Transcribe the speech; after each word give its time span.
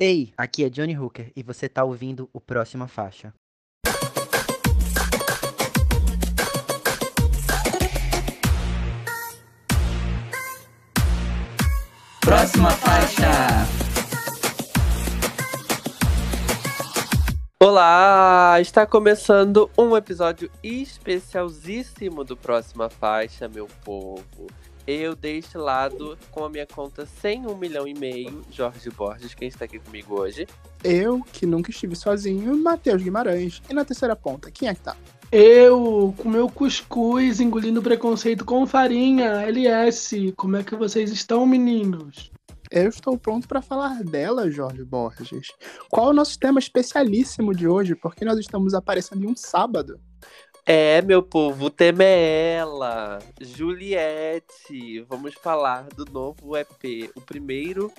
Ei, 0.00 0.32
aqui 0.36 0.64
é 0.64 0.68
Johnny 0.68 0.98
Hooker 0.98 1.30
e 1.36 1.42
você 1.44 1.68
tá 1.68 1.84
ouvindo 1.84 2.28
o 2.32 2.40
Próxima 2.40 2.88
Faixa. 2.88 3.32
Próxima 12.20 12.70
faixa. 12.70 13.30
Olá! 17.60 18.60
Está 18.60 18.84
começando 18.84 19.70
um 19.78 19.96
episódio 19.96 20.50
especialzíssimo 20.60 22.24
do 22.24 22.36
Próxima 22.36 22.90
Faixa, 22.90 23.48
meu 23.48 23.68
povo. 23.84 24.48
Eu 24.86 25.16
deste 25.16 25.56
lado 25.56 26.18
com 26.30 26.44
a 26.44 26.50
minha 26.50 26.66
conta 26.66 27.06
sem 27.06 27.46
um 27.46 27.56
milhão 27.56 27.88
e 27.88 27.94
meio, 27.94 28.42
Jorge 28.50 28.90
Borges, 28.90 29.34
quem 29.34 29.48
está 29.48 29.64
aqui 29.64 29.78
comigo 29.78 30.20
hoje. 30.20 30.46
Eu, 30.82 31.22
que 31.32 31.46
nunca 31.46 31.70
estive 31.70 31.96
sozinho, 31.96 32.54
Matheus 32.56 33.02
Guimarães. 33.02 33.62
E 33.70 33.72
na 33.72 33.82
terceira 33.82 34.14
ponta, 34.14 34.50
quem 34.50 34.68
é 34.68 34.74
que 34.74 34.82
tá? 34.82 34.94
Eu, 35.32 36.14
com 36.18 36.28
meu 36.28 36.50
cuscuz, 36.50 37.40
engolindo 37.40 37.80
preconceito 37.80 38.44
com 38.44 38.66
farinha, 38.66 39.42
LS. 39.42 40.32
Como 40.36 40.56
é 40.56 40.62
que 40.62 40.76
vocês 40.76 41.10
estão, 41.10 41.46
meninos? 41.46 42.30
Eu 42.70 42.88
estou 42.88 43.16
pronto 43.16 43.48
para 43.48 43.62
falar 43.62 44.02
dela, 44.04 44.50
Jorge 44.50 44.84
Borges. 44.84 45.48
Qual 45.88 46.08
é 46.08 46.10
o 46.10 46.14
nosso 46.14 46.38
tema 46.38 46.58
especialíssimo 46.58 47.54
de 47.54 47.66
hoje? 47.66 47.94
Porque 47.94 48.24
nós 48.24 48.38
estamos 48.38 48.74
aparecendo 48.74 49.24
em 49.24 49.28
um 49.28 49.36
sábado. 49.36 49.98
É, 50.66 51.02
meu 51.02 51.22
povo, 51.22 51.66
o 51.66 51.70
tema 51.70 52.04
é 52.04 52.54
ela, 52.54 53.18
Juliette. 53.38 55.02
Vamos 55.02 55.34
falar 55.34 55.88
do 55.88 56.06
novo 56.06 56.56
EP, 56.56 57.10
o 57.14 57.20
primeiro 57.20 57.92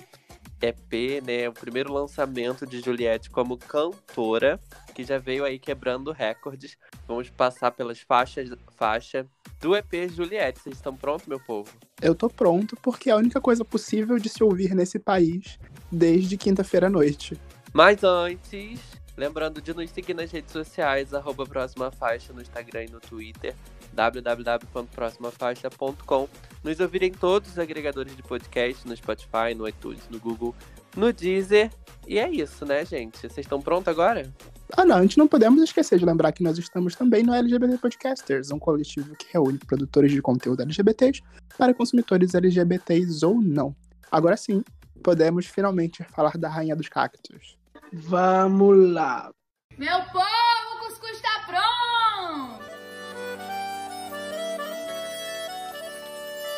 EP, 0.60 1.24
né? 1.24 1.48
O 1.48 1.52
primeiro 1.52 1.92
lançamento 1.92 2.66
de 2.66 2.80
Juliette 2.80 3.30
como 3.30 3.56
cantora, 3.56 4.58
que 4.96 5.04
já 5.04 5.16
veio 5.16 5.44
aí 5.44 5.60
quebrando 5.60 6.10
recordes. 6.10 6.76
Vamos 7.06 7.30
passar 7.30 7.70
pelas 7.70 8.00
faixas 8.00 8.50
faixa 8.76 9.24
do 9.60 9.76
EP 9.76 10.10
Juliette. 10.10 10.58
Vocês 10.58 10.74
estão 10.74 10.96
prontos, 10.96 11.28
meu 11.28 11.38
povo? 11.38 11.70
Eu 12.02 12.16
tô 12.16 12.28
pronto 12.28 12.76
porque 12.82 13.10
é 13.10 13.12
a 13.12 13.16
única 13.16 13.40
coisa 13.40 13.64
possível 13.64 14.18
de 14.18 14.28
se 14.28 14.42
ouvir 14.42 14.74
nesse 14.74 14.98
país 14.98 15.56
desde 15.92 16.36
quinta-feira 16.36 16.88
à 16.88 16.90
noite. 16.90 17.38
Mas 17.72 18.02
antes, 18.02 18.80
lembrando 19.16 19.62
de 19.62 19.74
nos 19.74 19.90
seguir 19.90 20.14
nas 20.14 20.30
redes 20.30 20.52
sociais, 20.52 21.12
arroba 21.14 21.46
Próxima 21.46 21.90
Faixa 21.90 22.32
no 22.32 22.40
Instagram 22.42 22.84
e 22.84 22.90
no 22.90 23.00
Twitter, 23.00 23.56
www.proximafaixa.com. 23.92 26.28
Nos 26.62 26.78
ouvir 26.80 27.02
em 27.02 27.12
todos 27.12 27.50
os 27.50 27.58
agregadores 27.58 28.14
de 28.14 28.22
podcast, 28.22 28.86
no 28.86 28.94
Spotify, 28.96 29.54
no 29.56 29.66
iTunes, 29.66 30.06
no 30.10 30.18
Google, 30.18 30.54
no 30.96 31.10
Deezer. 31.12 31.70
E 32.06 32.18
é 32.18 32.30
isso, 32.30 32.66
né, 32.66 32.84
gente? 32.84 33.18
Vocês 33.18 33.38
estão 33.38 33.60
prontos 33.60 33.88
agora? 33.88 34.32
Ah, 34.76 34.84
não, 34.84 34.96
a 34.96 35.02
gente 35.02 35.18
não 35.18 35.28
podemos 35.28 35.62
esquecer 35.62 35.98
de 35.98 36.04
lembrar 36.04 36.32
que 36.32 36.42
nós 36.42 36.58
estamos 36.58 36.94
também 36.94 37.22
no 37.22 37.32
LGBT 37.32 37.78
Podcasters, 37.78 38.50
um 38.50 38.58
coletivo 38.58 39.16
que 39.16 39.26
reúne 39.32 39.58
produtores 39.58 40.12
de 40.12 40.20
conteúdo 40.20 40.62
LGBTs 40.62 41.22
para 41.56 41.72
consumidores 41.72 42.34
LGBTs 42.34 43.24
ou 43.24 43.40
não. 43.40 43.74
Agora 44.10 44.36
sim, 44.36 44.62
podemos 45.02 45.46
finalmente 45.46 46.02
falar 46.04 46.36
da 46.36 46.48
Rainha 46.48 46.74
dos 46.74 46.88
Cactos. 46.88 47.56
Vamos 47.98 48.92
lá. 48.92 49.30
Meu 49.78 49.98
povo, 50.12 50.26
o 50.74 50.78
cuscuz 50.80 51.18
tá 51.22 51.46
pronto! 51.46 52.62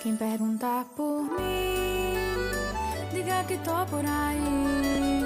Quem 0.03 0.16
perguntar 0.16 0.84
por 0.97 1.22
mim, 1.22 2.14
diga 3.12 3.44
que 3.44 3.56
tô 3.59 3.86
por 3.86 4.05
aí. 4.05 5.22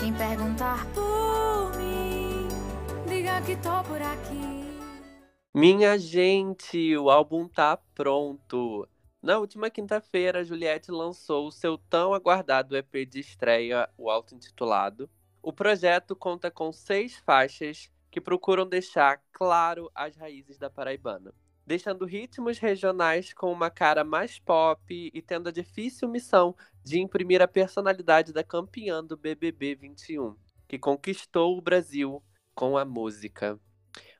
Quem 0.00 0.12
perguntar 0.12 0.84
por 0.86 1.76
mim, 1.76 2.48
diga 3.06 3.40
que 3.42 3.54
tô 3.54 3.80
por 3.84 4.02
aqui. 4.02 4.72
Minha 5.54 5.96
gente, 5.98 6.96
o 6.96 7.08
álbum 7.08 7.46
tá 7.46 7.78
pronto. 7.94 8.88
Na 9.22 9.38
última 9.38 9.70
quinta-feira, 9.70 10.44
Juliette 10.44 10.90
lançou 10.90 11.46
o 11.46 11.52
seu 11.52 11.78
tão 11.78 12.12
aguardado 12.12 12.76
EP 12.76 13.06
de 13.08 13.20
estreia, 13.20 13.88
o 13.96 14.10
auto-intitulado. 14.10 15.08
O 15.40 15.52
projeto 15.52 16.16
conta 16.16 16.50
com 16.50 16.72
seis 16.72 17.14
faixas 17.18 17.88
que 18.10 18.20
procuram 18.20 18.68
deixar 18.68 19.22
claro 19.30 19.88
as 19.94 20.16
raízes 20.16 20.58
da 20.58 20.68
paraibana, 20.68 21.32
deixando 21.64 22.04
ritmos 22.04 22.58
regionais 22.58 23.32
com 23.32 23.52
uma 23.52 23.70
cara 23.70 24.02
mais 24.02 24.40
pop 24.40 24.82
e 24.90 25.22
tendo 25.22 25.48
a 25.48 25.52
difícil 25.52 26.08
missão 26.08 26.56
de 26.82 26.98
imprimir 26.98 27.40
a 27.40 27.46
personalidade 27.46 28.32
da 28.32 28.42
campeã 28.42 29.04
do 29.04 29.16
BBB 29.16 29.76
21, 29.76 30.34
que 30.66 30.80
conquistou 30.80 31.56
o 31.56 31.62
Brasil 31.62 32.20
com 32.56 32.76
a 32.76 32.84
música. 32.84 33.56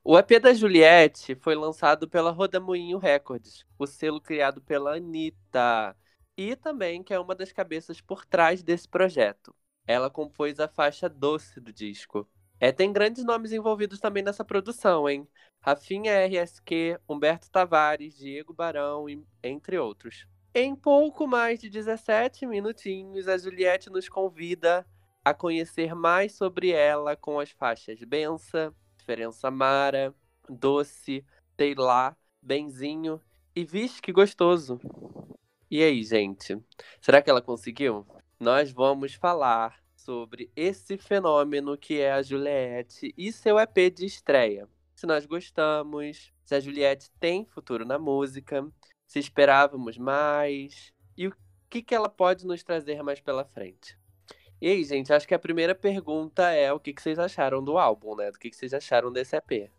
O 0.05 0.17
EP 0.17 0.37
da 0.37 0.53
Juliette 0.53 1.33
foi 1.35 1.55
lançado 1.55 2.09
pela 2.09 2.29
Rodamuinho 2.29 2.97
Records, 2.97 3.65
o 3.79 3.87
selo 3.87 4.19
criado 4.19 4.61
pela 4.61 4.97
Anitta, 4.97 5.95
e 6.35 6.57
também 6.57 7.01
que 7.01 7.13
é 7.13 7.19
uma 7.19 7.33
das 7.33 7.53
cabeças 7.53 8.01
por 8.01 8.25
trás 8.25 8.61
desse 8.61 8.85
projeto. 8.85 9.55
Ela 9.87 10.09
compôs 10.09 10.59
a 10.59 10.67
faixa 10.67 11.07
doce 11.07 11.61
do 11.61 11.71
disco. 11.71 12.27
É, 12.59 12.69
tem 12.69 12.91
grandes 12.91 13.23
nomes 13.23 13.53
envolvidos 13.53 14.01
também 14.01 14.21
nessa 14.21 14.43
produção, 14.43 15.07
hein? 15.07 15.25
Rafinha 15.61 16.25
RSQ, 16.27 16.99
Humberto 17.07 17.49
Tavares, 17.49 18.17
Diego 18.17 18.53
Barão, 18.53 19.05
entre 19.41 19.77
outros. 19.77 20.27
Em 20.53 20.75
pouco 20.75 21.25
mais 21.25 21.61
de 21.61 21.69
17 21.69 22.45
minutinhos, 22.45 23.29
a 23.29 23.37
Juliette 23.37 23.89
nos 23.89 24.09
convida 24.09 24.85
a 25.23 25.33
conhecer 25.33 25.95
mais 25.95 26.33
sobre 26.33 26.71
ela 26.71 27.15
com 27.15 27.39
as 27.39 27.51
faixas 27.51 27.99
Bença, 28.03 28.75
Diferença 29.03 29.51
Mara, 29.51 30.15
Doce, 30.49 31.25
Sei 31.57 31.75
Lá, 31.75 32.15
Benzinho 32.41 33.19
e 33.53 33.65
Vixe, 33.65 34.01
que 34.01 34.13
gostoso. 34.13 34.79
E 35.69 35.83
aí, 35.83 36.01
gente? 36.03 36.57
Será 37.01 37.21
que 37.21 37.29
ela 37.29 37.41
conseguiu? 37.41 38.07
Nós 38.39 38.71
vamos 38.71 39.13
falar 39.13 39.83
sobre 39.93 40.49
esse 40.55 40.97
fenômeno 40.97 41.77
que 41.77 41.99
é 41.99 42.13
a 42.13 42.21
Juliette 42.21 43.13
e 43.17 43.33
seu 43.33 43.59
EP 43.59 43.93
de 43.93 44.05
estreia. 44.05 44.69
Se 44.95 45.05
nós 45.05 45.25
gostamos, 45.25 46.31
se 46.45 46.55
a 46.55 46.61
Juliette 46.61 47.11
tem 47.19 47.45
futuro 47.45 47.85
na 47.85 47.99
música, 47.99 48.65
se 49.05 49.19
esperávamos 49.19 49.97
mais 49.97 50.93
e 51.17 51.27
o 51.27 51.35
que, 51.69 51.81
que 51.81 51.93
ela 51.93 52.07
pode 52.07 52.47
nos 52.47 52.63
trazer 52.63 53.03
mais 53.03 53.19
pela 53.19 53.43
frente. 53.43 53.97
E 54.63 54.67
aí, 54.69 54.83
gente, 54.85 55.11
acho 55.11 55.27
que 55.27 55.33
a 55.33 55.39
primeira 55.39 55.75
pergunta 55.75 56.49
é 56.51 56.71
o 56.71 56.79
que, 56.79 56.93
que 56.93 57.01
vocês 57.01 57.19
acharam 57.19 57.61
do 57.61 57.77
álbum, 57.77 58.15
né? 58.15 58.31
Do 58.31 58.39
que, 58.39 58.49
que 58.49 58.55
vocês 58.55 58.73
acharam 58.73 59.11
desse 59.11 59.35
EP. 59.35 59.69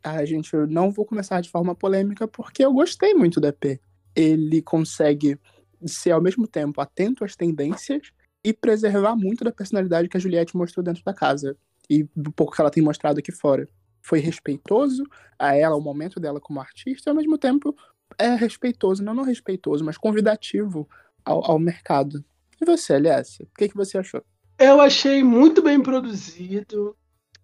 Ah, 0.00 0.24
gente, 0.24 0.54
eu 0.54 0.64
não 0.64 0.92
vou 0.92 1.04
começar 1.04 1.40
de 1.40 1.50
forma 1.50 1.74
polêmica 1.74 2.28
porque 2.28 2.64
eu 2.64 2.72
gostei 2.72 3.14
muito 3.14 3.40
do 3.40 3.48
EP. 3.48 3.80
Ele 4.14 4.62
consegue 4.62 5.36
ser 5.84 6.12
ao 6.12 6.20
mesmo 6.20 6.46
tempo 6.46 6.80
atento 6.80 7.24
às 7.24 7.34
tendências 7.34 8.12
e 8.44 8.52
preservar 8.52 9.16
muito 9.16 9.42
da 9.42 9.50
personalidade 9.50 10.08
que 10.08 10.16
a 10.16 10.20
Juliette 10.20 10.56
mostrou 10.56 10.84
dentro 10.84 11.02
da 11.02 11.12
casa 11.12 11.56
e 11.90 12.08
do 12.14 12.30
pouco 12.30 12.54
que 12.54 12.60
ela 12.60 12.70
tem 12.70 12.80
mostrado 12.80 13.18
aqui 13.18 13.32
fora. 13.32 13.68
Foi 14.00 14.20
respeitoso 14.20 15.02
a 15.36 15.56
ela, 15.56 15.74
ao 15.74 15.80
momento 15.80 16.20
dela 16.20 16.40
como 16.40 16.60
artista, 16.60 17.08
e 17.08 17.10
ao 17.10 17.16
mesmo 17.16 17.36
tempo 17.36 17.74
é 18.16 18.36
respeitoso, 18.36 19.02
não 19.02 19.14
não 19.14 19.24
respeitoso, 19.24 19.84
mas 19.84 19.98
convidativo 19.98 20.88
ao, 21.24 21.44
ao 21.44 21.58
mercado. 21.58 22.24
E 22.62 22.64
você, 22.64 22.94
Aliassa, 22.94 23.42
o 23.42 23.48
que, 23.58 23.68
que 23.68 23.76
você 23.76 23.98
achou? 23.98 24.22
Eu 24.56 24.80
achei 24.80 25.24
muito 25.24 25.60
bem 25.60 25.82
produzido. 25.82 26.96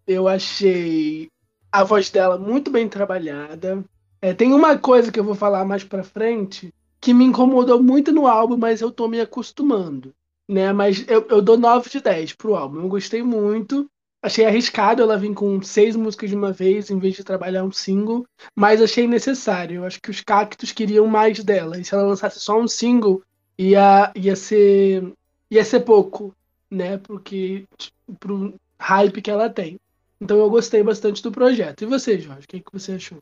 Eu 0.06 0.28
achei 0.28 1.28
a 1.72 1.82
voz 1.82 2.08
dela 2.08 2.38
muito 2.38 2.70
bem 2.70 2.88
trabalhada. 2.88 3.84
É, 4.22 4.32
tem 4.32 4.54
uma 4.54 4.78
coisa 4.78 5.10
que 5.10 5.18
eu 5.18 5.24
vou 5.24 5.34
falar 5.34 5.64
mais 5.64 5.82
pra 5.82 6.04
frente 6.04 6.72
que 7.00 7.12
me 7.12 7.24
incomodou 7.24 7.82
muito 7.82 8.12
no 8.12 8.28
álbum, 8.28 8.56
mas 8.56 8.80
eu 8.80 8.92
tô 8.92 9.08
me 9.08 9.20
acostumando. 9.20 10.14
Né? 10.48 10.72
Mas 10.72 11.04
eu, 11.08 11.26
eu 11.28 11.42
dou 11.42 11.58
9 11.58 11.90
de 11.90 12.00
10 12.00 12.34
pro 12.34 12.54
álbum. 12.54 12.82
Eu 12.82 12.88
gostei 12.88 13.20
muito. 13.20 13.90
Achei 14.22 14.44
arriscado 14.44 15.02
ela 15.02 15.18
vir 15.18 15.34
com 15.34 15.60
seis 15.62 15.96
músicas 15.96 16.30
de 16.30 16.36
uma 16.36 16.52
vez 16.52 16.90
em 16.90 16.98
vez 17.00 17.16
de 17.16 17.24
trabalhar 17.24 17.64
um 17.64 17.72
single, 17.72 18.24
mas 18.54 18.80
achei 18.80 19.08
necessário. 19.08 19.78
Eu 19.78 19.84
acho 19.84 20.00
que 20.00 20.10
os 20.10 20.20
cactos 20.20 20.70
queriam 20.70 21.08
mais 21.08 21.42
dela. 21.42 21.76
E 21.76 21.84
se 21.84 21.92
ela 21.92 22.04
lançasse 22.04 22.38
só 22.38 22.60
um 22.60 22.68
single, 22.68 23.20
ia, 23.58 24.12
ia 24.14 24.36
ser 24.36 25.12
ia 25.50 25.64
ser 25.64 25.80
pouco, 25.80 26.34
né? 26.70 26.98
Porque 26.98 27.64
pro 28.20 28.54
hype 28.80 29.22
que 29.22 29.30
ela 29.30 29.50
tem. 29.50 29.78
Então 30.20 30.38
eu 30.38 30.50
gostei 30.50 30.82
bastante 30.82 31.22
do 31.22 31.32
projeto. 31.32 31.82
E 31.82 31.86
você, 31.86 32.18
Jorge, 32.18 32.44
o 32.44 32.48
que, 32.48 32.60
que 32.60 32.72
você 32.72 32.92
achou? 32.92 33.18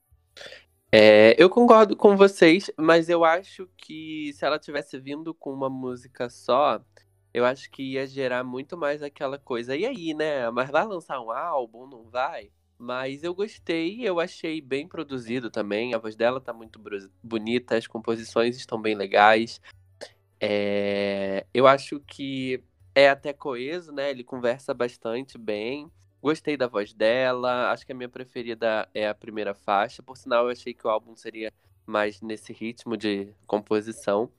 É, 0.90 1.34
eu 1.42 1.50
concordo 1.50 1.96
com 1.96 2.16
vocês, 2.16 2.70
mas 2.76 3.08
eu 3.08 3.24
acho 3.24 3.68
que 3.76 4.32
se 4.32 4.44
ela 4.44 4.58
tivesse 4.58 4.98
vindo 4.98 5.34
com 5.34 5.52
uma 5.52 5.68
música 5.68 6.30
só, 6.30 6.80
eu 7.34 7.44
acho 7.44 7.70
que 7.70 7.82
ia 7.82 8.06
gerar 8.06 8.44
muito 8.44 8.76
mais 8.76 9.02
aquela 9.02 9.38
coisa. 9.38 9.76
E 9.76 9.84
aí, 9.84 10.14
né? 10.14 10.48
Mas 10.50 10.70
vai 10.70 10.86
lançar 10.86 11.20
um 11.20 11.30
álbum? 11.30 11.86
Não 11.86 12.04
vai? 12.04 12.50
Mas 12.78 13.22
eu 13.22 13.34
gostei, 13.34 14.06
eu 14.06 14.20
achei 14.20 14.60
bem 14.60 14.86
produzido 14.86 15.50
também. 15.50 15.94
A 15.94 15.98
voz 15.98 16.14
dela 16.14 16.40
tá 16.40 16.52
muito 16.52 16.80
bonita, 17.22 17.76
as 17.76 17.86
composições 17.86 18.56
estão 18.56 18.80
bem 18.80 18.94
legais. 18.94 19.60
É, 20.40 21.46
eu 21.54 21.66
acho 21.66 22.00
que 22.00 22.62
é 22.94 23.08
até 23.08 23.32
coeso, 23.32 23.92
né? 23.92 24.10
Ele 24.10 24.24
conversa 24.24 24.74
bastante 24.74 25.38
bem. 25.38 25.90
Gostei 26.22 26.56
da 26.56 26.66
voz 26.66 26.92
dela. 26.92 27.70
Acho 27.70 27.86
que 27.86 27.92
a 27.92 27.94
minha 27.94 28.08
preferida 28.08 28.88
é 28.94 29.08
a 29.08 29.14
primeira 29.14 29.54
faixa. 29.54 30.02
Por 30.02 30.16
sinal, 30.16 30.44
eu 30.46 30.50
achei 30.52 30.74
que 30.74 30.86
o 30.86 30.90
álbum 30.90 31.14
seria 31.16 31.52
mais 31.86 32.20
nesse 32.20 32.52
ritmo 32.52 32.96
de 32.96 33.32
composição. 33.46 34.30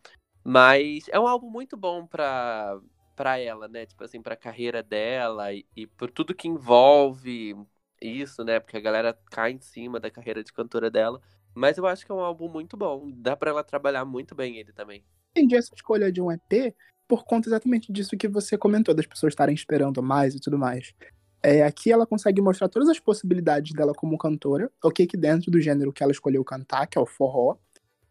Mas 0.43 1.07
é 1.09 1.19
um 1.19 1.27
álbum 1.27 1.49
muito 1.49 1.77
bom 1.77 2.07
pra, 2.07 2.79
pra 3.15 3.39
ela, 3.39 3.67
né? 3.67 3.85
Tipo 3.85 4.03
assim, 4.03 4.21
pra 4.21 4.35
carreira 4.37 4.83
dela 4.83 5.53
e, 5.53 5.65
e 5.75 5.87
por 5.87 6.11
tudo 6.11 6.35
que 6.35 6.47
envolve 6.47 7.55
isso, 8.01 8.43
né? 8.43 8.59
Porque 8.59 8.77
a 8.77 8.79
galera 8.81 9.13
cai 9.31 9.51
em 9.53 9.59
cima 9.61 9.99
da 9.99 10.11
carreira 10.11 10.43
de 10.43 10.53
cantora 10.53 10.89
dela. 10.91 11.21
Mas 11.53 11.77
eu 11.77 11.87
acho 11.87 12.05
que 12.05 12.11
é 12.11 12.15
um 12.15 12.19
álbum 12.21 12.49
muito 12.49 12.77
bom. 12.77 13.11
Dá 13.13 13.35
pra 13.37 13.51
ela 13.51 13.63
trabalhar 13.63 14.05
muito 14.05 14.35
bem 14.35 14.57
ele 14.57 14.71
também. 14.73 15.03
Entendi 15.37 15.55
essa 15.55 15.69
escolha 15.75 16.11
de 16.11 16.19
um 16.19 16.31
EP 16.31 16.73
por 17.07 17.23
conta 17.23 17.47
exatamente 17.47 17.91
disso 17.93 18.17
que 18.17 18.27
você 18.27 18.57
comentou, 18.57 18.95
das 18.95 19.05
pessoas 19.05 19.31
estarem 19.31 19.53
esperando 19.53 20.01
mais 20.01 20.33
e 20.33 20.39
tudo 20.39 20.57
mais. 20.57 20.95
É, 21.43 21.61
aqui 21.63 21.91
ela 21.91 22.07
consegue 22.07 22.41
mostrar 22.41 22.67
todas 22.67 22.89
as 22.89 22.99
possibilidades 22.99 23.71
dela 23.71 23.93
como 23.93 24.17
cantora, 24.17 24.71
ok, 24.83 25.05
que 25.05 25.15
dentro 25.15 25.51
do 25.51 25.61
gênero 25.61 25.93
que 25.93 26.01
ela 26.01 26.11
escolheu 26.11 26.43
cantar, 26.43 26.87
que 26.87 26.97
é 26.97 27.01
o 27.01 27.05
forró, 27.05 27.55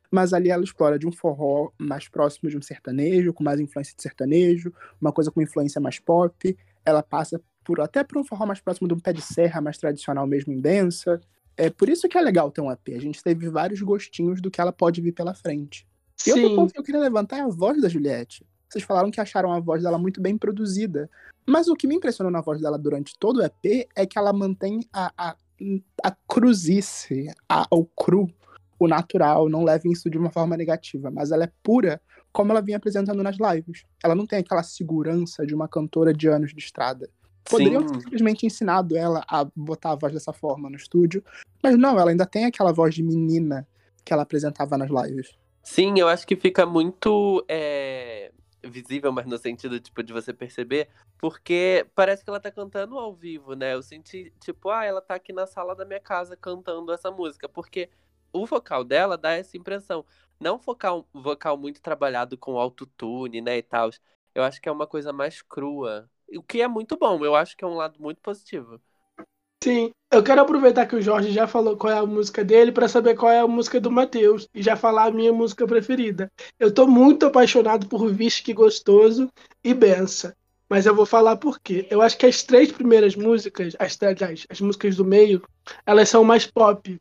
mas 0.08 0.32
ali 0.32 0.50
ela 0.50 0.62
explora 0.62 0.96
de 0.96 1.04
um 1.04 1.10
forró 1.10 1.72
mais 1.76 2.08
próximo 2.08 2.48
de 2.48 2.56
um 2.56 2.62
sertanejo, 2.62 3.34
com 3.34 3.42
mais 3.42 3.58
influência 3.58 3.92
de 3.96 4.02
sertanejo, 4.02 4.72
uma 5.00 5.10
coisa 5.12 5.28
com 5.32 5.42
influência 5.42 5.80
mais 5.80 5.98
pop. 5.98 6.56
Ela 6.84 7.02
passa 7.02 7.42
por 7.64 7.80
até 7.80 8.04
por 8.04 8.18
um 8.18 8.24
forró 8.24 8.46
mais 8.46 8.60
próximo 8.60 8.86
de 8.86 8.94
um 8.94 9.00
pé 9.00 9.12
de 9.12 9.20
serra, 9.20 9.60
mais 9.60 9.76
tradicional 9.78 10.28
mesmo 10.28 10.52
em 10.52 10.60
dança. 10.60 11.20
É 11.56 11.70
por 11.70 11.88
isso 11.88 12.08
que 12.08 12.16
é 12.16 12.20
legal 12.20 12.52
ter 12.52 12.60
um 12.60 12.70
EP. 12.70 12.90
A 12.94 13.00
gente 13.00 13.20
teve 13.20 13.48
vários 13.50 13.82
gostinhos 13.82 14.40
do 14.40 14.48
que 14.48 14.60
ela 14.60 14.72
pode 14.72 15.00
vir 15.00 15.12
pela 15.12 15.34
frente. 15.34 15.84
E 16.24 16.32
outro 16.32 16.56
ponto 16.56 16.72
que 16.72 16.78
eu 16.78 16.84
queria 16.84 17.00
levantar 17.00 17.38
é 17.38 17.40
a 17.42 17.48
voz 17.48 17.80
da 17.80 17.88
Juliette. 17.88 18.46
Vocês 18.68 18.84
falaram 18.84 19.10
que 19.10 19.20
acharam 19.20 19.52
a 19.52 19.60
voz 19.60 19.82
dela 19.82 19.98
muito 19.98 20.20
bem 20.20 20.36
produzida. 20.36 21.10
Mas 21.46 21.68
o 21.68 21.76
que 21.76 21.86
me 21.86 21.94
impressionou 21.94 22.32
na 22.32 22.40
voz 22.40 22.60
dela 22.60 22.78
durante 22.78 23.16
todo 23.18 23.38
o 23.38 23.42
EP 23.42 23.88
é 23.94 24.04
que 24.04 24.18
ela 24.18 24.32
mantém 24.32 24.80
a, 24.92 25.12
a, 25.16 25.36
a 26.02 26.10
cruzice, 26.26 27.28
a, 27.48 27.66
o 27.70 27.84
cru, 27.84 28.28
o 28.78 28.88
natural. 28.88 29.48
Não 29.48 29.62
levem 29.62 29.92
isso 29.92 30.10
de 30.10 30.18
uma 30.18 30.30
forma 30.30 30.56
negativa, 30.56 31.10
mas 31.10 31.30
ela 31.30 31.44
é 31.44 31.52
pura 31.62 32.00
como 32.32 32.50
ela 32.50 32.60
vinha 32.60 32.76
apresentando 32.76 33.22
nas 33.22 33.36
lives. 33.38 33.84
Ela 34.02 34.14
não 34.14 34.26
tem 34.26 34.40
aquela 34.40 34.62
segurança 34.62 35.46
de 35.46 35.54
uma 35.54 35.68
cantora 35.68 36.12
de 36.12 36.28
anos 36.28 36.52
de 36.52 36.58
estrada. 36.58 37.08
Poderiam 37.48 37.86
ter 37.86 37.94
Sim. 37.94 38.00
simplesmente 38.00 38.44
ensinado 38.44 38.96
ela 38.96 39.24
a 39.28 39.46
botar 39.56 39.92
a 39.92 39.94
voz 39.94 40.12
dessa 40.12 40.32
forma 40.32 40.68
no 40.68 40.76
estúdio, 40.76 41.24
mas 41.62 41.78
não, 41.78 41.98
ela 41.98 42.10
ainda 42.10 42.26
tem 42.26 42.44
aquela 42.44 42.72
voz 42.72 42.94
de 42.94 43.02
menina 43.02 43.66
que 44.04 44.12
ela 44.12 44.24
apresentava 44.24 44.76
nas 44.76 44.90
lives. 44.90 45.36
Sim, 45.68 45.94
eu 45.98 46.08
acho 46.08 46.24
que 46.26 46.36
fica 46.36 46.64
muito 46.64 47.44
é, 47.48 48.32
visível, 48.64 49.10
mas 49.12 49.26
no 49.26 49.36
sentido 49.36 49.80
tipo, 49.80 50.00
de 50.02 50.12
você 50.12 50.32
perceber, 50.32 50.88
porque 51.18 51.84
parece 51.94 52.22
que 52.22 52.30
ela 52.30 52.38
tá 52.40 52.52
cantando 52.52 52.96
ao 52.96 53.12
vivo, 53.12 53.54
né? 53.54 53.74
Eu 53.74 53.82
senti, 53.82 54.32
tipo, 54.40 54.70
ah, 54.70 54.84
ela 54.84 55.00
tá 55.02 55.16
aqui 55.16 55.32
na 55.32 55.44
sala 55.46 55.74
da 55.74 55.84
minha 55.84 55.98
casa 56.00 56.36
cantando 56.36 56.92
essa 56.92 57.10
música, 57.10 57.48
porque 57.48 57.90
o 58.32 58.46
vocal 58.46 58.84
dela 58.84 59.18
dá 59.18 59.32
essa 59.32 59.56
impressão. 59.56 60.04
Não 60.38 60.56
vocal, 60.58 61.04
vocal 61.12 61.56
muito 61.58 61.82
trabalhado 61.82 62.38
com 62.38 62.58
autotune, 62.58 63.40
né, 63.40 63.56
e 63.58 63.62
tal. 63.62 63.90
Eu 64.34 64.44
acho 64.44 64.60
que 64.62 64.68
é 64.68 64.72
uma 64.72 64.86
coisa 64.86 65.12
mais 65.12 65.42
crua. 65.42 66.08
O 66.36 66.42
que 66.44 66.60
é 66.62 66.68
muito 66.68 66.96
bom, 66.96 67.24
eu 67.24 67.34
acho 67.34 67.56
que 67.56 67.64
é 67.64 67.66
um 67.66 67.74
lado 67.74 68.00
muito 68.00 68.20
positivo. 68.20 68.80
Sim, 69.66 69.90
eu 70.12 70.22
quero 70.22 70.40
aproveitar 70.40 70.86
que 70.86 70.94
o 70.94 71.02
Jorge 71.02 71.32
já 71.32 71.44
falou 71.44 71.76
qual 71.76 71.92
é 71.92 71.98
a 71.98 72.06
música 72.06 72.44
dele 72.44 72.70
para 72.70 72.86
saber 72.86 73.16
qual 73.16 73.32
é 73.32 73.40
a 73.40 73.48
música 73.48 73.80
do 73.80 73.90
Matheus 73.90 74.46
e 74.54 74.62
já 74.62 74.76
falar 74.76 75.06
a 75.06 75.10
minha 75.10 75.32
música 75.32 75.66
preferida. 75.66 76.30
Eu 76.56 76.72
tô 76.72 76.86
muito 76.86 77.26
apaixonado 77.26 77.88
por 77.88 78.08
Vixe 78.12 78.44
Que 78.44 78.54
Gostoso 78.54 79.28
e 79.64 79.74
Bença. 79.74 80.36
Mas 80.70 80.86
eu 80.86 80.94
vou 80.94 81.04
falar 81.04 81.34
por 81.38 81.58
quê. 81.58 81.84
Eu 81.90 82.00
acho 82.00 82.16
que 82.16 82.26
as 82.26 82.44
três 82.44 82.70
primeiras 82.70 83.16
músicas, 83.16 83.74
as, 83.76 83.98
as, 84.00 84.46
as 84.48 84.60
músicas 84.60 84.94
do 84.94 85.04
meio, 85.04 85.42
elas 85.84 86.08
são 86.10 86.22
mais 86.22 86.46
pop. 86.46 86.96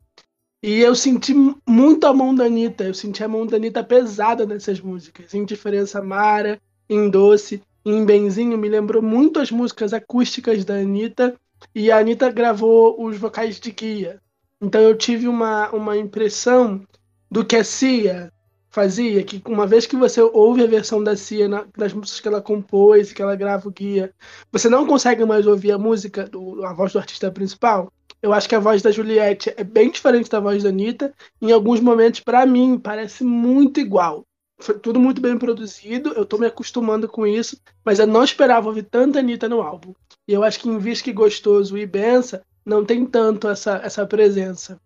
E 0.63 0.79
eu 0.79 0.95
senti 0.95 1.35
muito 1.69 2.07
a 2.07 2.13
mão 2.15 2.33
da 2.33 2.45
Anitta. 2.45 2.85
Eu 2.85 2.95
senti 2.95 3.23
a 3.23 3.27
mão 3.27 3.45
da 3.45 3.57
Anitta 3.57 3.83
pesada 3.83 4.43
nessas 4.43 4.81
músicas. 4.81 5.35
Em 5.35 5.45
Diferença 5.45 6.01
Mara, 6.01 6.59
em 6.89 7.11
Doce, 7.11 7.61
em 7.85 8.03
Benzinho, 8.03 8.57
me 8.57 8.67
lembrou 8.67 9.03
muito 9.03 9.39
as 9.39 9.51
músicas 9.51 9.93
acústicas 9.93 10.65
da 10.65 10.73
Anitta. 10.73 11.35
E 11.73 11.91
a 11.91 11.97
Anitta 11.97 12.31
gravou 12.31 13.03
os 13.03 13.17
vocais 13.17 13.59
de 13.59 13.71
guia. 13.71 14.21
Então 14.61 14.81
eu 14.81 14.95
tive 14.95 15.27
uma, 15.27 15.69
uma 15.71 15.97
impressão 15.97 16.85
do 17.29 17.45
que 17.45 17.55
a 17.55 17.63
Cia 17.63 18.31
fazia, 18.69 19.23
que 19.23 19.41
uma 19.47 19.65
vez 19.65 19.85
que 19.85 19.95
você 19.95 20.21
ouve 20.21 20.61
a 20.61 20.67
versão 20.67 21.01
da 21.01 21.15
Cia 21.15 21.47
na, 21.47 21.65
das 21.77 21.93
músicas 21.93 22.19
que 22.19 22.27
ela 22.27 22.41
compôs, 22.41 23.13
que 23.13 23.21
ela 23.21 23.35
grava 23.35 23.69
o 23.69 23.71
guia, 23.71 24.13
você 24.51 24.67
não 24.69 24.85
consegue 24.85 25.23
mais 25.23 25.47
ouvir 25.47 25.71
a 25.71 25.77
música, 25.77 26.25
do, 26.25 26.63
a 26.65 26.73
voz 26.73 26.91
do 26.91 26.99
artista 26.99 27.31
principal. 27.31 27.91
Eu 28.21 28.33
acho 28.33 28.49
que 28.49 28.55
a 28.55 28.59
voz 28.59 28.81
da 28.81 28.91
Juliette 28.91 29.53
é 29.55 29.63
bem 29.63 29.91
diferente 29.91 30.29
da 30.29 30.39
voz 30.39 30.63
da 30.63 30.69
Anitta. 30.69 31.13
Em 31.41 31.51
alguns 31.51 31.79
momentos, 31.79 32.19
para 32.19 32.45
mim, 32.45 32.77
parece 32.77 33.23
muito 33.23 33.79
igual. 33.79 34.25
Foi 34.57 34.79
tudo 34.79 34.99
muito 34.99 35.21
bem 35.21 35.37
produzido, 35.37 36.13
eu 36.13 36.25
tô 36.25 36.37
me 36.37 36.45
acostumando 36.45 37.07
com 37.07 37.27
isso, 37.27 37.57
mas 37.83 37.99
eu 37.99 38.07
não 38.07 38.23
esperava 38.23 38.67
ouvir 38.67 38.83
tanta 38.83 39.19
Anitta 39.19 39.49
no 39.49 39.61
álbum. 39.61 39.93
E 40.27 40.33
eu 40.33 40.43
acho 40.43 40.59
que 40.59 40.69
em 40.69 40.77
Visque 40.77 41.11
Gostoso 41.11 41.77
e 41.77 41.85
Bença 41.85 42.41
não 42.65 42.85
tem 42.85 43.05
tanto 43.05 43.47
essa, 43.47 43.77
essa 43.83 44.05
presença. 44.07 44.79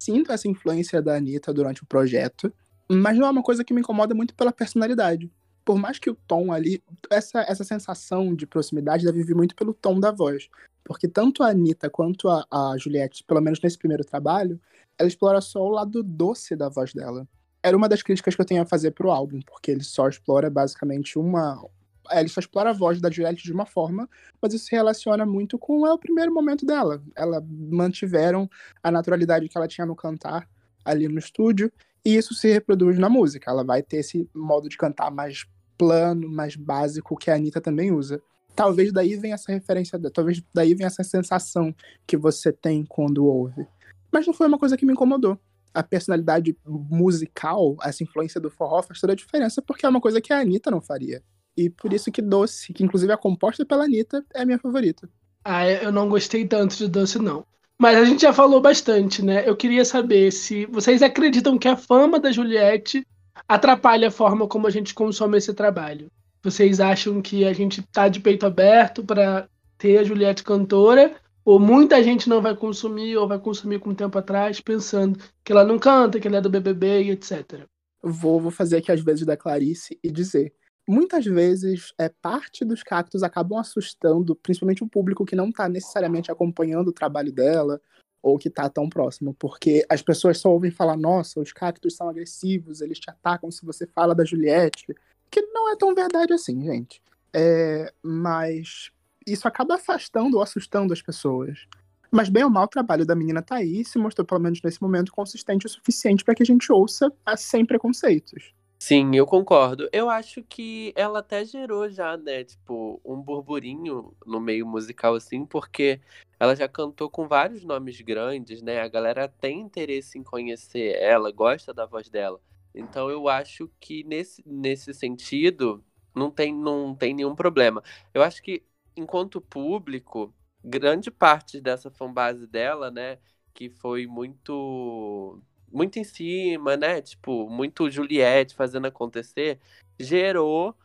Sinto 0.00 0.32
essa 0.32 0.48
influência 0.48 1.02
da 1.02 1.14
Anitta 1.14 1.52
durante 1.52 1.82
o 1.82 1.86
projeto, 1.86 2.50
mas 2.90 3.18
não 3.18 3.26
é 3.26 3.30
uma 3.30 3.42
coisa 3.42 3.62
que 3.62 3.74
me 3.74 3.80
incomoda 3.80 4.14
muito 4.14 4.34
pela 4.34 4.50
personalidade. 4.50 5.30
Por 5.62 5.76
mais 5.76 5.98
que 5.98 6.08
o 6.08 6.16
tom 6.26 6.50
ali, 6.50 6.82
essa, 7.10 7.42
essa 7.42 7.62
sensação 7.62 8.34
de 8.34 8.46
proximidade 8.46 9.04
deve 9.04 9.22
vir 9.22 9.36
muito 9.36 9.54
pelo 9.54 9.74
tom 9.74 10.00
da 10.00 10.10
voz. 10.10 10.48
Porque 10.82 11.06
tanto 11.06 11.42
a 11.42 11.48
Anitta 11.48 11.90
quanto 11.90 12.28
a, 12.30 12.46
a 12.50 12.74
Juliette, 12.78 13.22
pelo 13.24 13.42
menos 13.42 13.60
nesse 13.60 13.76
primeiro 13.76 14.02
trabalho, 14.02 14.58
ela 14.98 15.06
explora 15.06 15.40
só 15.42 15.62
o 15.62 15.68
lado 15.68 16.02
doce 16.02 16.56
da 16.56 16.70
voz 16.70 16.94
dela. 16.94 17.28
Era 17.62 17.76
uma 17.76 17.88
das 17.88 18.02
críticas 18.02 18.34
que 18.34 18.40
eu 18.40 18.46
tenho 18.46 18.62
a 18.62 18.66
fazer 18.66 18.92
pro 18.92 19.10
álbum, 19.10 19.40
porque 19.42 19.70
ele 19.70 19.84
só 19.84 20.08
explora 20.08 20.48
basicamente 20.48 21.18
uma. 21.18 21.62
é, 22.10 22.20
Ele 22.20 22.28
só 22.28 22.40
explora 22.40 22.70
a 22.70 22.72
voz 22.72 23.00
da 23.00 23.10
Juliette 23.10 23.42
de 23.42 23.52
uma 23.52 23.66
forma, 23.66 24.08
mas 24.40 24.54
isso 24.54 24.66
se 24.66 24.72
relaciona 24.72 25.26
muito 25.26 25.58
com 25.58 25.86
é, 25.86 25.92
o 25.92 25.98
primeiro 25.98 26.32
momento 26.32 26.64
dela. 26.64 27.02
Ela 27.14 27.44
mantiveram 27.48 28.48
a 28.82 28.90
naturalidade 28.90 29.48
que 29.48 29.56
ela 29.56 29.68
tinha 29.68 29.86
no 29.86 29.94
cantar 29.94 30.48
ali 30.84 31.06
no 31.08 31.18
estúdio, 31.18 31.70
e 32.04 32.16
isso 32.16 32.34
se 32.34 32.50
reproduz 32.50 32.98
na 32.98 33.10
música. 33.10 33.50
Ela 33.50 33.62
vai 33.62 33.82
ter 33.82 33.98
esse 33.98 34.28
modo 34.34 34.68
de 34.68 34.76
cantar 34.76 35.10
mais 35.10 35.46
plano, 35.76 36.28
mais 36.28 36.56
básico 36.56 37.16
que 37.16 37.30
a 37.30 37.34
Anitta 37.34 37.60
também 37.60 37.92
usa. 37.92 38.22
Talvez 38.54 38.92
daí 38.92 39.16
venha 39.16 39.34
essa 39.34 39.52
referência, 39.52 39.98
talvez 40.12 40.42
daí 40.52 40.74
venha 40.74 40.88
essa 40.88 41.04
sensação 41.04 41.74
que 42.06 42.16
você 42.16 42.52
tem 42.52 42.84
quando 42.84 43.24
ouve. 43.24 43.66
Mas 44.12 44.26
não 44.26 44.34
foi 44.34 44.46
uma 44.46 44.58
coisa 44.58 44.76
que 44.76 44.84
me 44.84 44.92
incomodou. 44.92 45.38
A 45.72 45.82
personalidade 45.82 46.56
musical, 46.66 47.76
essa 47.82 48.02
influência 48.02 48.40
do 48.40 48.50
forró 48.50 48.82
faz 48.82 49.00
toda 49.00 49.12
a 49.12 49.16
diferença, 49.16 49.62
porque 49.62 49.86
é 49.86 49.88
uma 49.88 50.00
coisa 50.00 50.20
que 50.20 50.32
a 50.32 50.40
Anitta 50.40 50.70
não 50.70 50.80
faria. 50.80 51.22
E 51.56 51.68
por 51.70 51.92
isso 51.92 52.10
que 52.10 52.22
Doce, 52.22 52.72
que 52.72 52.82
inclusive 52.84 53.12
é 53.12 53.16
composta 53.16 53.64
pela 53.64 53.84
Anitta, 53.84 54.24
é 54.34 54.42
a 54.42 54.46
minha 54.46 54.58
favorita. 54.58 55.08
Ah, 55.44 55.68
eu 55.68 55.92
não 55.92 56.08
gostei 56.08 56.46
tanto 56.46 56.76
de 56.76 56.88
Doce, 56.88 57.18
não. 57.18 57.44
Mas 57.78 57.96
a 57.96 58.04
gente 58.04 58.22
já 58.22 58.32
falou 58.32 58.60
bastante, 58.60 59.24
né? 59.24 59.48
Eu 59.48 59.56
queria 59.56 59.84
saber 59.84 60.30
se 60.32 60.66
vocês 60.66 61.02
acreditam 61.02 61.58
que 61.58 61.66
a 61.66 61.76
fama 61.76 62.20
da 62.20 62.30
Juliette 62.30 63.06
atrapalha 63.48 64.08
a 64.08 64.10
forma 64.10 64.46
como 64.46 64.66
a 64.66 64.70
gente 64.70 64.92
consome 64.92 65.38
esse 65.38 65.54
trabalho. 65.54 66.10
Vocês 66.42 66.78
acham 66.78 67.22
que 67.22 67.44
a 67.44 67.52
gente 67.52 67.82
tá 67.82 68.08
de 68.08 68.20
peito 68.20 68.44
aberto 68.44 69.02
para 69.02 69.48
ter 69.78 69.98
a 69.98 70.04
Juliette 70.04 70.44
cantora? 70.44 71.14
Ou 71.50 71.58
muita 71.58 72.00
gente 72.00 72.28
não 72.28 72.40
vai 72.40 72.54
consumir, 72.54 73.16
ou 73.16 73.26
vai 73.26 73.36
consumir 73.36 73.80
com 73.80 73.90
o 73.90 73.94
tempo 73.94 74.16
atrás, 74.16 74.60
pensando 74.60 75.18
que 75.42 75.50
ela 75.50 75.64
não 75.64 75.80
canta, 75.80 76.20
que 76.20 76.28
ela 76.28 76.36
é 76.36 76.40
do 76.40 76.48
BBB 76.48 77.02
e 77.02 77.10
etc. 77.10 77.66
Vou, 78.00 78.40
vou 78.40 78.52
fazer 78.52 78.76
aqui 78.76 78.92
as 78.92 79.00
vezes 79.00 79.26
da 79.26 79.36
Clarice 79.36 79.98
e 80.00 80.12
dizer. 80.12 80.54
Muitas 80.88 81.24
vezes, 81.24 81.92
é, 81.98 82.08
parte 82.08 82.64
dos 82.64 82.84
cactos 82.84 83.24
acabam 83.24 83.58
assustando, 83.58 84.36
principalmente 84.36 84.84
o 84.84 84.88
público 84.88 85.24
que 85.24 85.34
não 85.34 85.48
está 85.48 85.68
necessariamente 85.68 86.30
acompanhando 86.30 86.86
o 86.86 86.92
trabalho 86.92 87.32
dela, 87.32 87.80
ou 88.22 88.38
que 88.38 88.46
está 88.46 88.68
tão 88.68 88.88
próximo, 88.88 89.34
porque 89.34 89.84
as 89.88 90.02
pessoas 90.02 90.38
só 90.38 90.52
ouvem 90.52 90.70
falar, 90.70 90.96
nossa, 90.96 91.40
os 91.40 91.52
cactos 91.52 91.96
são 91.96 92.08
agressivos, 92.08 92.80
eles 92.80 93.00
te 93.00 93.10
atacam 93.10 93.50
se 93.50 93.66
você 93.66 93.88
fala 93.88 94.14
da 94.14 94.24
Juliette, 94.24 94.86
que 95.28 95.42
não 95.42 95.72
é 95.72 95.74
tão 95.74 95.96
verdade 95.96 96.32
assim, 96.32 96.62
gente. 96.62 97.02
É, 97.34 97.92
mas 98.00 98.92
isso 99.32 99.48
acaba 99.48 99.74
afastando 99.74 100.36
ou 100.36 100.42
assustando 100.42 100.92
as 100.92 101.02
pessoas. 101.02 101.66
Mas 102.10 102.28
bem 102.28 102.42
ou 102.42 102.50
mal, 102.50 102.64
o 102.64 102.68
trabalho 102.68 103.06
da 103.06 103.14
menina 103.14 103.40
tá 103.40 103.56
aí 103.56 103.84
se 103.84 103.98
mostrou, 103.98 104.26
pelo 104.26 104.40
menos 104.40 104.60
nesse 104.62 104.82
momento, 104.82 105.12
consistente 105.12 105.66
o 105.66 105.68
suficiente 105.68 106.24
para 106.24 106.34
que 106.34 106.42
a 106.42 106.46
gente 106.46 106.72
ouça 106.72 107.12
a 107.24 107.36
sem 107.36 107.64
preconceitos. 107.64 108.52
Sim, 108.82 109.14
eu 109.14 109.26
concordo. 109.26 109.88
Eu 109.92 110.08
acho 110.08 110.42
que 110.42 110.92
ela 110.96 111.18
até 111.18 111.44
gerou 111.44 111.88
já, 111.90 112.16
né, 112.16 112.42
tipo, 112.44 112.98
um 113.04 113.16
burburinho 113.20 114.16
no 114.26 114.40
meio 114.40 114.66
musical, 114.66 115.14
assim, 115.14 115.44
porque 115.44 116.00
ela 116.40 116.56
já 116.56 116.66
cantou 116.66 117.10
com 117.10 117.28
vários 117.28 117.62
nomes 117.62 118.00
grandes, 118.00 118.62
né? 118.62 118.80
A 118.80 118.88
galera 118.88 119.28
tem 119.28 119.60
interesse 119.60 120.18
em 120.18 120.22
conhecer 120.22 120.96
ela, 120.96 121.30
gosta 121.30 121.74
da 121.74 121.84
voz 121.84 122.08
dela. 122.08 122.40
Então 122.74 123.10
eu 123.10 123.28
acho 123.28 123.70
que 123.78 124.02
nesse, 124.04 124.42
nesse 124.46 124.94
sentido, 124.94 125.84
não 126.14 126.30
tem, 126.30 126.54
não 126.54 126.94
tem 126.94 127.12
nenhum 127.14 127.34
problema. 127.34 127.82
Eu 128.14 128.22
acho 128.22 128.42
que, 128.42 128.62
enquanto 129.00 129.40
público, 129.40 130.34
grande 130.62 131.10
parte 131.10 131.60
dessa 131.60 131.90
fanbase 131.90 132.46
dela, 132.46 132.90
né, 132.90 133.18
que 133.54 133.68
foi 133.70 134.06
muito 134.06 135.42
muito 135.72 135.98
em 136.00 136.04
cima, 136.04 136.76
né, 136.76 137.00
tipo, 137.00 137.48
muito 137.48 137.88
Juliette 137.90 138.54
fazendo 138.54 138.86
acontecer, 138.86 139.60
gerou 139.98 140.76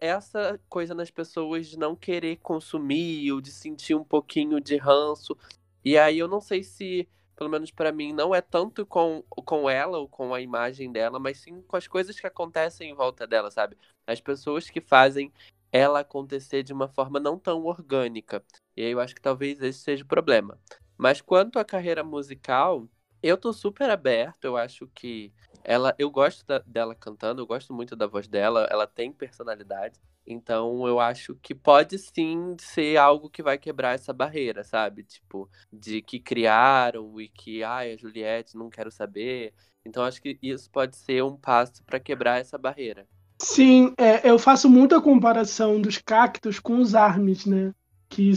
essa 0.00 0.60
coisa 0.68 0.94
nas 0.94 1.10
pessoas 1.10 1.68
de 1.68 1.78
não 1.78 1.94
querer 1.94 2.36
consumir 2.36 3.32
ou 3.32 3.40
de 3.40 3.50
sentir 3.50 3.94
um 3.94 4.04
pouquinho 4.04 4.60
de 4.60 4.76
ranço. 4.76 5.36
E 5.84 5.96
aí 5.96 6.18
eu 6.18 6.26
não 6.28 6.40
sei 6.40 6.62
se, 6.64 7.08
pelo 7.36 7.48
menos 7.50 7.70
para 7.70 7.92
mim, 7.92 8.12
não 8.12 8.34
é 8.34 8.40
tanto 8.40 8.84
com, 8.84 9.22
com 9.28 9.70
ela 9.70 9.98
ou 9.98 10.08
com 10.08 10.34
a 10.34 10.40
imagem 10.40 10.90
dela, 10.90 11.20
mas 11.20 11.38
sim 11.38 11.62
com 11.62 11.76
as 11.76 11.86
coisas 11.86 12.18
que 12.18 12.26
acontecem 12.26 12.90
em 12.90 12.94
volta 12.94 13.26
dela, 13.26 13.50
sabe? 13.50 13.76
As 14.06 14.20
pessoas 14.20 14.68
que 14.68 14.80
fazem 14.80 15.32
ela 15.72 16.00
acontecer 16.00 16.62
de 16.62 16.72
uma 16.72 16.88
forma 16.88 17.20
não 17.20 17.38
tão 17.38 17.64
orgânica. 17.64 18.42
E 18.76 18.82
aí 18.82 18.90
eu 18.90 19.00
acho 19.00 19.14
que 19.14 19.20
talvez 19.20 19.60
esse 19.60 19.80
seja 19.80 20.04
o 20.04 20.08
problema. 20.08 20.58
Mas 20.96 21.20
quanto 21.20 21.58
à 21.58 21.64
carreira 21.64 22.02
musical, 22.02 22.88
eu 23.22 23.36
tô 23.36 23.52
super 23.52 23.90
aberto, 23.90 24.44
eu 24.44 24.56
acho 24.56 24.86
que 24.94 25.32
ela, 25.64 25.94
eu 25.98 26.10
gosto 26.10 26.46
da, 26.46 26.58
dela 26.60 26.94
cantando, 26.94 27.42
eu 27.42 27.46
gosto 27.46 27.72
muito 27.74 27.94
da 27.96 28.06
voz 28.06 28.26
dela, 28.28 28.66
ela 28.70 28.86
tem 28.86 29.12
personalidade. 29.12 29.98
Então 30.26 30.86
eu 30.86 31.00
acho 31.00 31.34
que 31.36 31.54
pode 31.54 31.98
sim 31.98 32.56
ser 32.60 32.96
algo 32.98 33.30
que 33.30 33.42
vai 33.42 33.58
quebrar 33.58 33.94
essa 33.94 34.12
barreira, 34.12 34.62
sabe? 34.62 35.02
Tipo, 35.02 35.50
de 35.72 36.02
que 36.02 36.20
criaram 36.20 37.20
e 37.20 37.28
que, 37.28 37.62
ai, 37.62 37.92
a 37.92 37.96
Juliette, 37.96 38.56
não 38.56 38.68
quero 38.70 38.90
saber. 38.90 39.54
Então 39.84 40.04
acho 40.04 40.20
que 40.20 40.38
isso 40.42 40.70
pode 40.70 40.96
ser 40.96 41.22
um 41.24 41.36
passo 41.36 41.82
para 41.84 41.98
quebrar 42.00 42.40
essa 42.40 42.58
barreira. 42.58 43.06
Sim, 43.40 43.94
é, 43.96 44.28
eu 44.28 44.38
faço 44.38 44.68
muita 44.68 45.00
comparação 45.00 45.80
dos 45.80 45.98
cactos 45.98 46.58
com 46.58 46.80
os 46.80 46.94
armes, 46.94 47.46
né? 47.46 47.72
Que, 48.08 48.32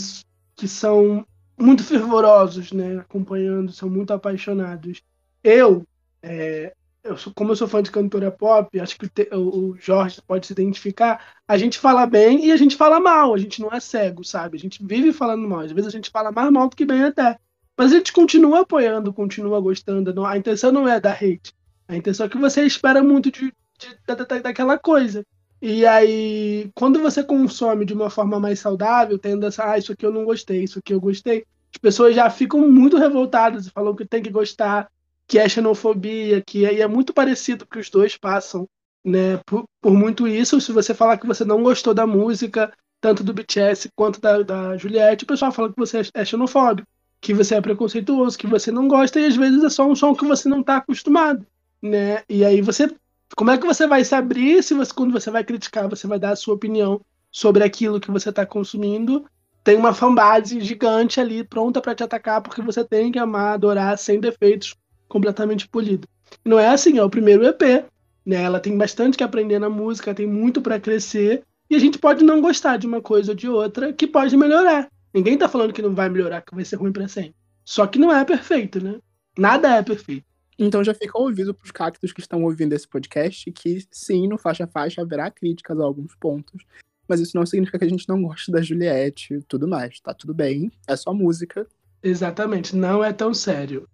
que 0.55 0.67
são 0.67 1.25
muito 1.60 1.84
fervorosos, 1.84 2.72
né? 2.72 2.98
Acompanhando, 3.00 3.72
são 3.72 3.89
muito 3.89 4.13
apaixonados. 4.13 5.01
Eu, 5.43 5.86
é, 6.22 6.74
eu 7.03 7.17
sou, 7.17 7.34
como 7.34 7.51
eu 7.51 7.55
sou 7.55 7.67
fã 7.67 7.81
de 7.81 7.89
cantora 7.89 8.31
pop, 8.31 8.79
acho 8.79 8.98
que 8.98 9.10
te, 9.10 9.27
o, 9.34 9.72
o 9.72 9.77
Jorge 9.77 10.22
pode 10.22 10.46
se 10.46 10.53
identificar. 10.53 11.34
A 11.48 11.58
gente 11.58 11.79
fala 11.79 12.05
bem 12.05 12.46
e 12.46 12.51
a 12.51 12.58
gente 12.58 12.75
fala 12.75 13.00
mal, 13.00 13.34
a 13.34 13.38
gente 13.39 13.60
não 13.60 13.72
é 13.72 13.79
cego, 13.79 14.24
sabe? 14.24 14.58
A 14.58 14.60
gente 14.60 14.86
vive 14.86 15.12
falando 15.12 15.48
mal. 15.48 15.62
Às 15.62 15.72
vezes 15.72 15.88
a 15.88 15.98
gente 15.98 16.12
fala 16.12 16.31
mais 16.31 16.51
mal 16.51 16.70
do 16.70 16.75
que 16.75 16.86
bem 16.86 17.03
até. 17.03 17.39
Mas 17.75 17.91
a 17.91 17.96
gente 17.98 18.13
continua 18.13 18.62
apoiando, 18.62 19.12
continua 19.12 19.60
gostando. 19.60 20.13
Não, 20.13 20.25
a 20.25 20.38
intenção 20.38 20.72
não 20.72 20.88
é 20.88 21.00
dar 21.00 21.13
hate. 21.13 21.53
A 21.88 21.96
intenção 21.96 22.27
é 22.27 22.29
que 22.29 22.38
você 22.38 22.63
espera 22.63 23.03
muito 23.03 23.31
de, 23.31 23.51
de, 23.81 23.97
da, 24.05 24.39
daquela 24.39 24.77
coisa. 24.77 25.25
E 25.61 25.85
aí, 25.85 26.71
quando 26.73 27.00
você 27.00 27.23
consome 27.23 27.85
de 27.85 27.93
uma 27.93 28.09
forma 28.09 28.39
mais 28.39 28.59
saudável, 28.59 29.19
tendo 29.19 29.45
essa, 29.45 29.71
ah, 29.71 29.77
isso 29.77 29.91
aqui 29.91 30.05
eu 30.05 30.11
não 30.11 30.25
gostei, 30.25 30.63
isso 30.63 30.79
aqui 30.79 30.93
eu 30.93 31.00
gostei, 31.00 31.45
as 31.73 31.77
pessoas 31.79 32.15
já 32.15 32.29
ficam 32.29 32.67
muito 32.67 32.97
revoltadas 32.97 33.67
e 33.67 33.71
falam 33.71 33.95
que 33.95 34.05
tem 34.05 34.23
que 34.23 34.31
gostar, 34.31 34.89
que 35.27 35.38
é 35.38 35.47
xenofobia, 35.47 36.41
que 36.41 36.65
é, 36.65 36.79
é 36.79 36.88
muito 36.88 37.13
parecido 37.13 37.65
que 37.65 37.77
os 37.77 37.89
dois 37.89 38.17
passam, 38.17 38.67
né? 39.05 39.38
Por, 39.45 39.65
por, 39.79 39.93
muito 39.93 40.27
isso, 40.27 40.59
se 40.59 40.71
você 40.71 40.93
falar 40.95 41.17
que 41.17 41.27
você 41.27 41.45
não 41.45 41.61
gostou 41.61 41.93
da 41.93 42.07
música, 42.07 42.73
tanto 43.00 43.23
do 43.23 43.33
BTS 43.33 43.89
quanto 43.95 44.19
da, 44.19 44.41
da 44.41 44.77
Juliette, 44.77 45.23
o 45.25 45.27
pessoal 45.27 45.51
fala 45.51 45.69
que 45.69 45.77
você 45.77 46.00
é, 46.00 46.21
é 46.21 46.25
xenofóbico, 46.25 46.88
que 47.21 47.35
você 47.35 47.55
é 47.55 47.61
preconceituoso, 47.61 48.38
que 48.38 48.47
você 48.47 48.71
não 48.71 48.88
gosta, 48.88 49.19
e 49.19 49.27
às 49.27 49.35
vezes 49.35 49.63
é 49.63 49.69
só 49.69 49.88
um 49.88 49.95
som 49.95 50.15
que 50.15 50.25
você 50.25 50.50
não 50.50 50.61
está 50.61 50.77
acostumado, 50.77 51.45
né? 51.81 52.23
E 52.27 52.43
aí 52.43 52.61
você 52.61 52.91
como 53.35 53.51
é 53.51 53.57
que 53.57 53.65
você 53.65 53.88
vai 53.88 54.03
se 54.03 54.13
abrir 54.13 54.61
se 54.63 54.73
você, 54.73 54.93
quando 54.93 55.11
você 55.11 55.31
vai 55.31 55.43
criticar, 55.43 55.88
você 55.88 56.07
vai 56.07 56.19
dar 56.19 56.31
a 56.31 56.35
sua 56.35 56.55
opinião 56.55 57.01
sobre 57.31 57.63
aquilo 57.63 58.00
que 58.00 58.11
você 58.11 58.29
está 58.29 58.45
consumindo? 58.45 59.25
Tem 59.63 59.77
uma 59.77 59.93
fanbase 59.93 60.59
gigante 60.59 61.19
ali 61.19 61.43
pronta 61.43 61.79
para 61.81 61.95
te 61.95 62.03
atacar 62.03 62.41
porque 62.41 62.61
você 62.61 62.83
tem 62.83 63.11
que 63.11 63.19
amar, 63.19 63.53
adorar 63.53 63.97
sem 63.97 64.19
defeitos, 64.19 64.75
completamente 65.07 65.67
polido. 65.67 66.07
Não 66.43 66.57
é 66.57 66.67
assim, 66.67 66.97
é 66.97 67.03
o 67.03 67.09
primeiro 67.09 67.45
EP, 67.45 67.85
né? 68.25 68.41
Ela 68.43 68.59
tem 68.59 68.77
bastante 68.77 69.17
que 69.17 69.23
aprender 69.23 69.59
na 69.59 69.69
música, 69.69 70.15
tem 70.15 70.25
muito 70.25 70.61
para 70.61 70.79
crescer 70.79 71.43
e 71.69 71.75
a 71.75 71.79
gente 71.79 72.00
pode 72.00 72.23
não 72.23 72.41
gostar 72.41 72.77
de 72.77 72.88
uma 72.88 73.01
coisa 73.01 73.31
ou 73.31 73.35
de 73.35 73.47
outra 73.47 73.93
que 73.93 74.07
pode 74.07 74.35
melhorar. 74.35 74.89
Ninguém 75.13 75.38
tá 75.38 75.47
falando 75.47 75.73
que 75.73 75.81
não 75.81 75.93
vai 75.93 76.09
melhorar, 76.09 76.41
que 76.41 76.55
vai 76.55 76.65
ser 76.65 76.77
ruim 76.77 76.91
para 76.91 77.07
sempre. 77.07 77.35
Só 77.63 77.85
que 77.85 78.00
não 78.00 78.11
é 78.11 78.23
perfeito, 78.25 78.83
né? 78.83 79.00
Nada 79.38 79.75
é 79.75 79.81
perfeito. 79.81 80.25
Então 80.63 80.84
já 80.84 80.94
fica 80.94 81.18
ouvido 81.18 81.56
para 81.56 81.65
os 81.65 81.72
cactos 81.72 82.13
que 82.13 82.22
estão 82.22 82.44
ouvindo 82.44 82.74
esse 82.74 82.88
podcast 82.88 83.51
que 83.51 83.84
sim, 83.89 84.27
no 84.27 84.38
faixa 84.38 84.68
faixa 84.68 85.01
haverá 85.01 85.32
críticas 85.32 85.80
a 85.80 85.84
alguns 85.84 86.13
pontos, 86.13 86.63
mas 87.08 87.20
isso 87.20 87.36
não 87.36 87.48
significa 87.48 87.80
que 87.80 87.86
a 87.86 87.89
gente 87.89 88.08
não 88.08 88.22
goste 88.22 88.51
da 88.51 88.62
Juliette 88.62 89.34
e 89.34 89.41
tudo 89.41 89.68
mais. 89.68 90.00
Tá 90.00 90.13
tudo 90.13 90.36
bem, 90.36 90.72
é 90.88 90.96
só 90.96 91.15
música. 91.15 91.65
Exatamente, 92.03 92.75
não 92.75 93.03
é 93.03 93.12
tão 93.12 93.34
sério. 93.34 93.89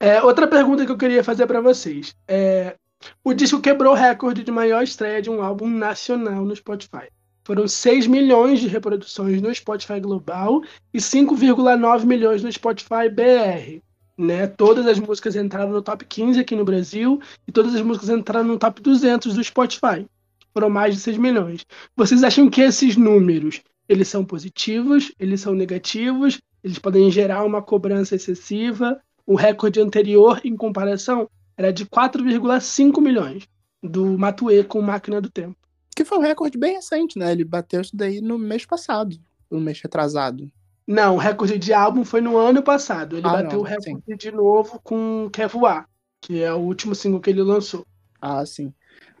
É, 0.00 0.20
outra 0.20 0.48
pergunta 0.48 0.84
que 0.84 0.90
eu 0.90 0.98
queria 0.98 1.22
fazer 1.22 1.46
para 1.46 1.60
vocês 1.60 2.16
é 2.26 2.74
o 3.22 3.32
disco 3.32 3.60
quebrou 3.60 3.92
o 3.92 3.96
recorde 3.96 4.42
de 4.42 4.50
maior 4.50 4.82
estreia 4.82 5.22
de 5.22 5.30
um 5.30 5.40
álbum 5.40 5.68
nacional 5.68 6.44
no 6.44 6.56
Spotify. 6.56 7.06
Foram 7.44 7.68
6 7.68 8.08
milhões 8.08 8.58
de 8.58 8.66
reproduções 8.66 9.40
no 9.40 9.54
Spotify 9.54 10.00
Global 10.00 10.62
e 10.92 10.98
5,9 10.98 12.04
milhões 12.04 12.42
no 12.42 12.50
Spotify 12.50 13.08
BR 13.08 13.85
né? 14.16 14.46
Todas 14.46 14.86
as 14.86 14.98
músicas 14.98 15.36
entraram 15.36 15.70
no 15.70 15.82
top 15.82 16.04
15 16.04 16.40
aqui 16.40 16.56
no 16.56 16.64
Brasil 16.64 17.20
e 17.46 17.52
todas 17.52 17.74
as 17.74 17.82
músicas 17.82 18.08
entraram 18.08 18.46
no 18.46 18.58
top 18.58 18.80
200 18.80 19.34
do 19.34 19.44
Spotify. 19.44 20.06
Foram 20.52 20.70
mais 20.70 20.94
de 20.94 21.00
6 21.00 21.18
milhões. 21.18 21.66
Vocês 21.94 22.22
acham 22.24 22.48
que 22.48 22.62
esses 22.62 22.96
números, 22.96 23.60
eles 23.88 24.08
são 24.08 24.24
positivos, 24.24 25.12
eles 25.18 25.40
são 25.40 25.54
negativos, 25.54 26.40
eles 26.64 26.78
podem 26.78 27.10
gerar 27.10 27.44
uma 27.44 27.60
cobrança 27.60 28.16
excessiva? 28.16 29.00
O 29.26 29.34
recorde 29.34 29.80
anterior, 29.80 30.40
em 30.44 30.56
comparação, 30.56 31.28
era 31.56 31.72
de 31.72 31.84
4,5 31.86 33.00
milhões 33.00 33.46
do 33.82 34.18
Matue 34.18 34.64
com 34.64 34.80
Máquina 34.80 35.20
do 35.20 35.30
Tempo. 35.30 35.56
Que 35.94 36.04
foi 36.04 36.18
um 36.18 36.22
recorde 36.22 36.58
bem 36.58 36.74
recente, 36.74 37.18
né? 37.18 37.32
Ele 37.32 37.44
bateu 37.44 37.80
isso 37.80 37.96
daí 37.96 38.20
no 38.20 38.38
mês 38.38 38.64
passado, 38.66 39.16
no 39.50 39.60
mês 39.60 39.80
retrasado. 39.80 40.50
Não, 40.86 41.16
o 41.16 41.18
recorde 41.18 41.58
de 41.58 41.72
álbum 41.72 42.04
foi 42.04 42.20
no 42.20 42.36
ano 42.36 42.62
passado. 42.62 43.16
Ele 43.16 43.26
ah, 43.26 43.42
bateu 43.42 43.58
não, 43.58 43.60
o 43.60 43.62
recorde 43.62 44.04
sim. 44.06 44.16
de 44.16 44.30
novo 44.30 44.80
com 44.84 45.28
Quer 45.32 45.48
Voar, 45.48 45.88
que 46.20 46.40
é 46.42 46.52
o 46.52 46.58
último 46.58 46.94
single 46.94 47.20
que 47.20 47.30
ele 47.30 47.42
lançou. 47.42 47.84
Ah, 48.20 48.46
sim. 48.46 48.72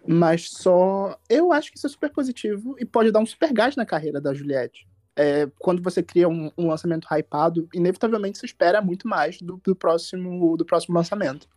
Mas 0.06 0.48
só. 0.48 1.18
Eu 1.28 1.52
acho 1.52 1.72
que 1.72 1.76
isso 1.76 1.86
é 1.86 1.90
super 1.90 2.10
positivo 2.12 2.76
e 2.78 2.84
pode 2.84 3.10
dar 3.10 3.18
um 3.18 3.26
super 3.26 3.52
gás 3.52 3.74
na 3.74 3.84
carreira 3.84 4.20
da 4.20 4.32
Juliette. 4.32 4.86
É, 5.18 5.48
quando 5.58 5.82
você 5.82 6.02
cria 6.02 6.28
um, 6.28 6.52
um, 6.56 6.68
lançamento 6.68 7.08
hypado, 7.10 7.68
inevitavelmente 7.72 8.38
se 8.38 8.44
espera 8.44 8.82
muito 8.82 9.08
mais 9.08 9.40
do, 9.40 9.60
do, 9.64 9.74
próximo, 9.74 10.56
do 10.56 10.64
próximo 10.64 10.94
lançamento. 10.94 11.48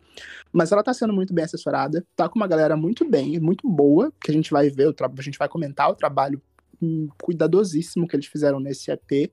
Mas 0.50 0.72
ela 0.72 0.82
tá 0.82 0.94
sendo 0.94 1.12
muito 1.12 1.32
bem 1.32 1.44
assessorada, 1.44 2.04
tá 2.16 2.28
com 2.28 2.36
uma 2.36 2.48
galera 2.48 2.74
muito 2.74 3.08
bem, 3.08 3.38
muito 3.38 3.68
boa, 3.68 4.10
que 4.20 4.30
a 4.30 4.34
gente 4.34 4.50
vai 4.50 4.70
ver, 4.70 4.88
a 4.88 5.22
gente 5.22 5.38
vai 5.38 5.46
comentar 5.46 5.90
o 5.90 5.94
trabalho 5.94 6.40
hum, 6.82 7.08
cuidadosíssimo 7.22 8.08
que 8.08 8.16
eles 8.16 8.26
fizeram 8.26 8.58
nesse 8.58 8.90
EP 8.90 9.30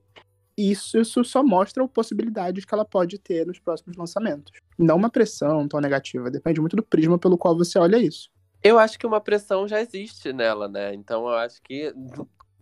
isso, 0.58 0.98
isso 0.98 1.22
só 1.22 1.42
mostra 1.42 1.84
a 1.84 1.88
possibilidade 1.88 2.66
que 2.66 2.74
ela 2.74 2.84
pode 2.84 3.18
ter 3.18 3.46
nos 3.46 3.60
próximos 3.60 3.96
lançamentos. 3.96 4.52
Não 4.76 4.96
uma 4.96 5.08
pressão 5.08 5.68
tão 5.68 5.80
negativa, 5.80 6.30
depende 6.30 6.60
muito 6.60 6.74
do 6.74 6.82
prisma 6.82 7.18
pelo 7.18 7.38
qual 7.38 7.56
você 7.56 7.78
olha 7.78 7.96
isso. 7.96 8.28
Eu 8.62 8.76
acho 8.76 8.98
que 8.98 9.06
uma 9.06 9.20
pressão 9.20 9.68
já 9.68 9.80
existe 9.80 10.32
nela, 10.32 10.68
né? 10.68 10.92
Então 10.92 11.28
eu 11.28 11.34
acho 11.36 11.62
que 11.62 11.94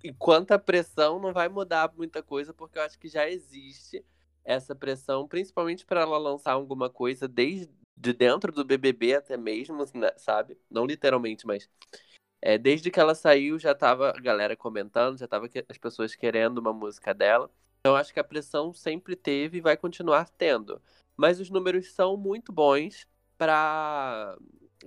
enquanto 0.04 0.52
a 0.52 0.58
pressão 0.58 1.18
não 1.18 1.32
vai 1.32 1.48
mudar 1.48 1.90
muita 1.96 2.22
coisa, 2.22 2.52
porque 2.52 2.78
eu 2.78 2.82
acho 2.82 2.98
que 2.98 3.08
já 3.08 3.28
existe 3.28 4.04
essa 4.44 4.74
pressão, 4.74 5.26
principalmente 5.26 5.86
para 5.86 6.02
ela 6.02 6.18
lançar 6.18 6.52
alguma 6.52 6.90
coisa 6.90 7.26
desde 7.26 7.74
de 7.96 8.12
dentro 8.12 8.52
do 8.52 8.64
BBB 8.64 9.14
até 9.14 9.36
mesmo, 9.38 9.84
né, 9.94 10.12
sabe? 10.18 10.58
Não 10.70 10.84
literalmente, 10.84 11.46
mas 11.46 11.68
é, 12.42 12.58
desde 12.58 12.90
que 12.90 13.00
ela 13.00 13.14
saiu 13.14 13.58
já 13.58 13.74
tava 13.74 14.10
a 14.10 14.20
galera 14.20 14.54
comentando, 14.54 15.18
já 15.18 15.26
tava 15.26 15.48
as 15.68 15.78
pessoas 15.78 16.14
querendo 16.14 16.58
uma 16.58 16.72
música 16.72 17.14
dela. 17.14 17.50
Então 17.86 17.94
acho 17.94 18.12
que 18.12 18.18
a 18.18 18.24
pressão 18.24 18.72
sempre 18.72 19.14
teve 19.14 19.58
e 19.58 19.60
vai 19.60 19.76
continuar 19.76 20.28
tendo. 20.28 20.82
Mas 21.16 21.38
os 21.38 21.50
números 21.50 21.92
são 21.92 22.16
muito 22.16 22.52
bons 22.52 23.06
para 23.38 24.36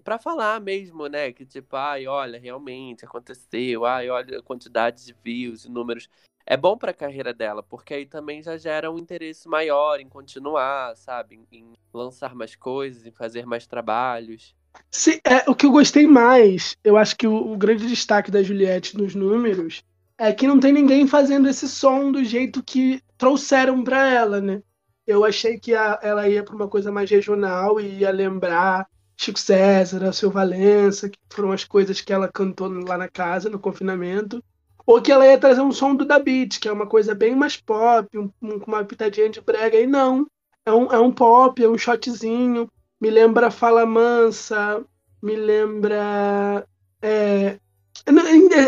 para 0.03 0.19
falar 0.19 0.59
mesmo, 0.59 1.07
né, 1.07 1.31
que 1.31 1.45
tipo, 1.45 1.75
ai, 1.75 2.07
olha, 2.07 2.39
realmente 2.39 3.05
aconteceu, 3.05 3.85
ai, 3.85 4.09
olha 4.09 4.39
a 4.39 4.41
quantidade 4.41 5.05
de 5.05 5.15
views 5.23 5.63
e 5.63 5.69
números. 5.69 6.09
É 6.45 6.57
bom 6.57 6.77
para 6.77 6.91
a 6.91 6.93
carreira 6.93 7.33
dela, 7.33 7.63
porque 7.63 7.93
aí 7.93 8.05
também 8.05 8.43
já 8.43 8.57
gera 8.57 8.91
um 8.91 8.97
interesse 8.97 9.47
maior 9.47 9.99
em 10.01 10.09
continuar, 10.09 10.95
sabe, 10.97 11.39
em, 11.51 11.73
lançar 11.93 12.35
mais 12.35 12.53
coisas, 12.55 13.05
em 13.05 13.11
fazer 13.11 13.45
mais 13.45 13.65
trabalhos. 13.65 14.53
Sim, 14.91 15.19
é, 15.23 15.49
o 15.49 15.55
que 15.55 15.65
eu 15.65 15.71
gostei 15.71 16.05
mais, 16.05 16.75
eu 16.83 16.97
acho 16.97 17.15
que 17.15 17.27
o, 17.27 17.53
o 17.53 17.57
grande 17.57 17.87
destaque 17.87 18.29
da 18.29 18.43
Juliette 18.43 18.97
nos 18.97 19.15
números 19.15 19.83
é 20.19 20.33
que 20.33 20.45
não 20.45 20.59
tem 20.59 20.73
ninguém 20.73 21.07
fazendo 21.07 21.47
esse 21.47 21.67
som 21.67 22.11
do 22.11 22.23
jeito 22.23 22.61
que 22.61 23.01
trouxeram 23.17 23.81
para 23.83 24.05
ela, 24.09 24.41
né? 24.41 24.61
Eu 25.07 25.23
achei 25.23 25.57
que 25.57 25.73
a, 25.73 25.97
ela 26.03 26.27
ia 26.27 26.43
para 26.43 26.53
uma 26.53 26.67
coisa 26.67 26.91
mais 26.91 27.09
regional 27.09 27.79
e 27.79 27.99
ia 27.99 28.11
lembrar 28.11 28.85
Chico 29.15 29.39
César, 29.39 30.05
Alceu 30.05 30.29
Valença, 30.29 31.09
que 31.09 31.17
foram 31.31 31.53
as 31.53 31.63
coisas 31.63 32.01
que 32.01 32.11
ela 32.11 32.27
cantou 32.27 32.67
lá 32.67 32.97
na 32.97 33.07
casa, 33.07 33.49
no 33.49 33.57
confinamento. 33.57 34.43
Ou 34.85 35.01
que 35.01 35.11
ela 35.11 35.25
ia 35.25 35.37
trazer 35.37 35.61
um 35.61 35.71
som 35.71 35.95
do 35.95 36.05
Da 36.05 36.19
Beat, 36.19 36.59
que 36.59 36.67
é 36.67 36.71
uma 36.71 36.85
coisa 36.85 37.15
bem 37.15 37.33
mais 37.35 37.55
pop, 37.55 38.07
um, 38.17 38.29
um, 38.41 38.59
com 38.59 38.71
uma 38.71 38.83
pitadinha 38.83 39.29
de 39.29 39.39
brega. 39.39 39.79
E 39.79 39.87
não, 39.87 40.27
é 40.65 40.71
um, 40.71 40.85
é 40.91 40.99
um 40.99 41.11
pop, 41.11 41.63
é 41.63 41.69
um 41.69 41.77
shotzinho. 41.77 42.69
Me 42.99 43.09
lembra 43.09 43.49
Fala 43.49 43.85
Mansa, 43.85 44.83
me 45.23 45.35
lembra. 45.35 46.67
É, 47.01 47.57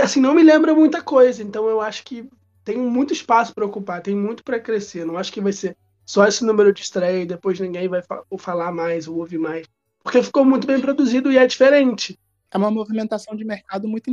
assim, 0.03 0.19
não 0.19 0.33
me 0.33 0.43
lembra 0.43 0.73
muita 0.73 1.01
coisa. 1.01 1.41
Então 1.41 1.67
eu 1.67 1.81
acho 1.81 2.03
que 2.03 2.29
tem 2.63 2.77
muito 2.77 3.13
espaço 3.13 3.53
para 3.53 3.65
ocupar, 3.65 4.01
tem 4.01 4.15
muito 4.15 4.43
para 4.43 4.59
crescer. 4.59 5.05
Não 5.05 5.17
acho 5.17 5.31
que 5.31 5.41
vai 5.41 5.53
ser 5.53 5.75
só 6.05 6.27
esse 6.27 6.43
número 6.43 6.73
de 6.73 6.81
estreia 6.81 7.21
e 7.21 7.25
depois 7.25 7.59
ninguém 7.59 7.87
vai 7.87 8.01
falar 8.37 8.71
mais 8.71 9.07
ou 9.07 9.17
ouvir 9.17 9.37
mais. 9.37 9.67
Porque 10.03 10.21
ficou 10.21 10.43
muito 10.43 10.67
bem 10.67 10.79
produzido 10.79 11.31
e 11.31 11.37
é 11.37 11.45
diferente. 11.45 12.19
É 12.51 12.57
uma 12.57 12.71
movimentação 12.71 13.35
de 13.35 13.45
mercado 13.45 13.87
muito, 13.87 14.11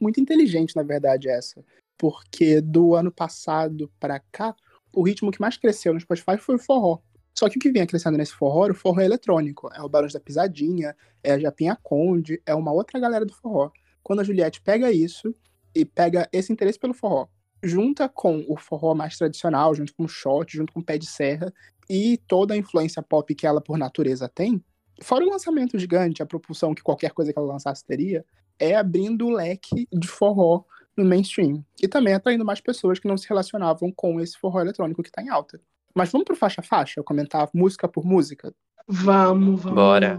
muito 0.00 0.20
inteligente, 0.20 0.76
na 0.76 0.82
verdade, 0.82 1.28
essa. 1.28 1.64
Porque 1.98 2.60
do 2.60 2.94
ano 2.94 3.10
passado 3.10 3.90
para 3.98 4.20
cá, 4.30 4.54
o 4.92 5.02
ritmo 5.02 5.30
que 5.32 5.40
mais 5.40 5.56
cresceu 5.56 5.92
no 5.92 6.00
Spotify 6.00 6.36
foi 6.38 6.54
o 6.56 6.58
forró. 6.58 6.98
Só 7.34 7.48
que 7.48 7.58
o 7.58 7.60
que 7.60 7.70
vinha 7.70 7.86
crescendo 7.86 8.18
nesse 8.18 8.32
forró 8.32 8.68
o 8.68 8.74
forró 8.74 9.00
eletrônico. 9.00 9.70
É 9.74 9.82
o 9.82 9.88
Barões 9.88 10.12
da 10.12 10.20
Pisadinha, 10.20 10.96
é 11.22 11.32
a 11.32 11.38
Japinha 11.38 11.76
Conde, 11.82 12.40
é 12.44 12.54
uma 12.54 12.72
outra 12.72 12.98
galera 12.98 13.24
do 13.24 13.34
forró. 13.34 13.70
Quando 14.02 14.20
a 14.20 14.24
Juliette 14.24 14.60
pega 14.60 14.90
isso 14.90 15.34
e 15.74 15.84
pega 15.84 16.28
esse 16.32 16.52
interesse 16.52 16.78
pelo 16.78 16.94
forró, 16.94 17.28
junta 17.62 18.08
com 18.08 18.44
o 18.48 18.56
forró 18.56 18.94
mais 18.94 19.16
tradicional, 19.16 19.74
junto 19.74 19.94
com 19.94 20.04
o 20.04 20.08
shot, 20.08 20.56
junto 20.56 20.72
com 20.72 20.80
o 20.80 20.84
pé 20.84 20.98
de 20.98 21.06
serra, 21.06 21.52
e 21.88 22.18
toda 22.26 22.54
a 22.54 22.56
influência 22.56 23.02
pop 23.02 23.34
que 23.34 23.46
ela 23.46 23.60
por 23.60 23.76
natureza 23.76 24.28
tem, 24.28 24.62
fora 25.02 25.24
o 25.24 25.30
lançamento 25.30 25.78
gigante, 25.78 26.22
a 26.22 26.26
propulsão 26.26 26.74
que 26.74 26.82
qualquer 26.82 27.12
coisa 27.12 27.32
que 27.32 27.38
ela 27.38 27.48
lançasse 27.48 27.84
teria, 27.84 28.24
é 28.58 28.76
abrindo 28.76 29.26
o 29.26 29.30
leque 29.30 29.88
de 29.92 30.06
forró 30.06 30.64
no 30.96 31.04
mainstream. 31.04 31.64
E 31.82 31.88
também 31.88 32.14
atraindo 32.14 32.44
mais 32.44 32.60
pessoas 32.60 32.98
que 32.98 33.08
não 33.08 33.16
se 33.16 33.28
relacionavam 33.28 33.90
com 33.90 34.20
esse 34.20 34.38
forró 34.38 34.60
eletrônico 34.60 35.02
que 35.02 35.08
está 35.08 35.22
em 35.22 35.28
alta. 35.28 35.60
Mas 35.94 36.10
vamos 36.10 36.24
pro 36.24 36.36
faixa 36.36 36.60
a 36.60 36.64
faixa, 36.64 37.00
eu 37.00 37.04
comentar 37.04 37.48
música 37.52 37.88
por 37.88 38.04
música? 38.04 38.54
Vamos, 38.86 39.62
vamos. 39.62 39.74
Bora. 39.74 40.18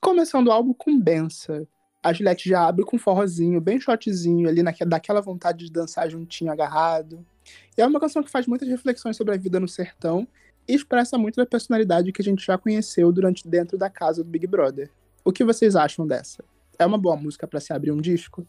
Começando 0.00 0.48
o 0.48 0.52
álbum 0.52 0.72
com 0.72 0.98
Bença. 0.98 1.66
A 2.02 2.12
Juliette 2.12 2.48
já 2.48 2.66
abre 2.66 2.84
com 2.84 2.96
um 2.96 2.98
forrozinho, 2.98 3.60
bem 3.60 3.78
shotzinho, 3.78 4.48
ali 4.48 4.62
daquela 4.86 5.20
vontade 5.20 5.66
de 5.66 5.70
dançar 5.70 6.10
juntinho, 6.10 6.50
agarrado. 6.50 7.24
E 7.78 7.80
é 7.80 7.86
uma 7.86 8.00
canção 8.00 8.22
que 8.22 8.30
faz 8.30 8.46
muitas 8.46 8.68
reflexões 8.68 9.16
sobre 9.16 9.34
a 9.34 9.36
vida 9.36 9.60
no 9.60 9.68
sertão 9.68 10.26
e 10.66 10.74
expressa 10.74 11.16
muito 11.16 11.36
da 11.36 11.46
personalidade 11.46 12.10
que 12.10 12.20
a 12.20 12.24
gente 12.24 12.44
já 12.44 12.58
conheceu 12.58 13.12
durante 13.12 13.46
dentro 13.46 13.78
da 13.78 13.88
casa 13.88 14.24
do 14.24 14.28
Big 14.28 14.46
Brother. 14.46 14.90
O 15.24 15.32
que 15.32 15.44
vocês 15.44 15.76
acham 15.76 16.06
dessa? 16.06 16.44
É 16.78 16.84
uma 16.84 16.98
boa 16.98 17.16
música 17.16 17.46
para 17.46 17.60
se 17.60 17.72
abrir 17.72 17.92
um 17.92 18.00
disco? 18.00 18.44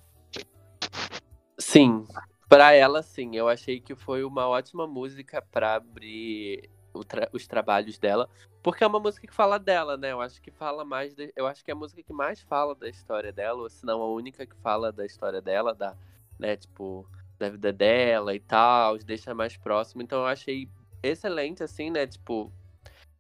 Sim, 1.58 2.06
para 2.50 2.74
ela 2.74 3.04
sim. 3.04 3.36
Eu 3.36 3.48
achei 3.48 3.80
que 3.80 3.96
foi 3.96 4.24
uma 4.24 4.48
ótima 4.48 4.88
música 4.88 5.42
para 5.52 5.76
abrir 5.76 6.70
tra 7.02 7.30
os 7.32 7.48
trabalhos 7.48 7.98
dela, 7.98 8.30
porque 8.62 8.84
é 8.84 8.88
uma 8.88 9.00
música 9.00 9.26
que 9.26 9.34
fala 9.34 9.58
dela, 9.58 9.96
né? 9.96 10.12
Eu 10.12 10.20
acho 10.20 10.42
que 10.42 10.52
fala 10.52 10.84
mais, 10.84 11.16
de, 11.16 11.32
eu 11.34 11.48
acho 11.48 11.64
que 11.64 11.72
é 11.72 11.74
a 11.74 11.78
música 11.78 12.04
que 12.04 12.12
mais 12.12 12.42
fala 12.42 12.76
da 12.76 12.90
história 12.90 13.32
dela, 13.32 13.62
ou 13.62 13.70
se 13.70 13.86
não 13.86 14.02
a 14.02 14.12
única 14.12 14.46
que 14.46 14.56
fala 14.58 14.92
da 14.92 15.06
história 15.06 15.42
dela, 15.42 15.74
da, 15.74 15.96
né, 16.38 16.58
tipo, 16.58 17.08
da 17.40 17.50
vida 17.50 17.72
dela 17.72 18.36
e 18.36 18.40
tal, 18.42 18.98
deixa 18.98 19.34
mais 19.34 19.56
próximo. 19.56 20.02
Então 20.02 20.20
eu 20.20 20.28
achei 20.28 20.68
excelente 21.02 21.64
assim, 21.64 21.90
né? 21.90 22.06
Tipo, 22.06 22.52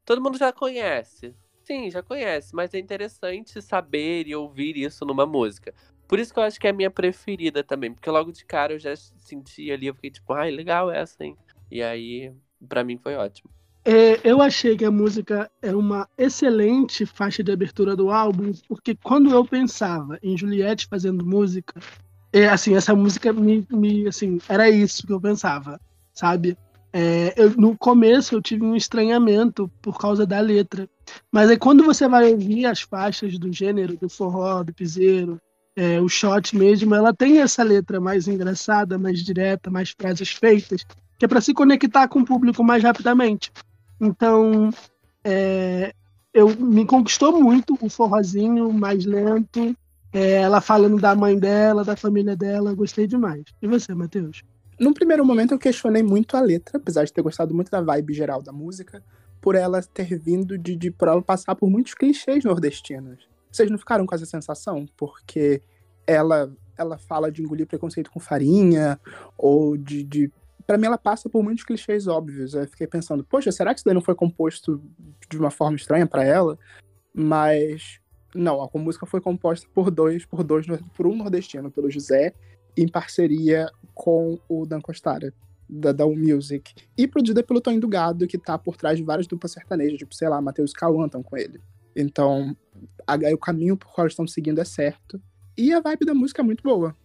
todo 0.06 0.22
mundo 0.22 0.38
já 0.38 0.52
conhece. 0.52 1.34
Sim, 1.64 1.90
já 1.90 2.04
conhece, 2.04 2.54
mas 2.54 2.74
é 2.74 2.80
interessante 2.80 3.62
saber 3.62 4.28
e 4.28 4.36
ouvir 4.36 4.76
isso 4.76 5.06
numa 5.06 5.26
música. 5.26 5.74
Por 6.08 6.20
isso 6.20 6.34
que 6.34 6.40
eu 6.40 6.44
acho 6.44 6.60
que 6.60 6.68
é 6.68 6.72
a 6.72 6.74
minha 6.74 6.92
preferida 6.92 7.64
também, 7.64 7.94
porque 7.94 8.10
logo 8.10 8.32
de 8.32 8.46
cara 8.46 8.74
eu 8.74 8.80
já 8.80 8.94
senti 8.96 9.72
ali, 9.72 9.88
eu 9.88 9.96
fiquei 9.96 10.12
tipo, 10.12 10.34
ai, 10.34 10.52
legal 10.52 10.92
essa, 10.92 11.24
hein? 11.24 11.38
E 11.72 11.82
aí, 11.82 12.34
para 12.68 12.84
mim 12.84 12.98
foi 12.98 13.16
ótimo. 13.16 13.50
É, 13.86 14.22
eu 14.24 14.42
achei 14.42 14.78
que 14.78 14.86
a 14.86 14.92
música 14.92 15.52
é 15.62 15.76
uma 15.76 16.08
excelente 16.18 17.06
faixa 17.06 17.44
de 17.44 17.52
abertura 17.52 17.98
do 17.98 18.10
álbum, 18.10 18.54
porque 18.68 18.96
quando 18.96 19.30
eu 19.30 19.44
pensava 19.44 20.18
em 20.24 20.38
Juliette 20.38 20.88
fazendo 20.88 21.26
música, 21.26 21.82
é, 22.32 22.48
assim, 22.48 22.76
essa 22.76 22.96
música 22.96 23.34
me, 23.34 23.68
me, 23.70 24.08
assim, 24.08 24.40
era 24.48 24.70
isso 24.70 25.06
que 25.06 25.12
eu 25.12 25.20
pensava, 25.20 25.82
sabe? 26.14 26.58
É, 26.94 27.34
eu, 27.36 27.50
no 27.58 27.78
começo 27.78 28.34
eu 28.34 28.42
tive 28.42 28.64
um 28.64 28.76
estranhamento 28.76 29.70
por 29.82 30.00
causa 30.00 30.26
da 30.26 30.40
letra, 30.40 30.88
mas 31.30 31.50
aí 31.50 31.58
quando 31.58 31.84
você 31.84 32.08
vai 32.08 32.32
ouvir 32.32 32.66
as 32.66 32.82
faixas 32.82 33.38
do 33.38 33.52
gênero, 33.52 33.98
do 33.98 34.08
forró, 34.08 34.64
do 34.64 34.74
piseiro, 34.74 35.42
é, 35.76 36.00
o 36.00 36.08
shot 36.08 36.56
mesmo, 36.56 36.96
ela 36.96 37.14
tem 37.14 37.42
essa 37.42 37.64
letra 37.64 38.00
mais 38.00 38.28
engraçada, 38.28 38.98
mais 38.98 39.24
direta, 39.24 39.70
mais 39.70 39.90
frases 39.90 40.30
feitas, 40.30 40.86
que 41.18 41.26
é 41.26 41.28
para 41.28 41.42
se 41.42 41.54
conectar 41.54 42.08
com 42.08 42.20
o 42.20 42.26
público 42.26 42.64
mais 42.64 42.82
rapidamente. 42.82 43.52
Então, 44.00 44.70
é, 45.24 45.94
eu 46.34 46.56
me 46.58 46.86
conquistou 46.86 47.40
muito 47.40 47.78
o 47.82 47.90
forrozinho 47.90 48.72
mais 48.74 49.06
lento, 49.06 49.76
é, 50.12 50.34
ela 50.42 50.62
falando 50.62 51.00
da 51.00 51.16
mãe 51.16 51.38
dela, 51.38 51.84
da 51.84 51.96
família 51.96 52.36
dela, 52.36 52.74
gostei 52.74 53.08
demais. 53.08 53.44
E 53.62 53.68
você, 53.68 53.94
Matheus? 53.94 54.44
Num 54.80 54.94
primeiro 54.94 55.26
momento 55.26 55.54
eu 55.54 55.60
questionei 55.60 56.04
muito 56.04 56.36
a 56.36 56.42
letra, 56.42 56.78
apesar 56.78 57.04
de 57.04 57.14
ter 57.14 57.22
gostado 57.22 57.54
muito 57.54 57.72
da 57.72 57.82
vibe 57.82 58.14
geral 58.14 58.42
da 58.42 58.52
música, 58.52 59.04
por 59.40 59.56
ela 59.56 59.82
ter 59.82 60.18
vindo 60.18 60.58
de, 60.58 60.76
de 60.76 60.92
por 60.92 61.08
ela 61.08 61.22
passar 61.22 61.56
por 61.56 61.70
muitos 61.70 61.94
clichês 61.94 62.44
nordestinos. 62.44 63.28
Vocês 63.52 63.70
não 63.70 63.78
ficaram 63.78 64.06
com 64.06 64.16
essa 64.16 64.26
sensação? 64.26 64.86
Porque 64.98 65.62
ela 66.08 66.52
ela 66.76 66.98
fala 66.98 67.32
de 67.32 67.42
engolir 67.42 67.68
preconceito 67.68 68.12
com 68.12 68.20
farinha, 68.20 69.00
ou 69.38 69.78
de, 69.78 70.04
de 70.04 70.32
para 70.66 70.78
mim 70.78 70.86
ela 70.86 70.98
passa 70.98 71.30
por 71.30 71.44
muitos 71.44 71.64
clichês 71.64 72.08
óbvios. 72.08 72.54
Eu 72.54 72.68
fiquei 72.68 72.88
pensando, 72.88 73.24
poxa, 73.24 73.52
será 73.52 73.74
que 73.74 73.80
isso 73.80 73.86
daí 73.86 73.94
não 73.94 74.02
foi 74.02 74.16
composto 74.16 74.82
de 75.30 75.38
uma 75.38 75.52
forma 75.52 75.76
estranha 75.76 76.08
para 76.08 76.24
ela? 76.24 76.58
Mas 77.14 78.00
não, 78.34 78.62
a 78.62 78.70
música 78.80 79.06
foi 79.06 79.22
composta 79.22 79.68
por 79.74 79.92
dois, 79.92 80.26
por 80.26 80.44
dois, 80.44 80.66
por 80.96 81.06
um 81.06 81.16
nordestino, 81.16 81.70
pelo 81.70 81.90
José, 81.90 82.34
em 82.76 82.88
parceria 82.88 83.70
com 83.94 84.40
o 84.50 84.66
Dan 84.66 84.82
Costara, 84.82 85.34
da 85.70 85.92
da 85.92 86.06
Music, 86.06 86.74
e 86.98 87.08
produzida 87.08 87.44
pelo 87.44 87.62
Tony 87.62 87.80
do 87.80 87.88
Gado, 87.88 88.28
que 88.28 88.38
tá 88.38 88.58
por 88.58 88.76
trás 88.76 88.98
de 88.98 89.04
várias 89.04 89.28
duplas 89.28 89.52
sertanejas, 89.52 89.98
tipo, 89.98 90.16
sei 90.16 90.28
lá, 90.28 90.42
Matheus 90.42 90.74
Cauã 90.74 91.06
estão 91.06 91.22
com 91.22 91.38
ele. 91.38 91.62
Então, 91.96 92.56
a, 93.06 93.16
o 93.34 93.38
caminho 93.38 93.78
por 93.78 93.92
qual 93.94 94.08
estão 94.08 94.28
seguindo 94.28 94.60
é 94.60 94.66
certo. 94.66 95.22
E 95.56 95.72
a 95.72 95.80
vibe 95.80 96.06
da 96.06 96.14
música 96.14 96.42
é 96.42 96.46
muito 96.46 96.64
boa. 96.64 96.96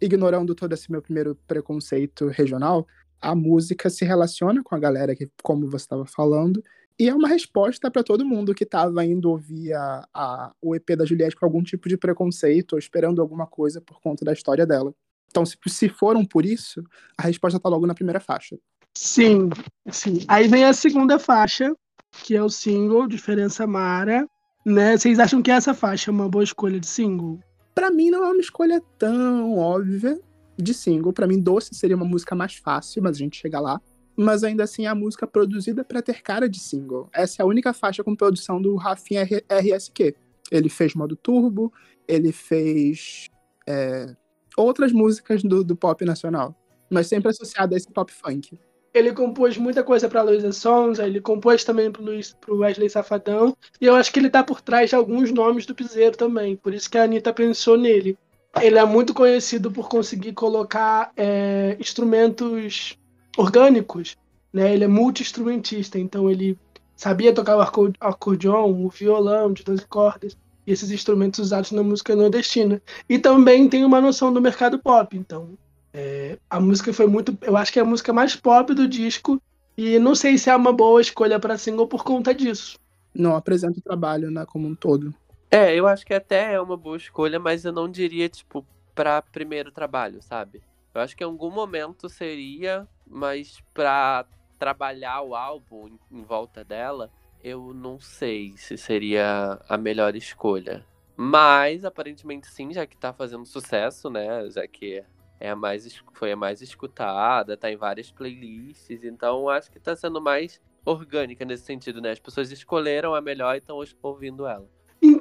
Ignorando 0.00 0.54
todo 0.54 0.72
esse 0.74 0.90
meu 0.90 1.00
primeiro 1.00 1.34
preconceito 1.46 2.28
regional, 2.28 2.86
a 3.20 3.34
música 3.34 3.88
se 3.88 4.04
relaciona 4.04 4.62
com 4.62 4.74
a 4.74 4.78
galera, 4.78 5.14
que, 5.14 5.28
como 5.42 5.68
você 5.68 5.84
estava 5.84 6.06
falando, 6.06 6.62
e 6.98 7.08
é 7.08 7.14
uma 7.14 7.28
resposta 7.28 7.90
para 7.90 8.04
todo 8.04 8.24
mundo 8.24 8.54
que 8.54 8.62
estava 8.62 9.04
indo 9.04 9.28
ouvir 9.28 9.72
a, 9.72 10.06
a, 10.14 10.52
o 10.62 10.76
EP 10.76 10.90
da 10.96 11.04
Juliette 11.04 11.34
com 11.34 11.44
algum 11.44 11.62
tipo 11.62 11.88
de 11.88 11.96
preconceito 11.96 12.74
ou 12.74 12.78
esperando 12.78 13.20
alguma 13.20 13.46
coisa 13.46 13.80
por 13.80 14.00
conta 14.00 14.24
da 14.24 14.32
história 14.32 14.64
dela. 14.64 14.94
Então, 15.28 15.44
se, 15.44 15.56
se 15.66 15.88
foram 15.88 16.24
por 16.24 16.46
isso, 16.46 16.84
a 17.18 17.22
resposta 17.22 17.56
está 17.56 17.68
logo 17.68 17.86
na 17.86 17.94
primeira 17.94 18.20
faixa. 18.20 18.56
Sim, 18.96 19.50
sim. 19.90 20.20
Aí 20.28 20.46
vem 20.46 20.64
a 20.64 20.72
segunda 20.72 21.18
faixa, 21.18 21.74
que 22.22 22.36
é 22.36 22.42
o 22.42 22.48
single 22.48 23.08
Diferença 23.08 23.66
Mara. 23.66 24.28
Né? 24.64 24.96
Vocês 24.96 25.18
acham 25.18 25.42
que 25.42 25.50
essa 25.50 25.74
faixa 25.74 26.10
é 26.10 26.12
uma 26.12 26.28
boa 26.28 26.44
escolha 26.44 26.78
de 26.78 26.86
single? 26.86 27.40
Para 27.74 27.90
mim 27.90 28.10
não 28.10 28.24
é 28.24 28.30
uma 28.30 28.40
escolha 28.40 28.80
tão 28.96 29.58
óbvia, 29.58 30.20
de 30.56 30.74
single. 30.74 31.12
Para 31.12 31.26
mim, 31.26 31.40
Doce 31.40 31.74
seria 31.74 31.96
uma 31.96 32.04
música 32.04 32.34
mais 32.34 32.54
fácil, 32.54 33.02
mas 33.02 33.16
a 33.16 33.18
gente 33.18 33.36
chega 33.36 33.60
lá. 33.60 33.80
Mas 34.16 34.44
ainda 34.44 34.62
assim, 34.62 34.86
é 34.86 34.88
a 34.88 34.94
música 34.94 35.26
produzida 35.26 35.82
para 35.84 36.00
ter 36.00 36.22
cara 36.22 36.48
de 36.48 36.60
single. 36.60 37.08
Essa 37.12 37.42
é 37.42 37.44
a 37.44 37.46
única 37.46 37.72
faixa 37.72 38.04
com 38.04 38.14
produção 38.14 38.62
do 38.62 38.76
Rafinha 38.76 39.26
RSQ. 39.48 40.14
Ele 40.50 40.68
fez 40.68 40.94
modo 40.94 41.16
turbo, 41.16 41.72
ele 42.06 42.30
fez 42.30 43.28
é, 43.66 44.14
outras 44.56 44.92
músicas 44.92 45.42
do, 45.42 45.64
do 45.64 45.74
pop 45.74 46.04
nacional, 46.04 46.54
mas 46.90 47.06
sempre 47.06 47.30
associado 47.30 47.74
a 47.74 47.76
esse 47.76 47.90
pop 47.90 48.12
funk. 48.12 48.58
Ele 48.92 49.12
compôs 49.12 49.58
muita 49.58 49.82
coisa 49.82 50.08
para 50.08 50.22
Luísa 50.22 50.52
Sonza, 50.52 51.04
ele 51.04 51.20
compôs 51.20 51.64
também 51.64 51.90
para 51.90 52.02
o 52.02 52.58
Wesley 52.58 52.88
Safadão, 52.88 53.56
e 53.80 53.86
eu 53.86 53.96
acho 53.96 54.12
que 54.12 54.20
ele 54.20 54.30
tá 54.30 54.44
por 54.44 54.60
trás 54.60 54.90
de 54.90 54.96
alguns 54.96 55.32
nomes 55.32 55.66
do 55.66 55.74
Piseiro 55.74 56.16
também, 56.16 56.54
por 56.54 56.72
isso 56.72 56.88
que 56.88 56.96
a 56.96 57.02
Anitta 57.02 57.32
pensou 57.32 57.76
nele 57.76 58.16
ele 58.60 58.78
é 58.78 58.84
muito 58.84 59.14
conhecido 59.14 59.70
por 59.70 59.88
conseguir 59.88 60.32
colocar 60.32 61.12
é, 61.16 61.76
instrumentos 61.80 62.96
orgânicos, 63.36 64.16
né? 64.52 64.72
Ele 64.72 64.84
é 64.84 64.88
multi-instrumentista, 64.88 65.98
então 65.98 66.30
ele 66.30 66.58
sabia 66.96 67.32
tocar 67.32 67.56
o 67.56 67.94
acordeon, 68.00 68.70
o 68.70 68.88
violão 68.88 69.52
de 69.52 69.64
12 69.64 69.86
cordas, 69.86 70.36
e 70.66 70.72
esses 70.72 70.90
instrumentos 70.90 71.40
usados 71.40 71.72
na 71.72 71.82
música 71.82 72.14
nordestina. 72.14 72.80
E 73.08 73.18
também 73.18 73.68
tem 73.68 73.84
uma 73.84 74.00
noção 74.00 74.32
do 74.32 74.40
mercado 74.40 74.78
pop, 74.78 75.16
então 75.16 75.58
é, 75.92 76.38
a 76.48 76.60
música 76.60 76.92
foi 76.92 77.06
muito, 77.06 77.36
eu 77.42 77.56
acho 77.56 77.72
que 77.72 77.78
é 77.78 77.82
a 77.82 77.86
música 77.86 78.12
mais 78.12 78.36
pop 78.36 78.72
do 78.74 78.88
disco, 78.88 79.40
e 79.76 79.98
não 79.98 80.14
sei 80.14 80.38
se 80.38 80.48
é 80.48 80.56
uma 80.56 80.72
boa 80.72 81.00
escolha 81.00 81.40
para 81.40 81.58
single 81.58 81.88
por 81.88 82.04
conta 82.04 82.32
disso. 82.32 82.78
Não 83.12 83.34
apresenta 83.36 83.78
o 83.78 83.82
trabalho 83.82 84.30
né, 84.30 84.44
como 84.46 84.68
um 84.68 84.74
todo. 84.74 85.14
É, 85.54 85.72
eu 85.72 85.86
acho 85.86 86.04
que 86.04 86.12
até 86.12 86.54
é 86.54 86.60
uma 86.60 86.76
boa 86.76 86.96
escolha, 86.96 87.38
mas 87.38 87.64
eu 87.64 87.70
não 87.70 87.88
diria, 87.88 88.28
tipo, 88.28 88.66
pra 88.92 89.22
primeiro 89.22 89.70
trabalho, 89.70 90.20
sabe? 90.20 90.60
Eu 90.92 91.00
acho 91.00 91.16
que 91.16 91.22
em 91.22 91.26
algum 91.28 91.48
momento 91.48 92.08
seria, 92.08 92.88
mas 93.06 93.62
pra 93.72 94.26
trabalhar 94.58 95.22
o 95.22 95.32
álbum 95.32 95.96
em, 96.10 96.24
volta 96.24 96.64
dela, 96.64 97.08
eu 97.40 97.72
não 97.72 98.00
sei 98.00 98.56
se 98.56 98.76
seria 98.76 99.60
a 99.68 99.78
melhor 99.78 100.16
escolha. 100.16 100.84
Mas 101.16 101.84
aparentemente 101.84 102.48
sim, 102.48 102.72
já 102.72 102.84
que 102.84 102.96
tá 102.96 103.12
fazendo 103.12 103.46
sucesso, 103.46 104.10
né? 104.10 104.50
Já 104.50 104.66
que 104.66 105.04
é 105.38 105.50
a 105.50 105.54
mais, 105.54 106.02
foi 106.14 106.32
a 106.32 106.36
mais 106.36 106.62
escutada, 106.62 107.56
tá 107.56 107.70
em 107.70 107.76
várias 107.76 108.10
playlists, 108.10 109.04
então 109.04 109.48
acho 109.48 109.70
que 109.70 109.78
tá 109.78 109.94
sendo 109.94 110.20
mais 110.20 110.60
orgânica 110.84 111.44
nesse 111.44 111.62
sentido, 111.62 112.00
né? 112.00 112.10
As 112.10 112.18
pessoas 112.18 112.50
escolheram 112.50 113.14
a 113.14 113.20
melhor 113.20 113.54
e 113.54 113.58
estão 113.58 113.80
ouvindo 114.02 114.48
ela. 114.48 114.68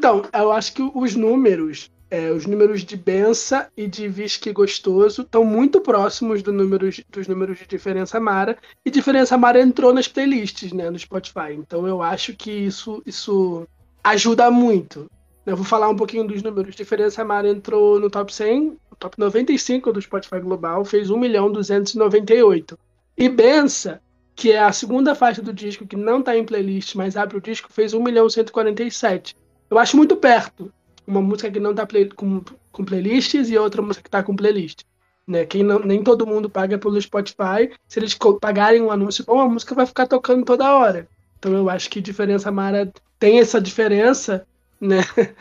Então, 0.03 0.21
eu 0.33 0.51
acho 0.51 0.73
que 0.73 0.81
os 0.93 1.15
números, 1.15 1.89
é, 2.11 2.29
os 2.29 2.45
números 2.45 2.83
de 2.83 2.97
Bença 2.97 3.69
e 3.77 3.87
de 3.87 4.05
Whisky 4.09 4.51
Gostoso 4.51 5.21
estão 5.21 5.45
muito 5.45 5.79
próximos 5.79 6.43
do 6.43 6.51
números, 6.51 7.01
dos 7.09 7.25
números 7.25 7.59
de 7.59 7.65
Diferença 7.65 8.19
Mara. 8.19 8.57
E 8.85 8.91
Diferença 8.91 9.37
Mara 9.37 9.61
entrou 9.61 9.93
nas 9.93 10.09
playlists, 10.09 10.73
né, 10.73 10.89
no 10.89 10.99
Spotify. 10.99 11.53
Então 11.57 11.87
eu 11.87 12.01
acho 12.01 12.35
que 12.35 12.51
isso, 12.51 13.01
isso 13.05 13.65
ajuda 14.03 14.51
muito. 14.51 15.09
Eu 15.45 15.55
vou 15.55 15.63
falar 15.63 15.87
um 15.87 15.95
pouquinho 15.95 16.27
dos 16.27 16.43
números. 16.43 16.75
Diferença 16.75 17.23
Mara 17.23 17.47
entrou 17.47 17.97
no 17.97 18.09
top 18.09 18.35
100, 18.35 18.61
no 18.61 18.97
top 18.99 19.17
95 19.17 19.93
do 19.93 20.01
Spotify 20.01 20.41
Global, 20.41 20.83
fez 20.83 21.09
1 21.09 21.17
milhão 21.17 21.49
298. 21.49 22.77
E 23.17 23.29
Bença, 23.29 24.01
que 24.35 24.51
é 24.51 24.59
a 24.59 24.73
segunda 24.73 25.15
faixa 25.15 25.41
do 25.41 25.53
disco 25.53 25.87
que 25.87 25.95
não 25.95 26.19
está 26.19 26.37
em 26.37 26.43
playlist, 26.43 26.93
mas 26.95 27.15
abre 27.15 27.37
o 27.37 27.41
disco, 27.41 27.71
fez 27.71 27.93
1 27.93 28.03
milhão 28.03 28.29
147. 28.29 29.41
Eu 29.69 29.77
acho 29.77 29.97
muito 29.97 30.15
perto 30.15 30.71
uma 31.05 31.21
música 31.21 31.51
que 31.51 31.59
não 31.59 31.73
tá 31.75 31.85
play- 31.85 32.09
com, 32.09 32.41
com 32.71 32.85
playlists 32.85 33.49
e 33.49 33.57
outra 33.57 33.81
música 33.81 34.03
que 34.03 34.09
tá 34.09 34.23
com 34.23 34.35
playlist. 34.35 34.81
Né? 35.27 35.45
Quem 35.45 35.63
não, 35.63 35.79
nem 35.79 36.03
todo 36.03 36.27
mundo 36.27 36.49
paga 36.49 36.77
pelo 36.77 36.99
Spotify. 37.01 37.71
Se 37.87 37.99
eles 37.99 38.17
pagarem 38.41 38.81
um 38.81 38.91
anúncio 38.91 39.23
bom, 39.25 39.39
a 39.39 39.49
música 39.49 39.75
vai 39.75 39.85
ficar 39.85 40.07
tocando 40.07 40.45
toda 40.45 40.75
hora. 40.75 41.07
Então 41.39 41.53
eu 41.53 41.69
acho 41.69 41.89
que 41.89 42.01
Diferença 42.01 42.51
Mara 42.51 42.91
tem 43.19 43.39
essa 43.39 43.59
diferença, 43.61 44.45
né? 44.79 44.99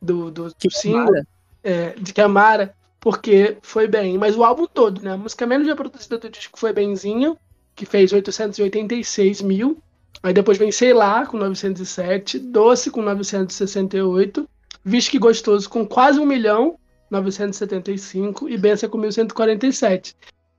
Do, 0.00 0.30
do, 0.30 0.44
do 0.48 0.70
single, 0.70 1.24
é, 1.62 1.90
de 1.90 2.12
que 2.12 2.20
a 2.20 2.28
Mara, 2.28 2.72
porque 3.00 3.58
foi 3.62 3.88
bem. 3.88 4.16
Mas 4.16 4.36
o 4.36 4.44
álbum 4.44 4.64
todo, 4.66 5.02
né? 5.02 5.12
A 5.12 5.16
música 5.16 5.44
menos 5.44 5.66
reproduzida 5.66 6.18
do 6.18 6.30
disco 6.30 6.58
foi 6.58 6.72
Benzinho, 6.72 7.36
que 7.74 7.84
fez 7.84 8.12
886 8.12 9.42
mil. 9.42 9.82
Aí 10.22 10.32
depois 10.32 10.58
vem 10.58 10.72
Sei 10.72 10.92
Lá, 10.92 11.26
com 11.26 11.36
907, 11.36 12.38
Doce, 12.38 12.90
com 12.90 13.02
968, 13.02 14.48
Whisky 14.86 15.18
Gostoso, 15.18 15.68
com 15.68 15.86
quase 15.86 16.18
1 16.18 16.26
milhão, 16.26 16.78
975, 17.10 18.48
e 18.48 18.58
Benção, 18.58 18.88
com 18.88 18.98
1147. 18.98 20.16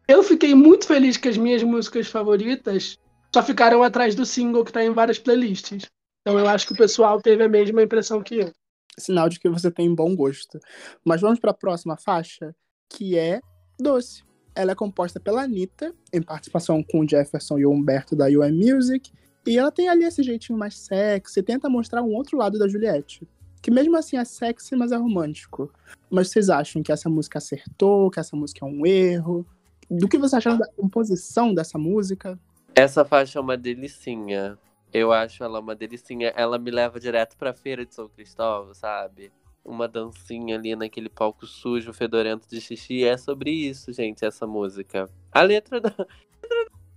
Eu 0.08 0.24
fiquei 0.24 0.56
muito 0.56 0.88
feliz 0.88 1.18
que 1.18 1.28
as 1.28 1.38
minhas 1.38 1.62
músicas 1.62 2.08
favoritas 2.08 2.98
só 3.34 3.44
ficaram 3.44 3.84
atrás 3.84 4.16
do 4.16 4.26
single 4.26 4.66
que 4.66 4.72
tá 4.72 4.84
em 4.84 4.92
várias 4.92 5.20
playlists. 5.20 5.86
Então 6.22 6.40
eu 6.40 6.48
acho 6.48 6.68
que 6.68 6.74
o 6.74 6.78
pessoal 6.78 7.22
teve 7.22 7.44
a 7.44 7.50
mesma 7.50 7.84
impressão 7.84 8.22
que 8.22 8.36
eu. 8.36 8.52
Sinal 8.98 9.30
de 9.30 9.40
que 9.40 9.50
você 9.50 9.70
tem 9.72 9.94
bom 9.94 10.16
gosto. 10.16 10.60
Mas 11.06 11.22
vamos 11.22 11.40
para 11.40 11.52
a 11.52 11.54
próxima 11.54 11.96
faixa, 11.98 12.56
que 12.90 13.18
é 13.18 13.40
Doce. 13.80 14.24
Ela 14.56 14.72
é 14.72 14.76
composta 14.76 15.20
pela 15.20 15.44
Anitta, 15.44 15.94
em 16.12 16.22
participação 16.22 16.84
com 16.84 17.08
Jefferson 17.08 17.60
e 17.60 17.66
Humberto 17.66 18.16
da 18.16 18.26
UM 18.26 18.52
Music. 18.52 19.12
E 19.46 19.58
ela 19.58 19.72
tem 19.72 19.90
ali 19.90 20.04
esse 20.04 20.22
jeitinho 20.22 20.58
mais 20.58 20.78
sexy, 20.78 21.42
tenta 21.42 21.70
mostrar 21.70 22.02
um 22.04 22.14
outro 22.14 22.38
lado 22.38 22.60
da 22.60 22.68
Juliette. 22.68 23.28
Que 23.62 23.72
mesmo 23.72 23.98
assim 23.98 24.18
é 24.18 24.24
sexy, 24.24 24.76
mas 24.76 24.92
é 24.92 24.96
romântico. 24.96 25.72
Mas 26.10 26.30
vocês 26.30 26.50
acham 26.50 26.82
que 26.82 26.92
essa 26.92 27.10
música 27.10 27.38
acertou, 27.38 28.10
que 28.10 28.20
essa 28.20 28.36
música 28.36 28.66
é 28.66 28.70
um 28.70 28.86
erro? 28.86 29.46
Do 29.90 30.08
que 30.08 30.18
vocês 30.18 30.36
acharam 30.36 30.58
da 30.58 30.68
composição 30.68 31.54
dessa 31.54 31.78
música? 31.78 32.40
Essa 32.76 33.04
faixa 33.04 33.40
é 33.40 33.42
uma 33.42 33.58
delicinha. 33.58 34.58
Eu 34.94 35.12
acho 35.12 35.44
ela 35.44 35.60
uma 35.60 35.76
delicinha. 35.76 36.30
Ela 36.36 36.58
me 36.58 36.72
leva 36.72 37.00
direto 37.00 37.36
pra 37.38 37.54
feira 37.54 37.86
de 37.86 37.94
São 37.94 38.08
Cristóvão, 38.08 38.74
sabe? 38.74 39.32
Uma 39.64 39.88
dancinha 39.88 40.56
ali 40.56 40.76
naquele 40.76 41.10
palco 41.10 41.46
sujo, 41.46 41.92
fedorento 41.92 42.48
de 42.48 42.62
xixi. 42.62 43.04
É 43.04 43.18
sobre 43.18 43.52
isso, 43.52 43.92
gente, 43.92 44.24
essa 44.24 44.48
música. 44.48 45.10
A 45.32 45.42
letra 45.42 45.82
não, 45.82 45.92
a 45.92 46.04
letra 46.04 46.08
não 46.08 46.39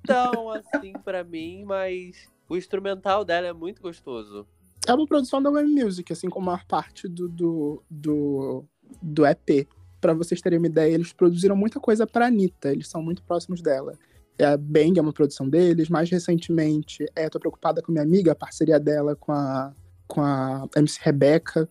tão 0.06 0.50
assim 0.50 0.92
pra 1.04 1.24
mim, 1.24 1.64
mas 1.64 2.28
o 2.48 2.56
instrumental 2.56 3.24
dela 3.24 3.46
é 3.46 3.52
muito 3.52 3.80
gostoso. 3.82 4.46
É 4.86 4.92
uma 4.92 5.06
produção 5.06 5.42
da 5.42 5.50
UM 5.50 5.68
Music, 5.68 6.12
assim 6.12 6.28
como 6.28 6.50
a 6.50 6.58
parte 6.58 7.06
do, 7.06 7.28
do, 7.28 7.82
do, 7.88 8.64
do 9.00 9.26
EP. 9.26 9.68
Pra 10.00 10.12
vocês 10.12 10.40
terem 10.40 10.58
uma 10.58 10.66
ideia, 10.66 10.92
eles 10.92 11.12
produziram 11.12 11.54
muita 11.54 11.78
coisa 11.78 12.06
pra 12.06 12.26
Anitta, 12.26 12.72
eles 12.72 12.88
são 12.88 13.00
muito 13.00 13.22
próximos 13.22 13.62
dela. 13.62 13.96
É, 14.36 14.44
a 14.44 14.56
Bang 14.56 14.98
é 14.98 15.02
uma 15.02 15.12
produção 15.12 15.48
deles, 15.48 15.88
mais 15.88 16.10
recentemente, 16.10 17.06
é, 17.14 17.28
tô 17.28 17.38
preocupada 17.38 17.80
com 17.80 17.92
minha 17.92 18.02
amiga, 18.02 18.32
a 18.32 18.34
parceria 18.34 18.80
dela 18.80 19.14
com 19.14 19.30
a, 19.30 19.72
com 20.08 20.20
a 20.20 20.68
MC 20.74 20.98
Rebeca, 21.00 21.68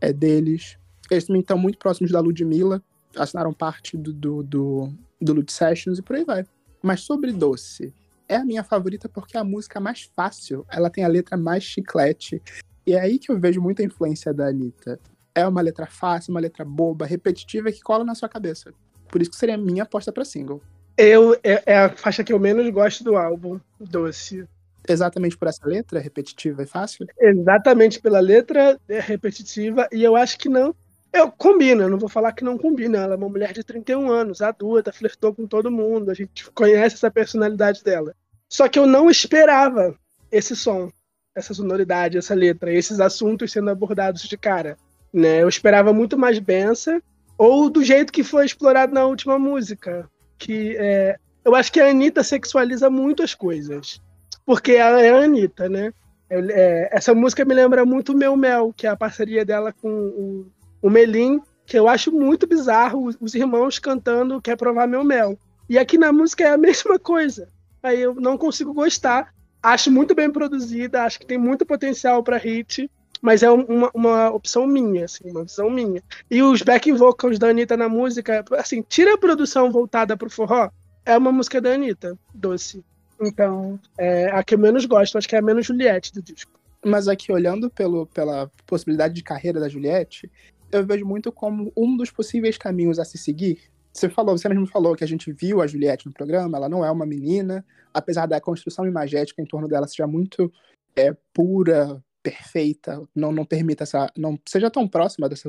é 0.00 0.12
deles. 0.12 0.76
Eles 1.10 1.24
também 1.24 1.40
estão 1.40 1.56
muito 1.56 1.78
próximos 1.78 2.10
da 2.10 2.18
Ludmilla, 2.18 2.82
assinaram 3.16 3.52
parte 3.52 3.96
do, 3.96 4.12
do, 4.12 4.42
do, 4.42 4.92
do 5.20 5.32
Lud 5.34 5.52
Sessions 5.52 5.98
e 5.98 6.02
por 6.02 6.16
aí 6.16 6.24
vai. 6.24 6.44
Mas 6.84 7.00
sobre 7.00 7.32
Doce, 7.32 7.94
é 8.28 8.36
a 8.36 8.44
minha 8.44 8.62
favorita 8.62 9.08
porque 9.08 9.38
é 9.38 9.40
a 9.40 9.44
música 9.44 9.80
mais 9.80 10.02
fácil, 10.14 10.66
ela 10.70 10.90
tem 10.90 11.02
a 11.02 11.08
letra 11.08 11.34
mais 11.34 11.64
chiclete, 11.64 12.42
e 12.86 12.92
é 12.92 13.00
aí 13.00 13.18
que 13.18 13.32
eu 13.32 13.40
vejo 13.40 13.58
muita 13.58 13.82
influência 13.82 14.34
da 14.34 14.48
Anitta. 14.48 15.00
É 15.34 15.48
uma 15.48 15.62
letra 15.62 15.86
fácil, 15.86 16.32
uma 16.32 16.40
letra 16.40 16.62
boba, 16.62 17.06
repetitiva 17.06 17.72
que 17.72 17.80
cola 17.80 18.04
na 18.04 18.14
sua 18.14 18.28
cabeça. 18.28 18.70
Por 19.08 19.22
isso 19.22 19.30
que 19.30 19.36
seria 19.38 19.54
a 19.54 19.58
minha 19.58 19.84
aposta 19.84 20.12
pra 20.12 20.26
single. 20.26 20.60
Eu, 20.94 21.32
é, 21.42 21.62
é 21.64 21.78
a 21.78 21.88
faixa 21.88 22.22
que 22.22 22.34
eu 22.34 22.38
menos 22.38 22.68
gosto 22.68 23.02
do 23.02 23.16
álbum, 23.16 23.58
Doce. 23.80 24.46
Exatamente 24.86 25.38
por 25.38 25.48
essa 25.48 25.66
letra, 25.66 25.98
repetitiva 25.98 26.64
e 26.64 26.66
fácil. 26.66 27.06
Exatamente 27.18 27.98
pela 27.98 28.20
letra 28.20 28.78
é 28.86 29.00
repetitiva, 29.00 29.88
e 29.90 30.04
eu 30.04 30.16
acho 30.16 30.36
que 30.38 30.50
não. 30.50 30.76
Eu 31.14 31.30
combina, 31.30 31.88
não 31.88 31.96
vou 31.96 32.08
falar 32.08 32.32
que 32.32 32.42
não 32.42 32.58
combina. 32.58 32.98
Ela 32.98 33.14
é 33.14 33.16
uma 33.16 33.28
mulher 33.28 33.52
de 33.52 33.62
31 33.62 34.10
anos, 34.10 34.42
adulta, 34.42 34.92
flertou 34.92 35.32
com 35.32 35.46
todo 35.46 35.70
mundo, 35.70 36.10
a 36.10 36.14
gente 36.14 36.50
conhece 36.50 36.96
essa 36.96 37.08
personalidade 37.08 37.84
dela. 37.84 38.16
Só 38.48 38.68
que 38.68 38.80
eu 38.80 38.84
não 38.84 39.08
esperava 39.08 39.96
esse 40.32 40.56
som, 40.56 40.90
essa 41.32 41.54
sonoridade, 41.54 42.18
essa 42.18 42.34
letra, 42.34 42.72
esses 42.72 42.98
assuntos 42.98 43.52
sendo 43.52 43.70
abordados 43.70 44.22
de 44.22 44.36
cara. 44.36 44.76
Né? 45.12 45.40
Eu 45.40 45.48
esperava 45.48 45.92
muito 45.92 46.18
mais 46.18 46.40
benção, 46.40 47.00
ou 47.38 47.70
do 47.70 47.84
jeito 47.84 48.12
que 48.12 48.24
foi 48.24 48.44
explorado 48.44 48.92
na 48.92 49.06
última 49.06 49.38
música. 49.38 50.10
Que 50.36 50.76
é, 50.76 51.16
eu 51.44 51.54
acho 51.54 51.70
que 51.70 51.78
a 51.78 51.90
Anitta 51.90 52.24
sexualiza 52.24 52.90
muito 52.90 53.22
as 53.22 53.36
coisas. 53.36 54.02
Porque 54.44 54.72
ela 54.72 55.00
é 55.00 55.10
a 55.10 55.22
Anitta, 55.22 55.68
né? 55.68 55.94
É, 56.28 56.88
essa 56.90 57.14
música 57.14 57.44
me 57.44 57.54
lembra 57.54 57.84
muito 57.84 58.10
o 58.10 58.16
Meu 58.16 58.36
Mel, 58.36 58.74
que 58.76 58.84
é 58.84 58.90
a 58.90 58.96
parceria 58.96 59.44
dela 59.44 59.72
com 59.72 59.88
o, 59.88 60.46
o 60.84 60.90
Melim, 60.90 61.40
que 61.64 61.78
eu 61.78 61.88
acho 61.88 62.12
muito 62.12 62.46
bizarro, 62.46 63.06
os, 63.06 63.16
os 63.18 63.34
irmãos 63.34 63.78
cantando 63.78 64.42
Quer 64.42 64.54
Provar 64.54 64.86
Meu 64.86 65.02
Mel. 65.02 65.38
E 65.66 65.78
aqui 65.78 65.96
na 65.96 66.12
música 66.12 66.44
é 66.44 66.50
a 66.50 66.58
mesma 66.58 66.98
coisa. 66.98 67.48
Aí 67.82 68.02
eu 68.02 68.14
não 68.14 68.36
consigo 68.36 68.74
gostar. 68.74 69.32
Acho 69.62 69.90
muito 69.90 70.14
bem 70.14 70.30
produzida, 70.30 71.04
acho 71.04 71.18
que 71.18 71.24
tem 71.24 71.38
muito 71.38 71.64
potencial 71.64 72.22
para 72.22 72.36
hit, 72.36 72.90
mas 73.22 73.42
é 73.42 73.50
uma, 73.50 73.90
uma 73.94 74.30
opção 74.30 74.66
minha, 74.66 75.06
assim, 75.06 75.30
uma 75.30 75.42
visão 75.42 75.70
minha. 75.70 76.02
E 76.30 76.42
os 76.42 76.60
back 76.60 76.92
vocals 76.92 77.38
da 77.38 77.48
Anitta 77.48 77.78
na 77.78 77.88
música, 77.88 78.44
assim, 78.58 78.82
tira 78.86 79.14
a 79.14 79.18
produção 79.18 79.72
voltada 79.72 80.18
pro 80.18 80.28
forró, 80.28 80.68
é 81.06 81.16
uma 81.16 81.32
música 81.32 81.62
da 81.62 81.72
Anitta, 81.72 82.14
doce. 82.34 82.84
Então, 83.18 83.80
é 83.96 84.26
a 84.26 84.44
que 84.44 84.54
eu 84.54 84.58
menos 84.58 84.84
gosto, 84.84 85.16
acho 85.16 85.26
que 85.26 85.34
é 85.34 85.38
a 85.38 85.42
menos 85.42 85.64
Juliette 85.64 86.12
do 86.12 86.20
disco. 86.20 86.52
Mas 86.84 87.08
aqui, 87.08 87.32
olhando 87.32 87.70
pelo, 87.70 88.06
pela 88.08 88.50
possibilidade 88.66 89.14
de 89.14 89.22
carreira 89.22 89.58
da 89.58 89.70
Juliette, 89.70 90.30
eu 90.74 90.84
vejo 90.84 91.06
muito 91.06 91.30
como 91.30 91.72
um 91.76 91.96
dos 91.96 92.10
possíveis 92.10 92.58
caminhos 92.58 92.98
a 92.98 93.04
se 93.04 93.16
seguir. 93.16 93.60
Você 93.92 94.08
falou, 94.08 94.36
você 94.36 94.48
mesmo 94.48 94.66
falou 94.66 94.96
que 94.96 95.04
a 95.04 95.06
gente 95.06 95.32
viu 95.32 95.62
a 95.62 95.66
Juliette 95.66 96.06
no 96.06 96.12
programa, 96.12 96.58
ela 96.58 96.68
não 96.68 96.84
é 96.84 96.90
uma 96.90 97.06
menina, 97.06 97.64
apesar 97.92 98.26
da 98.26 98.40
construção 98.40 98.84
imagética 98.86 99.40
em 99.40 99.46
torno 99.46 99.68
dela 99.68 99.86
seja 99.86 100.06
muito 100.06 100.52
é, 100.96 101.16
pura, 101.32 102.02
perfeita, 102.22 103.00
não, 103.14 103.30
não 103.30 103.44
permita 103.44 103.84
essa. 103.84 104.10
não 104.16 104.38
seja 104.48 104.70
tão 104.70 104.88
próxima 104.88 105.28
dessa, 105.28 105.48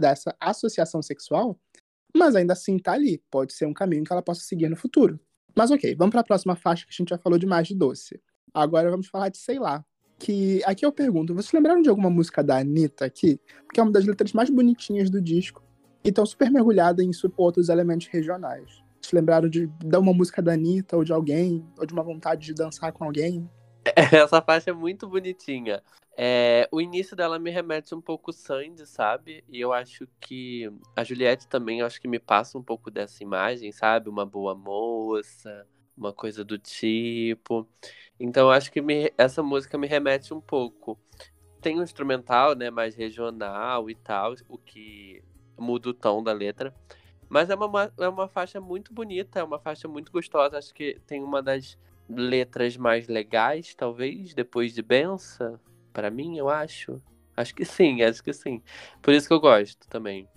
dessa 0.00 0.36
associação 0.38 1.02
sexual, 1.02 1.58
mas 2.16 2.36
ainda 2.36 2.52
assim 2.52 2.78
tá 2.78 2.92
ali. 2.92 3.20
Pode 3.30 3.52
ser 3.52 3.66
um 3.66 3.74
caminho 3.74 4.04
que 4.04 4.12
ela 4.12 4.22
possa 4.22 4.42
seguir 4.42 4.68
no 4.68 4.76
futuro. 4.76 5.18
Mas 5.56 5.70
ok, 5.70 5.96
vamos 5.96 6.12
para 6.12 6.20
a 6.20 6.24
próxima 6.24 6.54
faixa 6.54 6.84
que 6.84 6.92
a 6.92 6.96
gente 6.96 7.08
já 7.08 7.18
falou 7.18 7.38
demais 7.38 7.66
de 7.66 7.74
doce. 7.74 8.20
Agora 8.52 8.90
vamos 8.90 9.08
falar 9.08 9.30
de 9.30 9.38
sei 9.38 9.58
lá. 9.58 9.84
Que 10.18 10.62
aqui 10.64 10.86
eu 10.86 10.92
pergunto, 10.92 11.34
vocês 11.34 11.52
lembraram 11.52 11.82
de 11.82 11.88
alguma 11.88 12.08
música 12.08 12.42
da 12.42 12.58
Anitta 12.58 13.04
aqui? 13.04 13.40
Porque 13.66 13.80
é 13.80 13.82
uma 13.82 13.92
das 13.92 14.04
letras 14.04 14.32
mais 14.32 14.48
bonitinhas 14.48 15.10
do 15.10 15.20
disco. 15.20 15.62
E 16.04 16.08
estão 16.08 16.24
super 16.24 16.50
mergulhada 16.50 17.02
em 17.02 17.10
outros 17.36 17.68
elementos 17.68 18.06
regionais. 18.06 18.82
Vocês 19.00 19.12
lembraram 19.12 19.48
de, 19.48 19.66
de 19.66 19.96
uma 19.96 20.12
música 20.12 20.40
da 20.40 20.52
Anitta, 20.52 20.96
ou 20.96 21.04
de 21.04 21.12
alguém, 21.12 21.66
ou 21.78 21.84
de 21.84 21.92
uma 21.92 22.02
vontade 22.02 22.46
de 22.46 22.54
dançar 22.54 22.92
com 22.92 23.04
alguém? 23.04 23.48
Essa 23.94 24.40
faixa 24.40 24.70
é 24.70 24.72
muito 24.72 25.08
bonitinha. 25.08 25.82
É, 26.16 26.68
o 26.70 26.80
início 26.80 27.16
dela 27.16 27.38
me 27.38 27.50
remete 27.50 27.94
um 27.94 28.00
pouco 28.00 28.32
Sandy, 28.32 28.86
sabe? 28.86 29.44
E 29.48 29.60
eu 29.60 29.72
acho 29.72 30.06
que 30.20 30.70
a 30.94 31.02
Juliette 31.02 31.48
também, 31.48 31.82
acho 31.82 32.00
que 32.00 32.06
me 32.06 32.20
passa 32.20 32.56
um 32.56 32.62
pouco 32.62 32.90
dessa 32.90 33.22
imagem, 33.22 33.72
sabe? 33.72 34.08
Uma 34.08 34.24
boa 34.24 34.54
moça, 34.54 35.66
uma 35.96 36.12
coisa 36.12 36.44
do 36.44 36.58
tipo. 36.58 37.68
Então 38.18 38.50
acho 38.50 38.70
que 38.70 38.80
me, 38.80 39.12
essa 39.16 39.42
música 39.42 39.78
me 39.78 39.86
remete 39.86 40.32
um 40.32 40.40
pouco. 40.40 40.98
Tem 41.60 41.78
um 41.78 41.82
instrumental, 41.82 42.54
né, 42.54 42.70
mais 42.70 42.94
regional 42.94 43.88
e 43.88 43.94
tal, 43.94 44.34
o 44.48 44.58
que 44.58 45.22
muda 45.58 45.88
o 45.88 45.94
tom 45.94 46.22
da 46.22 46.32
letra. 46.32 46.74
Mas 47.28 47.50
é 47.50 47.54
uma, 47.54 47.92
é 47.98 48.08
uma 48.08 48.28
faixa 48.28 48.60
muito 48.60 48.92
bonita, 48.92 49.40
é 49.40 49.42
uma 49.42 49.58
faixa 49.58 49.88
muito 49.88 50.12
gostosa. 50.12 50.58
Acho 50.58 50.74
que 50.74 51.00
tem 51.06 51.22
uma 51.22 51.42
das 51.42 51.78
letras 52.08 52.76
mais 52.76 53.08
legais, 53.08 53.74
talvez, 53.74 54.34
depois 54.34 54.74
de 54.74 54.82
Bença. 54.82 55.58
Para 55.92 56.10
mim, 56.10 56.36
eu 56.36 56.48
acho. 56.48 57.00
Acho 57.36 57.54
que 57.54 57.64
sim, 57.64 58.02
acho 58.02 58.22
que 58.22 58.32
sim. 58.32 58.62
Por 59.02 59.12
isso 59.12 59.26
que 59.26 59.34
eu 59.34 59.40
gosto 59.40 59.88
também. 59.88 60.28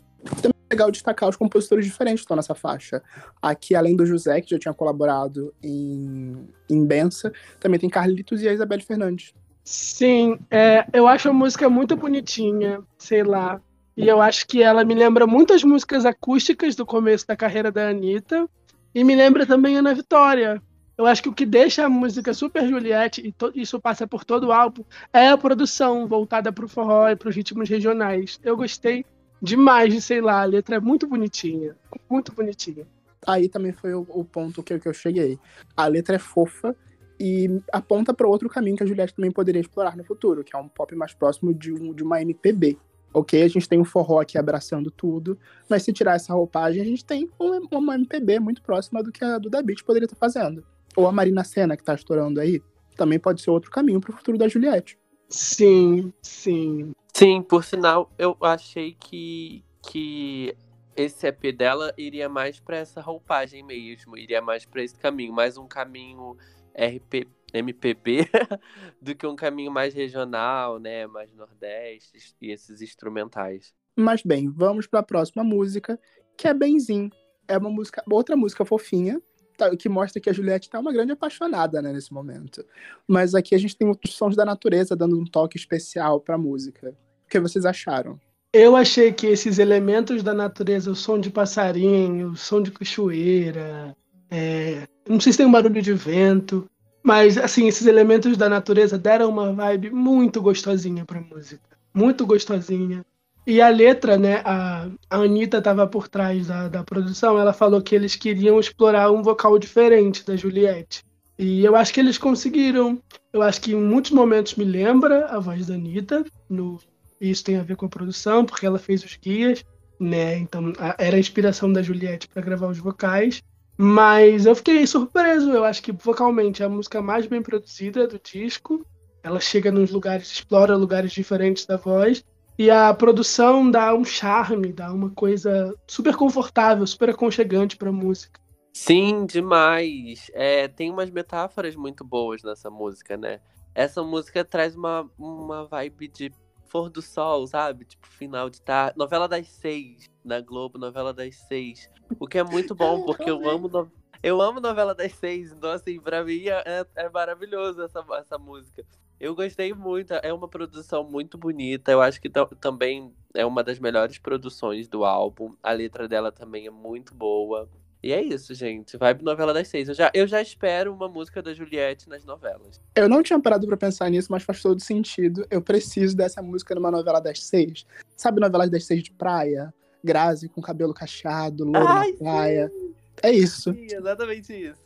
Legal 0.70 0.92
destacar 0.92 1.30
os 1.30 1.36
compositores 1.36 1.86
diferentes 1.86 2.22
que 2.22 2.26
estão 2.26 2.36
nessa 2.36 2.54
faixa. 2.54 3.02
Aqui, 3.42 3.74
além 3.76 3.96
do 3.96 4.06
José, 4.06 4.42
que 4.42 4.50
já 4.50 4.60
tinha 4.60 4.74
colaborado 4.74 5.54
em, 5.64 6.48
em 6.70 6.86
Bença, 6.86 7.32
também 7.60 7.80
tem 7.80 7.90
Carlitos 7.90 8.42
e 8.42 8.50
a 8.50 8.54
Isabelle 8.54 8.84
Fernandes. 8.84 9.34
Sim, 9.64 10.40
é, 10.50 10.86
eu 10.94 11.08
acho 11.08 11.30
a 11.30 11.34
música 11.34 11.70
muito 11.70 11.96
bonitinha, 11.96 12.82
sei 12.98 13.24
lá. 13.24 13.62
E 13.98 14.08
eu 14.08 14.22
acho 14.22 14.48
que 14.48 14.62
ela 14.62 14.86
me 14.86 14.94
lembra 14.94 15.26
muitas 15.26 15.64
músicas 15.64 16.06
acústicas 16.06 16.76
do 16.76 16.86
começo 16.86 17.26
da 17.28 17.36
carreira 17.36 17.72
da 17.72 17.90
Anitta. 17.90 18.48
E 18.94 19.04
me 19.04 19.16
lembra 19.16 19.46
também 19.46 19.78
Ana 19.78 19.94
Vitória. 19.94 20.62
Eu 20.98 21.06
acho 21.06 21.22
que 21.22 21.30
o 21.30 21.34
que 21.34 21.46
deixa 21.46 21.86
a 21.86 21.90
música 21.90 22.34
super 22.34 22.68
Juliette, 22.68 23.22
e 23.22 23.62
isso 23.62 23.80
passa 23.80 24.08
por 24.08 24.24
todo 24.24 24.48
o 24.48 24.52
álbum, 24.52 24.84
é 25.14 25.28
a 25.28 25.38
produção 25.38 26.08
voltada 26.08 26.52
para 26.52 26.66
o 26.66 26.68
forró 26.70 27.10
e 27.10 27.16
para 27.16 27.30
os 27.30 27.36
ritmos 27.36 27.70
regionais. 27.70 28.40
Eu 28.44 28.58
gostei 28.58 29.06
demais 29.42 29.94
de, 29.94 30.02
sei 30.02 30.22
lá, 30.22 30.42
a 30.42 30.46
letra 30.46 30.76
é 30.76 30.80
muito 30.80 31.08
bonitinha. 31.08 31.76
Muito 32.10 32.32
bonitinha. 32.34 32.88
Aí 33.26 33.50
também 33.50 33.72
foi 33.72 33.94
o, 33.94 34.06
o 34.10 34.24
ponto 34.24 34.64
que, 34.64 34.78
que 34.80 34.88
eu 34.88 34.94
cheguei. 34.94 35.40
A 35.76 35.88
letra 35.88 36.16
é 36.16 36.20
fofa 36.20 36.76
e 37.20 37.62
aponta 37.72 38.14
para 38.14 38.28
outro 38.28 38.48
caminho 38.48 38.78
que 38.78 38.84
a 38.84 38.86
Juliette 38.86 39.16
também 39.16 39.32
poderia 39.32 39.60
explorar 39.60 39.98
no 39.98 40.04
futuro, 40.04 40.44
que 40.44 40.56
é 40.56 40.60
um 40.60 40.68
pop 40.68 40.96
mais 40.96 41.14
próximo 41.14 41.54
de, 41.54 41.74
um, 41.74 41.94
de 41.94 42.04
uma 42.04 42.22
MPB 42.22 42.78
ok, 43.14 43.42
a 43.42 43.48
gente 43.48 43.68
tem 43.68 43.80
um 43.80 43.86
forró 43.86 44.20
aqui 44.20 44.38
abraçando 44.38 44.92
tudo, 44.92 45.38
mas 45.70 45.84
se 45.84 45.92
tirar 45.92 46.16
essa 46.16 46.34
roupagem, 46.34 46.82
a 46.82 46.86
gente 46.86 47.04
tem 47.04 47.30
uma 47.72 47.96
MPB 47.96 48.40
muito 48.40 48.62
próxima 48.62 49.02
do 49.02 49.12
que 49.12 49.24
a 49.24 49.38
do 49.38 49.50
Da 49.50 49.62
Beat 49.62 49.84
poderia 49.84 50.06
estar 50.06 50.18
fazendo. 50.18 50.64
Ou 50.96 51.08
a 51.08 51.12
Marina 51.12 51.44
Senna, 51.44 51.76
que 51.76 51.82
está 51.82 51.94
estourando 51.94 52.40
aí, 52.40 52.62
também 52.96 53.20
pode 53.20 53.42
ser 53.42 53.52
outro 53.52 53.70
caminho 53.70 54.00
para 54.00 54.12
o 54.12 54.18
futuro 54.18 54.38
da 54.38 54.48
Juliette. 54.48 54.98
Sim, 55.30 56.12
sim. 56.22 56.92
Sim, 57.18 57.42
por 57.42 57.64
sinal, 57.64 58.14
eu 58.16 58.38
achei 58.42 58.94
que, 58.94 59.66
que 59.82 60.56
esse 60.96 61.26
EP 61.26 61.52
dela 61.52 61.92
iria 61.98 62.30
mais 62.30 62.60
para 62.60 62.78
essa 62.78 63.02
roupagem 63.02 63.64
mesmo, 63.64 64.16
iria 64.16 64.40
mais 64.40 64.66
para 64.66 64.84
esse 64.84 64.94
caminho, 64.94 65.34
mais 65.34 65.58
um 65.58 65.68
caminho 65.68 66.38
RP, 66.76 67.28
MPB 67.52 68.30
do 69.02 69.16
que 69.16 69.26
um 69.26 69.36
caminho 69.36 69.72
mais 69.72 69.96
regional, 69.96 70.78
né, 70.78 71.08
mais 71.08 71.34
nordeste 71.34 72.36
e 72.40 72.52
esses 72.52 72.84
instrumentais. 72.84 73.74
Mas 73.96 74.22
bem, 74.22 74.48
vamos 74.52 74.86
para 74.86 75.00
a 75.00 75.04
próxima 75.04 75.44
música, 75.44 76.00
que 76.38 76.48
é 76.48 76.54
Benzim. 76.54 77.10
É 77.48 77.58
uma 77.58 77.72
música, 77.72 78.04
outra 78.12 78.38
música 78.38 78.64
fofinha, 78.64 79.20
tá, 79.58 79.76
que 79.76 79.90
mostra 79.90 80.22
que 80.22 80.30
a 80.30 80.34
Juliette 80.34 80.68
está 80.68 80.80
uma 80.80 80.94
grande 80.94 81.14
apaixonada 81.14 81.82
né, 81.82 81.92
nesse 81.92 82.14
momento. 82.14 82.64
Mas 83.08 83.34
aqui 83.34 83.56
a 83.56 83.58
gente 83.58 83.76
tem 83.76 83.90
os 83.90 84.14
sons 84.14 84.36
da 84.36 84.46
natureza 84.46 84.96
dando 84.96 85.20
um 85.20 85.26
toque 85.26 85.58
especial 85.58 86.22
para 86.22 86.36
a 86.36 86.38
música. 86.38 86.96
O 87.28 87.30
que 87.30 87.40
vocês 87.40 87.66
acharam? 87.66 88.18
Eu 88.54 88.76
achei 88.76 89.12
que 89.12 89.28
esses 89.28 89.60
elementos 89.60 90.24
da 90.24 90.34
natureza, 90.34 90.90
o 90.90 90.96
som 90.96 91.20
de 91.20 91.30
passarinho, 91.30 92.30
o 92.30 92.38
som 92.38 92.62
de 92.64 92.72
cachoeira, 92.72 93.96
é... 94.32 94.88
não 95.08 95.20
sei 95.20 95.34
se 95.34 95.38
tem 95.38 95.46
um 95.46 95.52
barulho 95.52 95.82
de 95.82 95.94
vento, 95.94 96.66
mas, 97.04 97.38
assim, 97.38 97.68
esses 97.68 97.86
elementos 97.86 98.36
da 98.36 98.50
natureza 98.50 98.98
deram 98.98 99.30
uma 99.30 99.54
vibe 99.54 99.92
muito 99.92 100.42
gostosinha 100.42 101.06
pra 101.06 101.22
música. 101.22 101.78
Muito 101.94 102.26
gostosinha. 102.26 103.06
E 103.46 103.62
a 103.62 103.70
letra, 103.70 104.18
né? 104.18 104.42
A, 104.44 104.90
a 105.10 105.18
Anitta 105.18 105.60
estava 105.60 105.88
por 105.88 106.10
trás 106.10 106.48
da, 106.48 106.68
da 106.68 106.84
produção. 106.84 107.40
Ela 107.40 107.54
falou 107.54 107.82
que 107.82 107.96
eles 107.96 108.18
queriam 108.18 108.60
explorar 108.60 109.10
um 109.10 109.24
vocal 109.24 109.58
diferente 109.58 110.26
da 110.26 110.36
Juliette. 110.36 111.02
E 111.40 111.64
eu 111.64 111.78
acho 111.78 111.94
que 111.94 112.00
eles 112.02 112.18
conseguiram. 112.18 113.02
Eu 113.32 113.42
acho 113.42 113.62
que 113.62 113.72
em 113.72 113.82
muitos 113.82 114.12
momentos 114.12 114.56
me 114.56 114.66
lembra 114.66 115.28
a 115.28 115.40
voz 115.40 115.68
da 115.68 115.76
Anitta. 115.76 116.26
No, 116.50 116.78
isso 117.20 117.44
tem 117.44 117.58
a 117.58 117.64
ver 117.64 117.76
com 117.76 117.86
a 117.86 117.90
produção, 117.90 118.46
porque 118.46 118.66
ela 118.66 118.80
fez 118.80 119.04
os 119.04 119.16
guias, 119.16 119.64
né? 120.00 120.38
Então 120.38 120.74
a, 120.78 120.96
era 120.98 121.16
a 121.16 121.20
inspiração 121.20 121.72
da 121.72 121.82
Juliette 121.82 122.28
para 122.28 122.42
gravar 122.42 122.68
os 122.68 122.78
vocais. 122.78 123.42
Mas 123.78 124.46
eu 124.46 124.56
fiquei 124.56 124.86
surpreso. 124.88 125.52
Eu 125.52 125.64
acho 125.64 125.84
que 125.84 125.92
vocalmente 125.92 126.64
é 126.64 126.66
a 126.66 126.70
música 126.70 127.02
mais 127.02 127.28
bem 127.28 127.42
produzida 127.42 128.08
do 128.08 128.20
disco. 128.20 128.86
Ela 129.22 129.40
chega 129.40 129.72
nos 129.72 129.92
lugares, 129.92 130.32
explora 130.32 130.76
lugares 130.76 131.12
diferentes 131.12 131.66
da 131.66 131.78
voz. 131.78 132.24
E 132.58 132.72
a 132.72 132.92
produção 132.92 133.70
dá 133.70 133.94
um 133.94 134.04
charme, 134.04 134.74
dá 134.74 134.92
uma 134.92 135.12
coisa 135.12 135.76
super 135.86 136.16
confortável, 136.16 136.88
super 136.88 137.12
aconchegante 137.12 137.78
pra 137.78 137.92
música. 137.92 138.40
Sim, 138.74 139.28
demais. 139.28 140.32
É, 140.34 140.68
tem 140.68 140.90
umas 140.90 141.12
metáforas 141.12 141.76
muito 141.76 142.04
boas 142.04 142.42
nessa 142.42 142.70
música, 142.70 143.16
né? 143.16 143.40
Essa 143.76 144.02
música 144.02 144.44
traz 144.44 144.76
uma, 144.76 145.08
uma 145.20 145.66
vibe 145.66 146.08
de 146.08 146.32
pôr 146.68 146.90
do 146.90 147.02
sol, 147.02 147.48
sabe? 147.48 147.86
Tipo, 147.86 148.08
final 148.08 148.50
de 148.50 148.62
tarde. 148.62 148.98
Novela 148.98 149.28
das 149.28 149.48
seis, 149.48 150.10
na 150.24 150.42
Globo, 150.42 150.78
novela 150.78 151.14
das 151.14 151.36
seis. 151.36 151.90
O 152.20 152.28
que 152.28 152.38
é 152.38 152.44
muito 152.44 152.76
bom, 152.76 153.04
porque 153.06 153.30
eu 153.30 153.50
amo, 153.50 153.68
no... 153.68 153.92
eu 154.22 154.42
amo 154.42 154.60
novela 154.60 154.94
das 154.94 155.14
seis. 155.14 155.52
Então, 155.52 155.72
assim, 155.72 156.00
pra 156.00 156.24
mim 156.24 156.44
é, 156.48 156.86
é 156.96 157.10
maravilhoso 157.10 157.82
essa, 157.82 158.06
essa 158.20 158.38
música. 158.38 158.86
Eu 159.20 159.34
gostei 159.34 159.74
muito, 159.74 160.14
é 160.14 160.32
uma 160.32 160.48
produção 160.48 161.04
muito 161.04 161.38
bonita. 161.38 161.92
Eu 161.92 162.02
acho 162.02 162.22
que 162.22 162.30
também 162.60 163.12
é 163.34 163.46
uma 163.46 163.64
das 163.64 163.80
melhores 163.80 164.20
produções 164.20 164.88
do 164.88 165.04
álbum. 165.04 165.56
A 165.64 165.72
letra 165.72 166.08
dela 166.08 166.32
também 166.32 166.68
é 166.68 166.72
muito 166.72 167.16
boa. 167.16 167.68
E 168.02 168.14
é 168.14 168.22
isso, 168.22 168.54
gente. 168.54 168.96
Vibe 168.96 169.24
novela 169.24 169.54
das 169.54 169.68
seis. 169.68 169.90
Eu 169.90 169.96
já, 169.96 170.12
eu 170.14 170.28
já 170.28 170.42
espero 170.42 170.94
uma 170.94 171.10
música 171.10 171.42
da 171.42 171.54
Juliette 171.54 172.08
nas 172.08 172.24
novelas. 172.24 172.80
Eu 172.96 173.10
não 173.10 173.24
tinha 173.24 173.40
parado 173.40 173.66
para 173.68 173.78
pensar 173.78 174.10
nisso, 174.10 174.32
mas 174.32 174.44
faz 174.44 174.62
todo 174.62 174.80
sentido. 174.80 175.46
Eu 175.50 175.62
preciso 175.62 176.16
dessa 176.16 176.42
música 176.42 176.76
numa 176.76 176.92
novela 176.92 177.20
das 177.20 177.44
seis. 177.44 177.86
Sabe 178.16 178.40
novelas 178.40 178.70
das 178.70 178.86
seis 178.86 179.04
de 179.04 179.12
praia? 179.12 179.74
Grazi 180.04 180.48
com 180.48 180.62
cabelo 180.62 180.94
cacheado, 180.94 181.64
louro 181.64 181.88
Ai, 181.88 182.12
na 182.12 182.18
praia. 182.18 182.70
Sim. 182.70 182.94
É 183.24 183.32
isso. 183.32 183.74
Sim, 183.74 183.88
exatamente 183.92 184.54
isso. 184.54 184.86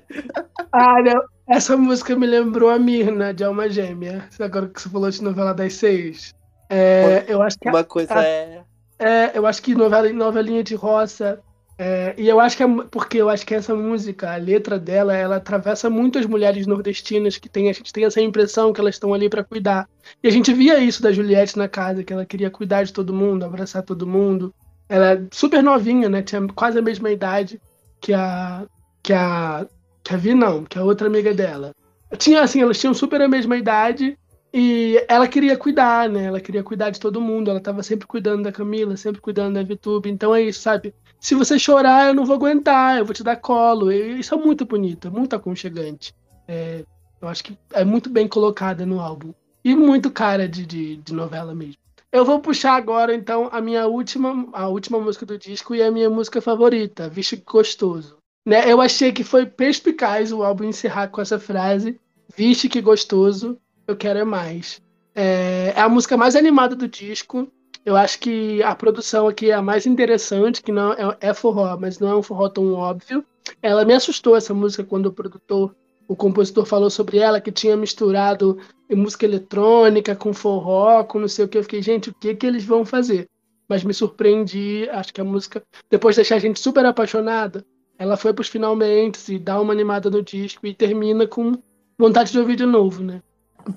ah, 0.72 1.02
não. 1.02 1.24
Essa 1.48 1.76
música 1.76 2.16
me 2.16 2.26
lembrou 2.26 2.70
a 2.70 2.78
Mirna, 2.78 3.34
de 3.34 3.44
Alma 3.44 3.68
Gêmea. 3.68 4.28
Agora 4.40 4.68
que 4.68 4.80
você 4.80 4.88
falou 4.88 5.10
de 5.10 5.22
novela 5.22 5.52
das 5.52 5.74
seis. 5.74 6.34
É, 6.68 7.24
eu 7.28 7.42
acho 7.42 7.58
que 7.58 7.68
Uma 7.68 7.84
coisa 7.84 8.14
a, 8.14 8.24
é... 8.24 8.64
é. 8.98 9.32
Eu 9.34 9.46
acho 9.46 9.62
que 9.62 9.74
novela, 9.74 10.10
novelinha 10.12 10.64
de 10.64 10.74
roça 10.74 11.40
é, 11.78 12.14
e 12.16 12.26
eu 12.26 12.40
acho 12.40 12.56
que 12.56 12.62
é 12.62 12.66
porque 12.90 13.18
eu 13.18 13.28
acho 13.28 13.44
que 13.44 13.54
essa 13.54 13.74
música, 13.74 14.32
a 14.32 14.36
letra 14.36 14.78
dela, 14.78 15.14
ela 15.14 15.36
atravessa 15.36 15.90
muito 15.90 16.18
as 16.18 16.24
mulheres 16.24 16.66
nordestinas 16.66 17.36
que 17.36 17.50
tem, 17.50 17.68
a 17.68 17.72
gente 17.72 17.92
tem 17.92 18.04
essa 18.04 18.20
impressão 18.20 18.72
que 18.72 18.80
elas 18.80 18.94
estão 18.94 19.12
ali 19.12 19.28
para 19.28 19.44
cuidar. 19.44 19.86
E 20.22 20.28
a 20.28 20.30
gente 20.30 20.52
via 20.54 20.78
isso 20.78 21.02
da 21.02 21.12
Juliette 21.12 21.58
na 21.58 21.68
casa, 21.68 22.02
que 22.02 22.12
ela 22.12 22.24
queria 22.24 22.50
cuidar 22.50 22.84
de 22.84 22.92
todo 22.92 23.12
mundo, 23.12 23.44
abraçar 23.44 23.82
todo 23.82 24.06
mundo. 24.06 24.54
Ela 24.88 25.12
é 25.12 25.22
super 25.30 25.62
novinha, 25.62 26.08
né? 26.08 26.22
Tinha 26.22 26.46
quase 26.48 26.78
a 26.78 26.82
mesma 26.82 27.10
idade 27.10 27.60
que 28.00 28.14
a 28.14 28.66
que 29.02 29.12
a 29.12 29.66
que 30.02 30.14
a 30.14 30.16
Vi 30.16 30.34
não, 30.34 30.64
que 30.64 30.78
a 30.78 30.84
outra 30.84 31.08
amiga 31.08 31.34
dela. 31.34 31.74
Tinha 32.16 32.40
assim, 32.40 32.62
elas 32.62 32.78
tinham 32.78 32.94
super 32.94 33.20
a 33.20 33.28
mesma 33.28 33.56
idade 33.56 34.16
e 34.54 35.04
ela 35.08 35.28
queria 35.28 35.56
cuidar, 35.58 36.08
né? 36.08 36.24
Ela 36.24 36.40
queria 36.40 36.62
cuidar 36.62 36.88
de 36.88 37.00
todo 37.00 37.20
mundo. 37.20 37.50
Ela 37.50 37.58
estava 37.58 37.82
sempre 37.82 38.06
cuidando 38.06 38.44
da 38.44 38.52
Camila, 38.52 38.96
sempre 38.96 39.20
cuidando 39.20 39.54
da 39.54 39.62
VTube. 39.62 40.08
Então 40.08 40.34
é 40.34 40.40
isso, 40.40 40.60
sabe? 40.60 40.94
Se 41.20 41.34
você 41.34 41.58
chorar, 41.58 42.08
eu 42.08 42.14
não 42.14 42.24
vou 42.24 42.36
aguentar, 42.36 42.98
eu 42.98 43.04
vou 43.04 43.14
te 43.14 43.22
dar 43.22 43.36
colo. 43.36 43.90
Isso 43.90 44.34
é 44.34 44.36
muito 44.36 44.64
bonito, 44.64 45.08
é 45.08 45.10
muito 45.10 45.34
aconchegante. 45.34 46.14
É, 46.46 46.84
eu 47.20 47.28
acho 47.28 47.44
que 47.44 47.58
é 47.72 47.84
muito 47.84 48.08
bem 48.10 48.28
colocada 48.28 48.86
no 48.86 49.00
álbum. 49.00 49.32
E 49.64 49.74
muito 49.74 50.10
cara 50.10 50.48
de, 50.48 50.64
de, 50.64 50.96
de, 50.98 51.12
novela 51.12 51.54
mesmo. 51.54 51.76
Eu 52.12 52.24
vou 52.24 52.38
puxar 52.38 52.76
agora, 52.76 53.14
então, 53.14 53.48
a 53.50 53.60
minha 53.60 53.86
última, 53.86 54.48
a 54.52 54.68
última 54.68 55.00
música 55.00 55.26
do 55.26 55.36
disco 55.36 55.74
e 55.74 55.82
a 55.82 55.90
minha 55.90 56.08
música 56.08 56.40
favorita, 56.40 57.08
Vixe 57.08 57.42
Gostoso. 57.44 58.16
Né? 58.46 58.70
Eu 58.70 58.80
achei 58.80 59.10
que 59.10 59.24
foi 59.24 59.44
perspicaz 59.44 60.30
o 60.30 60.44
álbum 60.44 60.64
encerrar 60.64 61.08
com 61.08 61.20
essa 61.20 61.38
frase, 61.38 61.98
Vixe 62.36 62.68
que 62.68 62.80
gostoso, 62.80 63.58
eu 63.86 63.96
quero 63.96 64.18
é 64.18 64.24
mais. 64.24 64.80
É, 65.14 65.72
é 65.74 65.80
a 65.80 65.88
música 65.88 66.16
mais 66.16 66.36
animada 66.36 66.76
do 66.76 66.86
disco. 66.86 67.50
Eu 67.86 67.96
acho 67.96 68.18
que 68.18 68.60
a 68.64 68.74
produção 68.74 69.28
aqui 69.28 69.52
é 69.52 69.54
a 69.54 69.62
mais 69.62 69.86
interessante, 69.86 70.60
que 70.60 70.72
não 70.72 70.92
é, 70.92 71.16
é 71.20 71.32
forró, 71.32 71.78
mas 71.80 72.00
não 72.00 72.08
é 72.08 72.16
um 72.16 72.22
forró 72.22 72.48
tão 72.48 72.74
óbvio. 72.74 73.24
Ela 73.62 73.84
me 73.84 73.94
assustou 73.94 74.34
essa 74.34 74.52
música 74.52 74.82
quando 74.82 75.06
o 75.06 75.12
produtor 75.12 75.72
o 76.08 76.14
compositor 76.14 76.64
falou 76.64 76.90
sobre 76.90 77.18
ela, 77.18 77.40
que 77.40 77.50
tinha 77.50 77.76
misturado 77.76 78.58
música 78.90 79.24
eletrônica 79.24 80.14
com 80.14 80.32
forró, 80.32 81.02
com 81.04 81.18
não 81.18 81.28
sei 81.28 81.44
o 81.44 81.48
que. 81.48 81.58
Eu 81.58 81.62
fiquei, 81.62 81.82
gente, 81.82 82.10
o 82.10 82.14
que, 82.14 82.34
que 82.34 82.46
eles 82.46 82.64
vão 82.64 82.84
fazer? 82.84 83.28
Mas 83.68 83.82
me 83.82 83.94
surpreendi, 83.94 84.88
acho 84.90 85.12
que 85.12 85.20
a 85.20 85.24
música, 85.24 85.62
depois 85.90 86.14
de 86.14 86.22
deixar 86.22 86.36
a 86.36 86.40
gente 86.40 86.60
super 86.60 86.84
apaixonada, 86.86 87.64
ela 87.98 88.16
foi 88.16 88.32
pros 88.32 88.48
finalmente 88.48 89.32
e 89.32 89.38
dá 89.38 89.60
uma 89.60 89.72
animada 89.72 90.10
no 90.10 90.22
disco 90.22 90.66
e 90.66 90.74
termina 90.74 91.26
com 91.26 91.52
vontade 91.98 92.30
de 92.30 92.38
ouvir 92.38 92.56
de 92.56 92.66
novo, 92.66 93.02
né? 93.02 93.20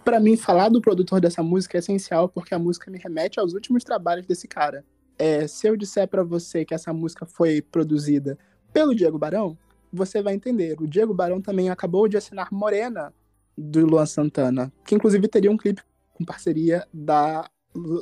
Para 0.04 0.20
mim, 0.20 0.38
falar 0.38 0.70
do 0.70 0.82
produtor 0.82 1.20
dessa 1.20 1.42
música 1.42 1.78
é 1.78 1.80
essencial 1.80 2.30
porque 2.30 2.54
a 2.54 2.60
música 2.60 2.92
me 2.92 3.00
remete 3.00 3.40
aos 3.40 3.54
últimos 3.54 3.84
trabalhos 3.84 4.26
desse 4.26 4.48
cara. 4.48 4.86
É, 5.18 5.48
se 5.48 5.68
eu 5.68 5.76
disser 5.76 6.08
para 6.08 6.24
você 6.24 6.64
que 6.64 6.74
essa 6.74 6.94
música 6.94 7.26
foi 7.26 7.62
produzida 7.62 8.38
pelo 8.72 8.96
Diego 8.96 9.18
Barão, 9.18 9.58
você 9.92 10.22
vai 10.22 10.34
entender. 10.34 10.80
O 10.80 10.88
Diego 10.88 11.14
Barão 11.14 11.42
também 11.42 11.70
acabou 11.70 12.08
de 12.08 12.18
assinar 12.18 12.50
Morena, 12.52 13.14
do 13.58 13.86
Luan 13.86 14.06
Santana, 14.06 14.72
que 14.86 14.96
inclusive 14.96 15.28
teria 15.28 15.52
um 15.52 15.58
clipe 15.58 15.82
com 16.14 16.24
parceria 16.24 16.88
da, 16.94 17.50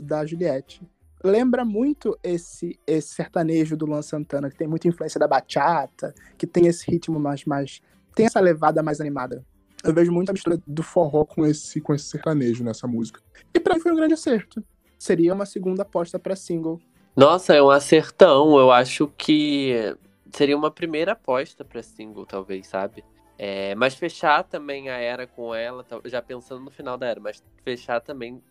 da 0.04 0.26
Juliette. 0.26 0.82
Lembra 1.24 1.66
muito 1.66 2.18
esse, 2.22 2.80
esse 2.86 3.16
sertanejo 3.16 3.76
do 3.76 3.88
Luan 3.88 4.04
Santana, 4.04 4.52
que 4.52 4.56
tem 4.56 4.68
muita 4.68 4.88
influência 4.88 5.20
da 5.20 5.28
bachata, 5.28 6.14
que 6.38 6.46
tem 6.46 6.68
esse 6.68 6.90
ritmo 6.90 7.20
mais, 7.20 7.44
mais. 7.46 7.82
tem 8.14 8.28
essa 8.28 8.40
levada 8.40 8.84
mais 8.84 9.02
animada. 9.02 9.44
Eu 9.88 9.94
vejo 9.94 10.12
muito 10.12 10.30
a 10.30 10.34
mistura 10.34 10.60
do 10.68 10.84
forró 10.84 11.24
com 11.24 11.46
esse, 11.46 11.80
com 11.80 11.94
esse 11.94 12.06
sertanejo 12.06 12.62
nessa 12.64 12.86
música. 12.86 13.22
E 13.54 13.60
pra 13.60 13.76
mim 13.76 13.80
foi 13.80 13.94
um 13.94 13.96
grande 13.96 14.16
acerto. 14.16 14.62
Seria 15.00 15.34
uma 15.34 15.46
segunda 15.46 15.84
aposta 15.84 16.20
para 16.20 16.36
single. 16.36 16.82
Nossa, 17.16 17.56
é 17.56 17.64
um 17.64 17.70
acertão. 17.70 18.58
Eu 18.58 18.70
acho 18.70 19.08
que 19.18 19.96
seria 20.32 20.58
uma 20.58 20.70
primeira 20.70 21.14
aposta 21.14 21.64
para 21.64 21.82
single, 21.82 22.26
talvez, 22.26 22.68
sabe? 22.68 23.04
É, 23.38 23.76
mas 23.76 23.96
fechar 23.96 24.44
também 24.44 24.90
a 24.90 24.98
era 24.98 25.26
com 25.26 25.56
ela, 25.56 25.86
já 26.06 26.22
pensando 26.22 26.64
no 26.64 26.72
final 26.72 26.98
da 26.98 27.08
era, 27.08 27.20
mas 27.20 27.42
fechar 27.64 28.02
também 28.02 28.42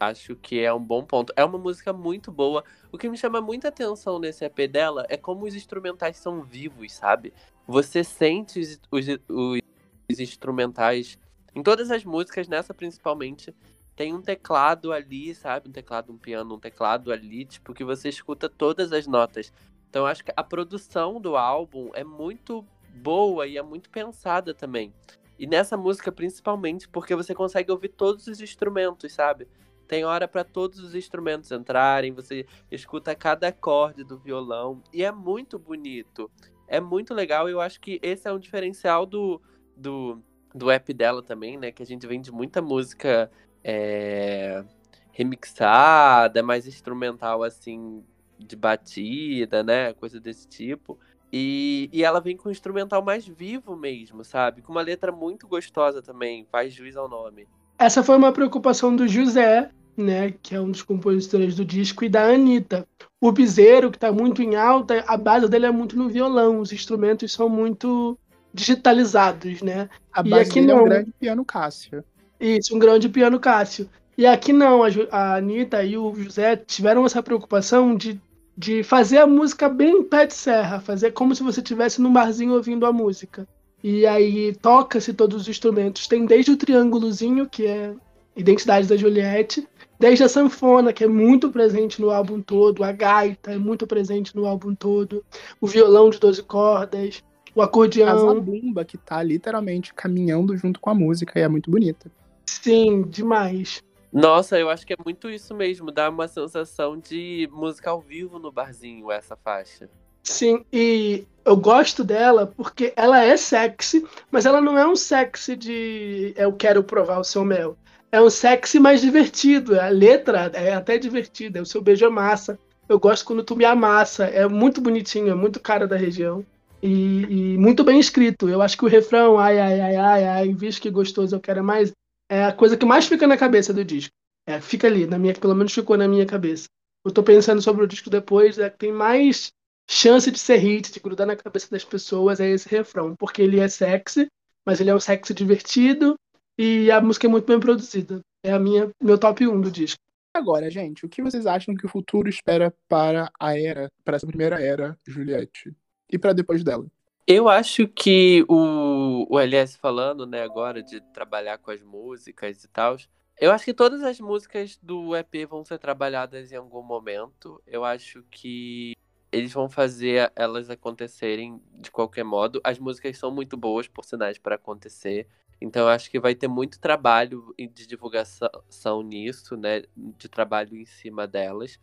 acho 0.00 0.34
que 0.36 0.60
é 0.60 0.72
um 0.72 0.82
bom 0.82 1.04
ponto. 1.04 1.32
É 1.36 1.44
uma 1.44 1.58
música 1.58 1.92
muito 1.92 2.32
boa. 2.32 2.64
O 2.90 2.98
que 2.98 3.08
me 3.08 3.16
chama 3.16 3.40
muita 3.40 3.68
atenção 3.68 4.18
nesse 4.18 4.44
EP 4.44 4.68
dela 4.68 5.06
é 5.08 5.16
como 5.16 5.46
os 5.46 5.54
instrumentais 5.54 6.16
são 6.16 6.42
vivos, 6.42 6.92
sabe? 6.92 7.32
Você 7.66 8.02
sente 8.02 8.60
os, 8.60 8.80
os, 8.90 9.06
os 9.28 9.63
instrumentais 10.10 11.18
em 11.54 11.62
todas 11.62 11.90
as 11.90 12.04
músicas, 12.04 12.48
nessa 12.48 12.74
principalmente, 12.74 13.54
tem 13.94 14.12
um 14.12 14.20
teclado 14.20 14.92
ali, 14.92 15.34
sabe? 15.34 15.68
Um 15.68 15.72
teclado, 15.72 16.12
um 16.12 16.18
piano, 16.18 16.56
um 16.56 16.58
teclado 16.58 17.12
ali, 17.12 17.44
tipo, 17.44 17.72
que 17.72 17.84
você 17.84 18.08
escuta 18.08 18.48
todas 18.48 18.92
as 18.92 19.06
notas. 19.06 19.52
Então 19.88 20.04
acho 20.04 20.24
que 20.24 20.32
a 20.36 20.42
produção 20.42 21.20
do 21.20 21.36
álbum 21.36 21.90
é 21.94 22.02
muito 22.02 22.66
boa 22.92 23.46
e 23.46 23.56
é 23.56 23.62
muito 23.62 23.88
pensada 23.88 24.52
também. 24.52 24.92
E 25.38 25.46
nessa 25.46 25.76
música 25.76 26.10
principalmente 26.10 26.88
porque 26.88 27.14
você 27.14 27.34
consegue 27.34 27.70
ouvir 27.70 27.90
todos 27.90 28.26
os 28.26 28.40
instrumentos, 28.40 29.12
sabe? 29.12 29.46
Tem 29.86 30.04
hora 30.04 30.26
para 30.26 30.42
todos 30.42 30.80
os 30.80 30.94
instrumentos 30.94 31.52
entrarem, 31.52 32.12
você 32.12 32.46
escuta 32.70 33.14
cada 33.14 33.48
acorde 33.48 34.02
do 34.02 34.18
violão 34.18 34.82
e 34.92 35.04
é 35.04 35.12
muito 35.12 35.58
bonito. 35.58 36.28
É 36.66 36.80
muito 36.80 37.14
legal 37.14 37.48
eu 37.48 37.60
acho 37.60 37.80
que 37.80 38.00
esse 38.02 38.26
é 38.26 38.32
um 38.32 38.38
diferencial 38.38 39.06
do, 39.06 39.40
do, 39.76 40.22
do 40.54 40.70
app 40.70 40.92
dela 40.92 41.22
também, 41.22 41.56
né? 41.56 41.70
Que 41.72 41.82
a 41.82 41.86
gente 41.86 42.06
vende 42.06 42.30
muita 42.30 42.62
música 42.62 43.30
é, 43.62 44.64
remixada, 45.12 46.42
mais 46.42 46.66
instrumental 46.66 47.42
assim, 47.42 48.02
de 48.38 48.56
batida, 48.56 49.62
né? 49.62 49.92
Coisa 49.94 50.20
desse 50.20 50.46
tipo. 50.46 50.98
E, 51.32 51.90
e 51.92 52.04
ela 52.04 52.20
vem 52.20 52.36
com 52.36 52.48
um 52.48 52.52
instrumental 52.52 53.02
mais 53.02 53.26
vivo 53.26 53.76
mesmo, 53.76 54.24
sabe? 54.24 54.62
Com 54.62 54.70
uma 54.70 54.82
letra 54.82 55.10
muito 55.10 55.48
gostosa 55.48 56.00
também, 56.00 56.46
faz 56.50 56.72
juiz 56.72 56.96
ao 56.96 57.08
nome. 57.08 57.48
Essa 57.76 58.04
foi 58.04 58.16
uma 58.16 58.30
preocupação 58.30 58.94
do 58.94 59.08
José, 59.08 59.68
né? 59.96 60.32
Que 60.42 60.54
é 60.54 60.60
um 60.60 60.70
dos 60.70 60.82
compositores 60.82 61.56
do 61.56 61.64
disco, 61.64 62.04
e 62.04 62.08
da 62.08 62.24
Anitta. 62.24 62.86
O 63.20 63.32
Piseiro, 63.32 63.90
que 63.90 63.96
está 63.96 64.12
muito 64.12 64.42
em 64.42 64.54
alta, 64.54 65.02
a 65.08 65.16
base 65.16 65.48
dele 65.48 65.66
é 65.66 65.70
muito 65.72 65.96
no 65.96 66.08
violão, 66.08 66.60
os 66.60 66.72
instrumentos 66.72 67.32
são 67.32 67.48
muito 67.48 68.16
digitalizados, 68.54 69.60
né? 69.60 69.88
A 70.12 70.22
e 70.24 70.32
aqui 70.32 70.60
não. 70.60 70.78
é 70.78 70.80
um 70.80 70.84
grande 70.84 71.12
piano 71.18 71.44
Cássio. 71.44 72.04
Isso, 72.40 72.74
um 72.74 72.78
grande 72.78 73.08
piano 73.08 73.40
Cássio. 73.40 73.90
E 74.16 74.26
aqui 74.26 74.52
não, 74.52 74.84
a, 74.84 74.88
a 75.10 75.36
Anitta 75.36 75.82
e 75.82 75.98
o 75.98 76.14
José 76.14 76.56
tiveram 76.56 77.04
essa 77.04 77.22
preocupação 77.22 77.96
de 77.96 78.20
de 78.56 78.82
fazer 78.82 79.18
a 79.18 79.26
música 79.26 79.68
bem 79.68 80.02
pé 80.04 80.26
de 80.26 80.34
serra, 80.34 80.80
fazer 80.80 81.10
como 81.10 81.34
se 81.34 81.42
você 81.42 81.60
estivesse 81.60 82.00
num 82.00 82.12
barzinho 82.12 82.54
ouvindo 82.54 82.86
a 82.86 82.92
música. 82.92 83.46
E 83.82 84.06
aí 84.06 84.54
toca-se 84.54 85.12
todos 85.12 85.42
os 85.42 85.48
instrumentos. 85.48 86.06
Tem 86.06 86.24
desde 86.24 86.52
o 86.52 86.56
triângulozinho, 86.56 87.48
que 87.48 87.66
é 87.66 87.94
Identidade 88.36 88.88
da 88.88 88.96
Juliette, 88.96 89.68
desde 89.98 90.24
a 90.24 90.28
sanfona, 90.28 90.92
que 90.92 91.04
é 91.04 91.06
muito 91.06 91.50
presente 91.50 92.00
no 92.00 92.10
álbum 92.10 92.40
todo, 92.40 92.82
a 92.82 92.90
gaita 92.90 93.52
é 93.52 93.58
muito 93.58 93.86
presente 93.86 94.34
no 94.34 94.46
álbum 94.46 94.74
todo, 94.74 95.24
o 95.60 95.66
violão 95.66 96.10
de 96.10 96.18
12 96.18 96.42
cordas, 96.42 97.22
o 97.54 97.62
acordeão. 97.62 98.30
A 98.30 98.34
bumba 98.34 98.84
que 98.84 98.98
tá 98.98 99.22
literalmente 99.22 99.94
caminhando 99.94 100.56
junto 100.56 100.80
com 100.80 100.90
a 100.90 100.94
música 100.94 101.38
e 101.38 101.42
é 101.42 101.48
muito 101.48 101.70
bonita. 101.70 102.10
Sim, 102.46 103.02
demais. 103.02 103.82
Nossa, 104.12 104.58
eu 104.58 104.70
acho 104.70 104.86
que 104.86 104.92
é 104.92 104.96
muito 105.04 105.28
isso 105.28 105.54
mesmo, 105.54 105.90
dá 105.90 106.08
uma 106.08 106.28
sensação 106.28 106.96
de 106.96 107.48
música 107.52 107.90
ao 107.90 108.00
vivo 108.00 108.38
no 108.38 108.52
barzinho, 108.52 109.10
essa 109.10 109.36
faixa. 109.36 109.88
Sim, 110.22 110.64
e 110.72 111.26
eu 111.44 111.56
gosto 111.56 112.02
dela 112.02 112.46
porque 112.56 112.92
ela 112.96 113.22
é 113.22 113.36
sexy, 113.36 114.06
mas 114.30 114.46
ela 114.46 114.60
não 114.60 114.78
é 114.78 114.86
um 114.86 114.96
sexy 114.96 115.56
de 115.56 116.32
eu 116.36 116.52
quero 116.52 116.82
provar 116.82 117.18
o 117.18 117.24
seu 117.24 117.44
mel. 117.44 117.76
É 118.10 118.20
um 118.22 118.30
sexy 118.30 118.78
mais 118.78 119.00
divertido. 119.00 119.78
A 119.78 119.88
letra 119.88 120.50
é 120.54 120.72
até 120.72 120.96
divertida, 120.96 121.58
é 121.58 121.62
o 121.62 121.66
seu 121.66 121.82
beijo 121.82 122.06
é 122.06 122.08
massa. 122.08 122.56
Eu 122.88 122.98
gosto 122.98 123.24
quando 123.24 123.42
tu 123.42 123.56
me 123.56 123.64
amassa. 123.64 124.24
É 124.26 124.46
muito 124.46 124.80
bonitinho, 124.80 125.30
é 125.30 125.34
muito 125.34 125.58
cara 125.58 125.86
da 125.86 125.96
região. 125.96 126.46
E, 126.84 127.54
e, 127.54 127.58
muito 127.58 127.82
bem 127.82 127.98
escrito. 127.98 128.46
Eu 128.46 128.60
acho 128.60 128.76
que 128.76 128.84
o 128.84 128.88
refrão, 128.88 129.38
ai, 129.38 129.58
ai, 129.58 129.80
ai, 129.80 129.96
ai, 129.96 130.24
ai, 130.24 130.54
visto 130.54 130.82
que 130.82 130.90
gostoso, 130.90 131.34
eu 131.34 131.40
quero 131.40 131.64
mais, 131.64 131.90
é 132.30 132.44
a 132.44 132.52
coisa 132.52 132.76
que 132.76 132.84
mais 132.84 133.06
fica 133.06 133.26
na 133.26 133.38
cabeça 133.38 133.72
do 133.72 133.82
disco. 133.82 134.12
É, 134.46 134.60
fica 134.60 134.86
ali, 134.86 135.06
na 135.06 135.18
minha, 135.18 135.32
pelo 135.32 135.54
menos 135.54 135.72
ficou 135.72 135.96
na 135.96 136.06
minha 136.06 136.26
cabeça. 136.26 136.66
Eu 137.02 137.10
tô 137.10 137.22
pensando 137.22 137.62
sobre 137.62 137.82
o 137.82 137.86
disco 137.86 138.10
depois, 138.10 138.58
é 138.58 138.68
que 138.68 138.76
tem 138.76 138.92
mais 138.92 139.50
chance 139.88 140.30
de 140.30 140.38
ser 140.38 140.56
hit, 140.56 140.92
de 140.92 141.00
grudar 141.00 141.26
na 141.26 141.34
cabeça 141.34 141.70
das 141.70 141.86
pessoas, 141.86 142.38
é 142.38 142.50
esse 142.50 142.68
refrão. 142.68 143.16
Porque 143.16 143.40
ele 143.40 143.60
é 143.60 143.68
sexy, 143.68 144.26
mas 144.66 144.78
ele 144.78 144.90
é 144.90 144.94
um 144.94 145.00
sexy 145.00 145.32
divertido 145.32 146.16
e 146.58 146.90
a 146.90 147.00
música 147.00 147.26
é 147.26 147.30
muito 147.30 147.46
bem 147.46 147.58
produzida. 147.58 148.20
É 148.44 148.52
a 148.52 148.58
minha, 148.58 148.90
meu 149.02 149.16
top 149.16 149.48
1 149.48 149.58
do 149.58 149.70
disco. 149.70 149.98
Agora, 150.36 150.70
gente, 150.70 151.06
o 151.06 151.08
que 151.08 151.22
vocês 151.22 151.46
acham 151.46 151.74
que 151.74 151.86
o 151.86 151.88
futuro 151.88 152.28
espera 152.28 152.74
para 152.88 153.30
a 153.40 153.58
era, 153.58 153.88
para 154.04 154.16
essa 154.16 154.26
primeira 154.26 154.60
era, 154.60 154.98
Juliette? 155.06 155.74
E 156.10 156.18
para 156.18 156.32
depois 156.32 156.62
dela? 156.62 156.86
Eu 157.26 157.48
acho 157.48 157.88
que 157.88 158.44
o, 158.48 159.26
o 159.34 159.38
LS 159.40 159.78
falando, 159.78 160.26
né, 160.26 160.42
agora 160.42 160.82
de 160.82 161.00
trabalhar 161.12 161.56
com 161.58 161.70
as 161.70 161.82
músicas 161.82 162.62
e 162.62 162.68
tal, 162.68 162.96
eu 163.40 163.50
acho 163.50 163.64
que 163.64 163.74
todas 163.74 164.02
as 164.02 164.20
músicas 164.20 164.78
do 164.82 165.16
EP 165.16 165.46
vão 165.48 165.64
ser 165.64 165.78
trabalhadas 165.78 166.52
em 166.52 166.56
algum 166.56 166.82
momento. 166.82 167.62
Eu 167.66 167.84
acho 167.84 168.22
que 168.30 168.94
eles 169.32 169.52
vão 169.52 169.68
fazer 169.68 170.30
elas 170.36 170.70
acontecerem 170.70 171.60
de 171.80 171.90
qualquer 171.90 172.24
modo. 172.24 172.60
As 172.62 172.78
músicas 172.78 173.18
são 173.18 173.30
muito 173.30 173.56
boas, 173.56 173.88
por 173.88 174.04
sinais, 174.04 174.38
para 174.38 174.54
acontecer. 174.54 175.26
Então 175.60 175.82
eu 175.82 175.88
acho 175.88 176.10
que 176.10 176.20
vai 176.20 176.34
ter 176.34 176.46
muito 176.46 176.78
trabalho 176.78 177.54
de 177.58 177.86
divulgação 177.86 179.02
nisso, 179.02 179.56
né? 179.56 179.82
De 179.96 180.28
trabalho 180.28 180.76
em 180.76 180.84
cima 180.84 181.26
delas. 181.26 181.80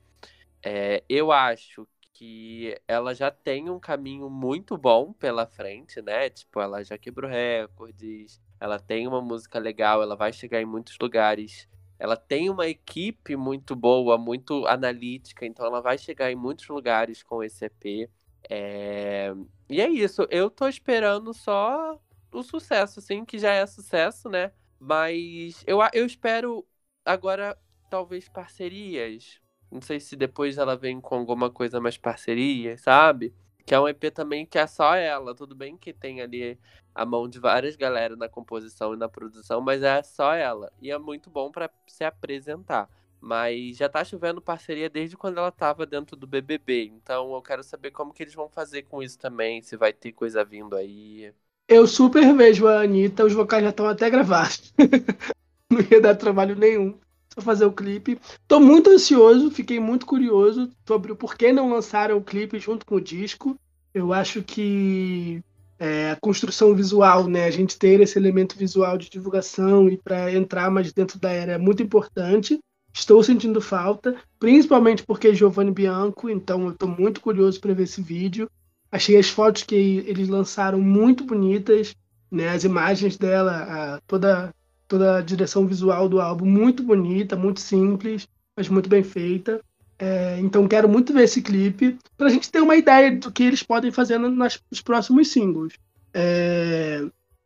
É, 0.63 1.03
eu 1.09 1.31
acho 1.31 1.87
que 2.13 2.75
ela 2.87 3.13
já 3.15 3.31
tem 3.31 3.69
um 3.69 3.79
caminho 3.79 4.29
muito 4.29 4.77
bom 4.77 5.13
pela 5.13 5.45
frente, 5.47 6.01
né? 6.01 6.29
Tipo, 6.29 6.59
ela 6.61 6.83
já 6.83 6.97
quebrou 6.97 7.29
recordes, 7.29 8.39
ela 8.59 8.79
tem 8.79 9.07
uma 9.07 9.21
música 9.21 9.59
legal, 9.59 10.01
ela 10.01 10.15
vai 10.15 10.31
chegar 10.33 10.61
em 10.61 10.65
muitos 10.65 10.97
lugares. 11.01 11.67
Ela 11.97 12.17
tem 12.17 12.49
uma 12.49 12.67
equipe 12.67 13.35
muito 13.35 13.75
boa, 13.75 14.17
muito 14.17 14.65
analítica, 14.67 15.45
então 15.45 15.65
ela 15.65 15.81
vai 15.81 15.97
chegar 15.97 16.31
em 16.31 16.35
muitos 16.35 16.67
lugares 16.67 17.23
com 17.23 17.43
esse 17.43 17.65
EP. 17.65 18.09
É... 18.49 19.33
E 19.69 19.81
é 19.81 19.89
isso, 19.89 20.27
eu 20.29 20.49
tô 20.49 20.67
esperando 20.67 21.33
só 21.33 21.99
o 22.31 22.43
sucesso, 22.43 22.99
assim, 22.99 23.25
que 23.25 23.37
já 23.39 23.53
é 23.53 23.65
sucesso, 23.65 24.29
né? 24.29 24.51
Mas 24.79 25.63
eu, 25.67 25.79
eu 25.93 26.05
espero 26.05 26.65
agora, 27.05 27.57
talvez, 27.89 28.27
parcerias 28.29 29.40
não 29.71 29.81
sei 29.81 29.99
se 29.99 30.15
depois 30.15 30.57
ela 30.57 30.75
vem 30.75 30.99
com 30.99 31.15
alguma 31.15 31.49
coisa 31.49 31.79
mais 31.79 31.97
parceria, 31.97 32.77
sabe? 32.77 33.33
Que 33.65 33.73
é 33.73 33.79
um 33.79 33.87
EP 33.87 34.11
também 34.13 34.45
que 34.45 34.57
é 34.57 34.67
só 34.67 34.95
ela. 34.95 35.33
Tudo 35.33 35.55
bem 35.55 35.77
que 35.77 35.93
tem 35.93 36.21
ali 36.21 36.59
a 36.93 37.05
mão 37.05 37.27
de 37.27 37.39
várias 37.39 37.75
galera 37.75 38.15
na 38.15 38.27
composição 38.27 38.93
e 38.93 38.97
na 38.97 39.07
produção, 39.07 39.61
mas 39.61 39.81
é 39.81 40.03
só 40.03 40.33
ela. 40.33 40.71
E 40.81 40.91
é 40.91 40.97
muito 40.97 41.29
bom 41.29 41.49
para 41.49 41.69
se 41.87 42.03
apresentar. 42.03 42.89
Mas 43.19 43.77
já 43.77 43.87
tá 43.87 44.03
chovendo 44.03 44.41
parceria 44.41 44.89
desde 44.89 45.15
quando 45.15 45.37
ela 45.37 45.51
tava 45.51 45.85
dentro 45.85 46.15
do 46.15 46.27
BBB. 46.27 46.91
Então 46.95 47.33
eu 47.33 47.41
quero 47.41 47.63
saber 47.63 47.91
como 47.91 48.13
que 48.13 48.23
eles 48.23 48.33
vão 48.33 48.49
fazer 48.49 48.81
com 48.83 49.01
isso 49.01 49.17
também, 49.17 49.61
se 49.61 49.77
vai 49.77 49.93
ter 49.93 50.11
coisa 50.11 50.43
vindo 50.43 50.75
aí. 50.75 51.31
Eu 51.67 51.87
super 51.87 52.35
vejo 52.35 52.67
a 52.67 52.81
Anitta, 52.81 53.23
os 53.23 53.33
vocais 53.33 53.63
já 53.63 53.69
estão 53.69 53.87
até 53.87 54.09
gravados. 54.09 54.73
Não 55.71 55.79
ia 55.89 56.01
dar 56.01 56.15
trabalho 56.15 56.55
nenhum 56.55 56.99
só 57.33 57.41
fazer 57.41 57.65
o 57.65 57.71
clipe. 57.71 58.19
Tô 58.47 58.59
muito 58.59 58.89
ansioso, 58.89 59.51
fiquei 59.51 59.79
muito 59.79 60.05
curioso 60.05 60.69
sobre 60.85 61.11
o 61.11 61.15
porquê 61.15 61.51
não 61.51 61.69
lançaram 61.69 62.17
o 62.17 62.23
clipe 62.23 62.59
junto 62.59 62.85
com 62.85 62.95
o 62.95 63.01
disco. 63.01 63.57
Eu 63.93 64.13
acho 64.13 64.41
que 64.41 65.41
é, 65.79 66.11
a 66.11 66.17
construção 66.17 66.75
visual, 66.75 67.27
né, 67.27 67.45
a 67.45 67.51
gente 67.51 67.77
ter 67.77 67.99
esse 68.01 68.17
elemento 68.17 68.57
visual 68.57 68.97
de 68.97 69.09
divulgação 69.09 69.89
e 69.89 69.97
para 69.97 70.31
entrar 70.33 70.69
mais 70.69 70.93
dentro 70.93 71.19
da 71.19 71.31
era 71.31 71.53
é 71.53 71.57
muito 71.57 71.81
importante. 71.81 72.59
Estou 72.93 73.23
sentindo 73.23 73.61
falta, 73.61 74.15
principalmente 74.37 75.03
porque 75.03 75.29
é 75.29 75.33
Giovanni 75.33 75.71
Bianco, 75.71 76.29
então 76.29 76.65
eu 76.65 76.71
estou 76.71 76.89
muito 76.89 77.21
curioso 77.21 77.59
para 77.59 77.73
ver 77.73 77.83
esse 77.83 78.01
vídeo. 78.01 78.49
Achei 78.91 79.17
as 79.17 79.29
fotos 79.29 79.63
que 79.63 80.03
eles 80.05 80.27
lançaram 80.27 80.81
muito 80.81 81.23
bonitas, 81.23 81.95
né? 82.29 82.49
As 82.49 82.65
imagens 82.65 83.17
dela, 83.17 83.51
a, 83.53 84.01
toda 84.05 84.53
toda 84.91 85.19
a 85.19 85.21
direção 85.21 85.65
visual 85.65 86.09
do 86.09 86.19
álbum 86.19 86.45
muito 86.45 86.83
bonita, 86.83 87.37
muito 87.37 87.61
simples, 87.61 88.27
mas 88.57 88.67
muito 88.67 88.89
bem 88.89 89.01
feita. 89.01 89.61
É, 89.97 90.37
então 90.41 90.67
quero 90.67 90.89
muito 90.89 91.13
ver 91.13 91.23
esse 91.23 91.41
clipe 91.41 91.97
para 92.17 92.27
a 92.27 92.29
gente 92.29 92.51
ter 92.51 92.59
uma 92.59 92.75
ideia 92.75 93.15
do 93.15 93.31
que 93.31 93.43
eles 93.43 93.63
podem 93.63 93.89
fazer 93.89 94.17
nas, 94.17 94.59
nos 94.69 94.81
próximos 94.81 95.29
singles. 95.29 95.75
É, 96.13 97.05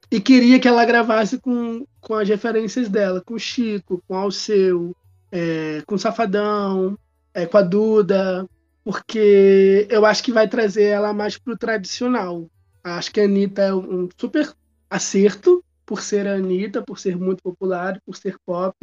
e 0.09 0.19
queria 0.19 0.59
que 0.59 0.67
ela 0.67 0.85
gravasse 0.85 1.37
com, 1.37 1.85
com 2.01 2.15
as 2.15 2.27
referências 2.27 2.89
dela, 2.89 3.21
com 3.23 3.35
o 3.35 3.39
Chico, 3.39 4.01
com 4.07 4.15
o 4.15 4.17
Alceu, 4.17 4.95
é, 5.31 5.83
com 5.85 5.93
o 5.93 5.99
Safadão, 5.99 6.97
é, 7.31 7.45
com 7.45 7.57
a 7.59 7.61
Duda, 7.61 8.49
porque 8.83 9.85
eu 9.87 10.03
acho 10.03 10.23
que 10.23 10.31
vai 10.31 10.47
trazer 10.47 10.85
ela 10.85 11.13
mais 11.13 11.37
pro 11.37 11.55
tradicional. 11.55 12.49
Acho 12.83 13.11
que 13.11 13.21
a 13.21 13.25
Anitta 13.25 13.61
é 13.61 13.73
um 13.73 14.09
super 14.17 14.51
acerto 14.89 15.63
por 15.85 16.01
ser 16.01 16.27
a 16.27 16.35
Anitta, 16.35 16.81
por 16.81 16.99
ser 16.99 17.17
muito 17.17 17.41
popular, 17.43 17.99
por 18.05 18.15
ser 18.15 18.37
pop, 18.45 18.75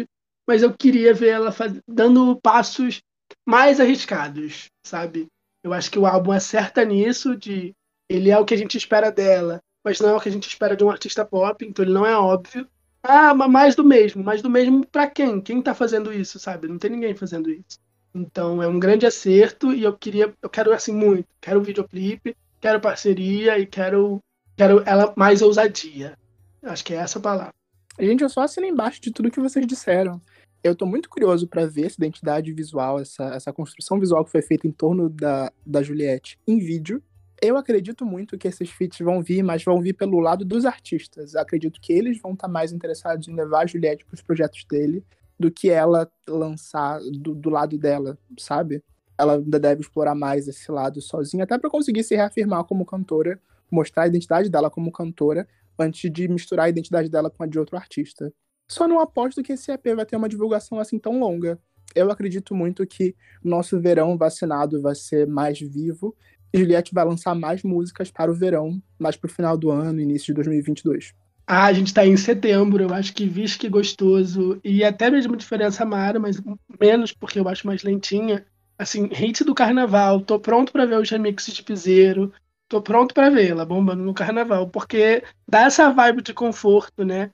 mas 0.47 0.63
eu 0.63 0.73
queria 0.73 1.15
ver 1.15 1.29
ela 1.29 1.53
faz... 1.53 1.75
dando 1.89 2.39
passos 2.41 3.03
mais 3.47 3.81
arriscados, 3.81 4.71
sabe? 4.85 5.27
Eu 5.63 5.73
acho 5.73 5.91
que 5.91 5.99
o 5.99 6.07
álbum 6.07 6.33
acerta 6.33 6.85
nisso, 6.85 7.37
de 7.37 7.75
ele 8.09 8.31
é 8.31 8.39
o 8.39 8.45
que 8.45 8.55
a 8.55 8.57
gente 8.57 8.77
espera 8.77 9.11
dela, 9.11 9.61
mas 9.85 10.01
não 10.01 10.11
é 10.11 10.15
o 10.15 10.21
que 10.21 10.29
a 10.29 10.33
gente 10.33 10.49
espera 10.49 10.77
de 10.77 10.85
um 10.85 10.91
artista 10.91 11.25
pop, 11.25 11.65
então 11.65 11.85
ele 11.85 11.95
não 11.95 12.07
é 12.07 12.17
óbvio. 12.17 12.69
Ah, 13.03 13.35
mas 13.35 13.51
mais 13.51 13.75
do 13.75 13.85
mesmo, 13.85 14.23
mais 14.23 14.43
do 14.43 14.51
mesmo 14.51 14.87
para 14.87 15.09
quem? 15.09 15.41
Quem 15.41 15.61
tá 15.61 15.75
fazendo 15.75 16.13
isso, 16.13 16.39
sabe? 16.39 16.69
Não 16.69 16.79
tem 16.79 16.91
ninguém 16.91 17.15
fazendo 17.15 17.51
isso. 17.51 17.81
Então 18.15 18.63
é 18.63 18.69
um 18.69 18.79
grande 18.79 19.07
acerto 19.07 19.73
e 19.73 19.83
eu 19.83 19.97
queria, 19.97 20.33
eu 20.43 20.51
quero 20.51 20.73
assim 20.73 20.93
muito, 20.93 21.27
quero 21.41 21.61
um 21.61 21.63
videoclipe, 21.63 22.37
quero 22.61 22.81
parceria 22.81 23.59
e 23.59 23.67
quero, 23.67 24.21
quero 24.57 24.83
ela 24.87 25.13
mais 25.17 25.43
ousadia. 25.43 26.17
Acho 26.63 26.85
que 26.85 26.95
é 26.95 26.99
essa 26.99 27.19
a 27.19 27.23
palavra. 27.23 27.53
Gente, 27.99 28.23
eu 28.23 28.29
só 28.29 28.43
assino 28.43 28.67
embaixo 28.67 29.01
de 29.01 29.11
tudo 29.11 29.31
que 29.31 29.41
vocês 29.41 29.67
disseram. 29.67 30.21
Eu 30.63 30.77
tô 30.77 30.87
muito 30.87 31.11
curioso 31.11 31.47
para 31.49 31.67
ver 31.67 31.87
essa 31.87 31.97
identidade 31.99 32.53
visual, 32.53 33.01
essa, 33.01 33.25
essa 33.35 33.53
construção 33.53 33.99
visual 33.99 34.25
que 34.25 34.31
foi 34.31 34.43
feita 34.43 34.67
em 34.67 34.71
torno 34.71 35.11
da, 35.11 35.53
da 35.67 35.83
Juliette 35.83 36.39
em 36.47 36.59
vídeo. 36.59 37.03
Eu 37.41 37.57
acredito 37.57 38.07
muito 38.07 38.39
que 38.39 38.47
esses 38.47 38.71
feats 38.71 39.01
vão 39.01 39.21
vir, 39.21 39.43
mas 39.43 39.65
vão 39.65 39.81
vir 39.81 39.95
pelo 39.95 40.21
lado 40.21 40.45
dos 40.45 40.65
artistas. 40.65 41.35
acredito 41.35 41.81
que 41.81 41.93
eles 41.93 42.21
vão 42.21 42.35
estar 42.35 42.47
tá 42.47 42.53
mais 42.53 42.73
interessados 42.73 43.27
em 43.27 43.35
levar 43.35 43.65
a 43.65 43.67
Juliette 43.67 44.05
para 44.05 44.15
os 44.15 44.23
projetos 44.23 44.65
dele 44.65 45.05
do 45.37 45.51
que 45.51 45.69
ela 45.69 46.09
lançar 46.29 47.01
do, 47.01 47.35
do 47.35 47.51
lado 47.51 47.77
dela, 47.77 48.17
sabe? 48.39 48.81
Ela 49.19 49.35
ainda 49.35 49.59
deve 49.59 49.81
explorar 49.81 50.15
mais 50.15 50.47
esse 50.47 50.71
lado 50.71 51.01
sozinha, 51.01 51.43
até 51.43 51.59
para 51.59 51.69
conseguir 51.69 52.05
se 52.05 52.15
reafirmar 52.15 52.63
como 52.63 52.87
cantora, 52.87 53.41
mostrar 53.69 54.05
a 54.05 54.07
identidade 54.07 54.49
dela 54.49 54.71
como 54.71 54.93
cantora, 54.93 55.49
antes 55.79 56.11
de 56.11 56.29
misturar 56.29 56.67
a 56.67 56.69
identidade 56.69 57.09
dela 57.09 57.31
com 57.31 57.43
a 57.43 57.47
de 57.47 57.59
outro 57.59 57.77
artista. 57.77 58.33
Só 58.71 58.89
não 58.89 59.01
aposto 59.01 59.43
que 59.43 59.53
esse 59.53 59.71
EP 59.71 59.95
vai 59.95 60.07
ter 60.07 60.17
uma 60.17 60.29
divulgação 60.29 60.79
assim 60.79 60.99
tão 60.99 61.19
longa. 61.19 61.59
Eu 61.95 62.11
acredito 62.11 62.55
muito 62.55 62.87
que 62.87 63.15
nosso 63.43 63.81
verão 63.81 64.17
vacinado 64.17 64.81
vai 64.81 64.95
ser 64.95 65.27
mais 65.27 65.61
vivo 65.61 66.17
e 66.53 66.59
Juliette 66.59 66.95
vai 66.95 67.05
lançar 67.05 67.35
mais 67.35 67.63
músicas 67.63 68.11
para 68.11 68.31
o 68.31 68.35
verão, 68.35 68.81
mais 68.99 69.17
para 69.17 69.29
o 69.29 69.33
final 69.33 69.57
do 69.57 69.71
ano, 69.71 70.01
início 70.01 70.27
de 70.27 70.35
2022. 70.35 71.15
Ah, 71.47 71.67
a 71.67 71.73
gente 71.73 71.89
está 71.89 72.07
em 72.07 72.17
setembro, 72.17 72.83
eu 72.83 72.95
acho 72.95 73.13
que 73.13 73.27
Vixe 73.27 73.59
que 73.59 73.69
Gostoso, 73.69 74.61
e 74.63 74.85
até 74.85 75.11
mesmo 75.11 75.37
Diferença 75.37 75.85
Mara, 75.85 76.19
mas 76.19 76.41
menos 76.81 77.13
porque 77.13 77.39
eu 77.39 77.49
acho 77.49 77.67
mais 77.67 77.83
lentinha. 77.83 78.45
Assim, 78.79 79.09
hit 79.13 79.45
do 79.45 79.55
carnaval, 79.55 80.21
tô 80.21 80.39
pronto 80.39 80.73
para 80.73 80.87
ver 80.87 80.99
os 80.99 81.11
remixes 81.11 81.55
de 81.55 81.63
Piseiro, 81.63 82.33
tô 82.73 82.81
pronto 82.81 83.13
para 83.13 83.29
vê-la 83.29 83.67
bombando 83.67 84.03
no 84.03 84.15
carnaval, 84.15 84.67
porque 84.67 85.23
dá 85.47 85.65
essa 85.65 85.91
vibe 85.91 86.23
de 86.23 86.33
conforto, 86.33 87.05
né? 87.05 87.31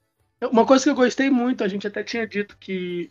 Uma 0.50 0.66
coisa 0.66 0.82
que 0.82 0.90
eu 0.90 0.96
gostei 0.96 1.30
muito, 1.30 1.62
a 1.62 1.68
gente 1.68 1.86
até 1.86 2.02
tinha 2.02 2.26
dito 2.26 2.56
que 2.58 3.08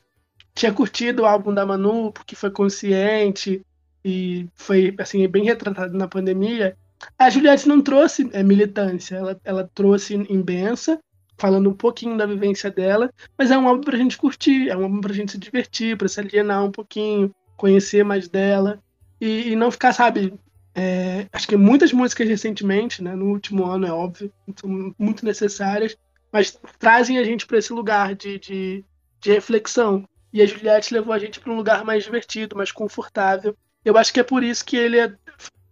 tinha 0.53 0.73
curtido 0.73 1.21
o 1.21 1.25
álbum 1.25 1.53
da 1.53 1.65
Manu, 1.65 2.11
porque 2.11 2.35
foi 2.35 2.51
consciente 2.51 3.65
e 4.03 4.45
foi 4.55 4.93
assim 4.99 5.25
bem 5.29 5.45
retratado 5.45 5.97
na 5.97 6.05
pandemia. 6.05 6.75
A 7.17 7.29
Juliette 7.29 7.67
não 7.67 7.81
trouxe 7.81 8.29
é, 8.33 8.43
militância, 8.43 9.15
ela, 9.15 9.39
ela 9.45 9.69
trouxe 9.73 10.15
em 10.15 10.41
benção, 10.41 10.99
falando 11.37 11.69
um 11.69 11.73
pouquinho 11.73 12.17
da 12.17 12.25
vivência 12.25 12.69
dela, 12.69 13.09
mas 13.37 13.51
é 13.51 13.57
um 13.57 13.69
álbum 13.69 13.83
pra 13.83 13.97
gente 13.97 14.17
curtir, 14.17 14.67
é 14.67 14.75
um 14.75 14.83
álbum 14.83 14.99
pra 14.99 15.13
gente 15.13 15.31
se 15.31 15.37
divertir, 15.37 15.95
pra 15.95 16.09
se 16.09 16.19
alienar 16.19 16.65
um 16.65 16.71
pouquinho, 16.71 17.31
conhecer 17.55 18.03
mais 18.03 18.27
dela 18.27 18.81
e, 19.21 19.51
e 19.51 19.55
não 19.55 19.71
ficar, 19.71 19.93
sabe, 19.93 20.33
é, 20.79 21.27
acho 21.33 21.47
que 21.47 21.57
muitas 21.57 21.91
músicas 21.91 22.29
recentemente, 22.29 23.03
né, 23.03 23.15
no 23.15 23.31
último 23.31 23.65
ano, 23.65 23.87
é 23.87 23.91
óbvio, 23.91 24.31
são 24.55 24.93
muito 24.99 25.25
necessárias, 25.25 25.97
mas 26.31 26.55
trazem 26.77 27.17
a 27.17 27.23
gente 27.23 27.47
para 27.47 27.57
esse 27.57 27.73
lugar 27.73 28.13
de, 28.13 28.37
de, 28.37 28.85
de, 29.19 29.31
reflexão. 29.31 30.07
E 30.31 30.39
a 30.39 30.45
Juliette 30.45 30.93
levou 30.93 31.13
a 31.13 31.17
gente 31.17 31.39
para 31.39 31.51
um 31.51 31.55
lugar 31.55 31.83
mais 31.83 32.03
divertido, 32.03 32.55
mais 32.55 32.71
confortável. 32.71 33.57
Eu 33.83 33.97
acho 33.97 34.13
que 34.13 34.19
é 34.19 34.23
por 34.23 34.43
isso 34.43 34.63
que 34.63 34.77
ele 34.77 34.99
é. 34.99 35.11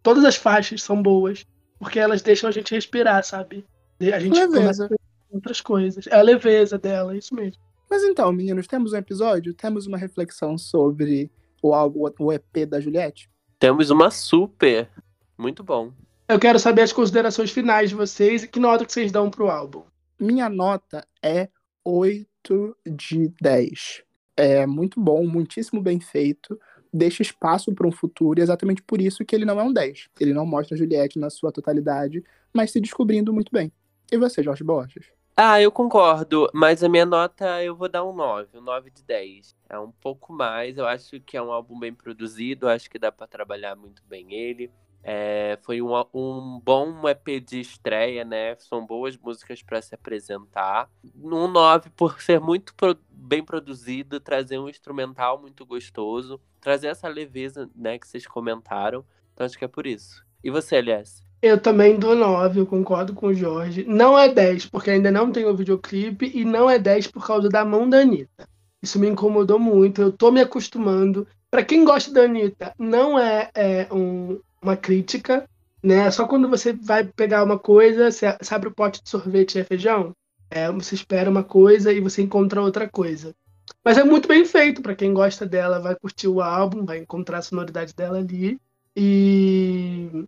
Todas 0.02 0.26
as 0.26 0.38
faixas 0.38 0.82
são 0.82 1.00
boas, 1.00 1.46
porque 1.78 2.00
elas 2.00 2.24
deixam 2.24 2.50
a 2.50 2.52
gente 2.52 2.74
respirar, 2.74 3.24
sabe? 3.24 3.64
A 4.02 4.20
gente 4.20 4.40
leveza. 4.40 4.90
outras 5.32 5.62
coisas. 5.62 6.08
É 6.08 6.16
a 6.16 6.22
leveza 6.24 6.80
dela, 6.80 7.14
é 7.14 7.18
isso 7.18 7.36
mesmo. 7.36 7.62
Mas 7.88 8.04
então, 8.04 8.32
meninos, 8.32 8.66
temos 8.66 8.94
um 8.94 8.98
episódio? 8.98 9.54
Temos 9.54 9.86
uma 9.86 10.00
reflexão 10.00 10.58
sobre 10.58 11.30
o 11.62 11.76
álbum, 11.76 12.10
o 12.18 12.34
EP 12.34 12.68
da 12.68 12.80
Juliette? 12.80 13.30
Temos 13.60 13.90
uma 13.90 14.12
super. 14.12 14.90
Muito 15.38 15.64
bom. 15.64 15.92
Eu 16.28 16.40
quero 16.40 16.60
saber 16.60 16.82
as 16.82 16.94
considerações 16.94 17.52
finais 17.52 17.90
de 17.90 17.96
vocês 17.96 18.44
e 18.44 18.48
que 18.48 18.60
nota 18.60 18.86
que 18.86 18.92
vocês 18.92 19.12
dão 19.12 19.30
pro 19.30 19.50
álbum. 19.50 19.84
Minha 20.20 20.50
nota 20.50 21.06
é 21.22 21.50
8 21.84 22.76
de 22.86 23.32
10. 23.40 24.04
É 24.36 24.66
muito 24.66 25.00
bom, 25.00 25.26
muitíssimo 25.26 25.82
bem 25.82 26.00
feito. 26.00 26.60
Deixa 26.92 27.22
espaço 27.22 27.74
para 27.74 27.88
um 27.88 27.92
futuro, 27.92 28.40
e 28.40 28.42
é 28.42 28.44
exatamente 28.44 28.82
por 28.82 29.02
isso 29.02 29.26
que 29.26 29.36
ele 29.36 29.46
não 29.46 29.60
é 29.60 29.64
um 29.64 29.72
10. 29.72 30.08
Ele 30.20 30.34
não 30.34 30.46
mostra 30.46 30.76
a 30.76 30.78
Juliette 30.78 31.20
na 31.20 31.30
sua 31.30 31.52
totalidade, 31.52 32.24
mas 32.54 32.72
se 32.72 32.80
descobrindo 32.80 33.34
muito 33.34 33.52
bem. 33.52 33.72
E 34.12 34.18
você, 34.18 34.42
Jorge 34.42 34.64
Borges? 34.64 35.06
Ah, 35.38 35.60
eu 35.62 35.70
concordo, 35.70 36.50
mas 36.54 36.82
a 36.82 36.88
minha 36.88 37.06
nota 37.06 37.62
eu 37.62 37.76
vou 37.76 37.90
dar 37.90 38.06
um 38.06 38.14
9, 38.14 38.58
um 38.58 38.62
9 38.62 38.90
de 38.90 39.04
10. 39.04 39.54
É 39.68 39.78
um 39.78 39.92
pouco 39.92 40.32
mais, 40.32 40.78
eu 40.78 40.88
acho 40.88 41.20
que 41.20 41.36
é 41.36 41.42
um 41.42 41.52
álbum 41.52 41.78
bem 41.78 41.94
produzido, 41.94 42.70
acho 42.70 42.90
que 42.90 42.98
dá 42.98 43.12
para 43.12 43.28
trabalhar 43.28 43.76
muito 43.76 44.02
bem 44.08 44.34
ele. 44.34 44.72
É, 45.04 45.60
foi 45.62 45.82
um, 45.82 45.92
um 46.14 46.60
bom 46.64 47.08
EP 47.10 47.42
de 47.46 47.60
estreia, 47.60 48.24
né? 48.24 48.56
São 48.56 48.86
boas 48.86 49.18
músicas 49.18 49.62
para 49.62 49.82
se 49.82 49.94
apresentar. 49.94 50.90
Um 51.22 51.48
9 51.50 51.90
por 51.90 52.20
ser 52.24 52.40
muito 52.40 52.74
pro, 52.74 52.98
bem 53.12 53.44
produzido, 53.44 54.22
trazer 54.22 54.58
um 54.58 54.70
instrumental 54.70 55.38
muito 55.42 55.66
gostoso, 55.66 56.40
trazer 56.62 56.88
essa 56.88 57.10
leveza, 57.10 57.70
né, 57.76 58.00
que 58.00 58.08
vocês 58.08 58.26
comentaram. 58.26 59.06
Então 59.34 59.46
acho 59.46 59.58
que 59.58 59.66
é 59.66 59.68
por 59.68 59.86
isso. 59.86 60.26
E 60.42 60.50
você, 60.50 60.78
aliás? 60.78 61.25
Eu 61.42 61.60
também 61.60 61.98
dou 61.98 62.16
9, 62.16 62.60
eu 62.60 62.66
concordo 62.66 63.14
com 63.14 63.28
o 63.28 63.34
Jorge. 63.34 63.86
Não 63.88 64.18
é 64.18 64.28
10, 64.28 64.68
porque 64.68 64.90
ainda 64.90 65.12
não 65.12 65.32
tem 65.32 65.46
o 65.46 65.56
videoclipe, 65.56 66.32
e 66.34 66.44
não 66.44 66.70
é 66.70 66.80
10 66.80 67.08
por 67.08 67.26
causa 67.26 67.50
da 67.50 67.64
mão 67.64 67.88
da 67.90 68.00
Anitta. 68.00 68.48
Isso 68.82 69.00
me 69.00 69.08
incomodou 69.08 69.60
muito, 69.60 70.02
eu 70.02 70.12
tô 70.12 70.32
me 70.32 70.42
acostumando. 70.42 71.28
Para 71.50 71.64
quem 71.64 71.84
gosta 71.86 72.12
da 72.12 72.22
Anitta, 72.22 72.74
não 72.78 73.18
é, 73.18 73.50
é 73.54 73.88
um, 73.92 74.40
uma 74.62 74.76
crítica, 74.76 75.48
né? 75.82 76.10
Só 76.12 76.28
quando 76.28 76.50
você 76.50 76.74
vai 76.74 77.04
pegar 77.04 77.44
uma 77.44 77.60
coisa, 77.60 78.12
você 78.12 78.26
abre 78.52 78.70
o 78.70 78.74
pote 78.74 79.04
de 79.04 79.10
sorvete 79.10 79.56
e 79.56 79.62
é 79.62 79.64
feijão, 79.64 80.16
é, 80.50 80.72
você 80.72 80.96
espera 80.96 81.30
uma 81.30 81.44
coisa 81.44 81.92
e 81.92 82.00
você 82.00 82.22
encontra 82.22 82.62
outra 82.62 82.90
coisa. 82.90 83.36
Mas 83.84 83.98
é 83.98 84.04
muito 84.04 84.28
bem 84.28 84.46
feito, 84.46 84.82
para 84.82 84.96
quem 84.96 85.14
gosta 85.14 85.46
dela, 85.46 85.80
vai 85.80 85.96
curtir 85.96 86.28
o 86.28 86.42
álbum, 86.42 86.86
vai 86.86 87.00
encontrar 87.00 87.40
a 87.40 87.42
sonoridade 87.42 87.94
dela 87.94 88.18
ali. 88.18 88.60
E 88.96 90.26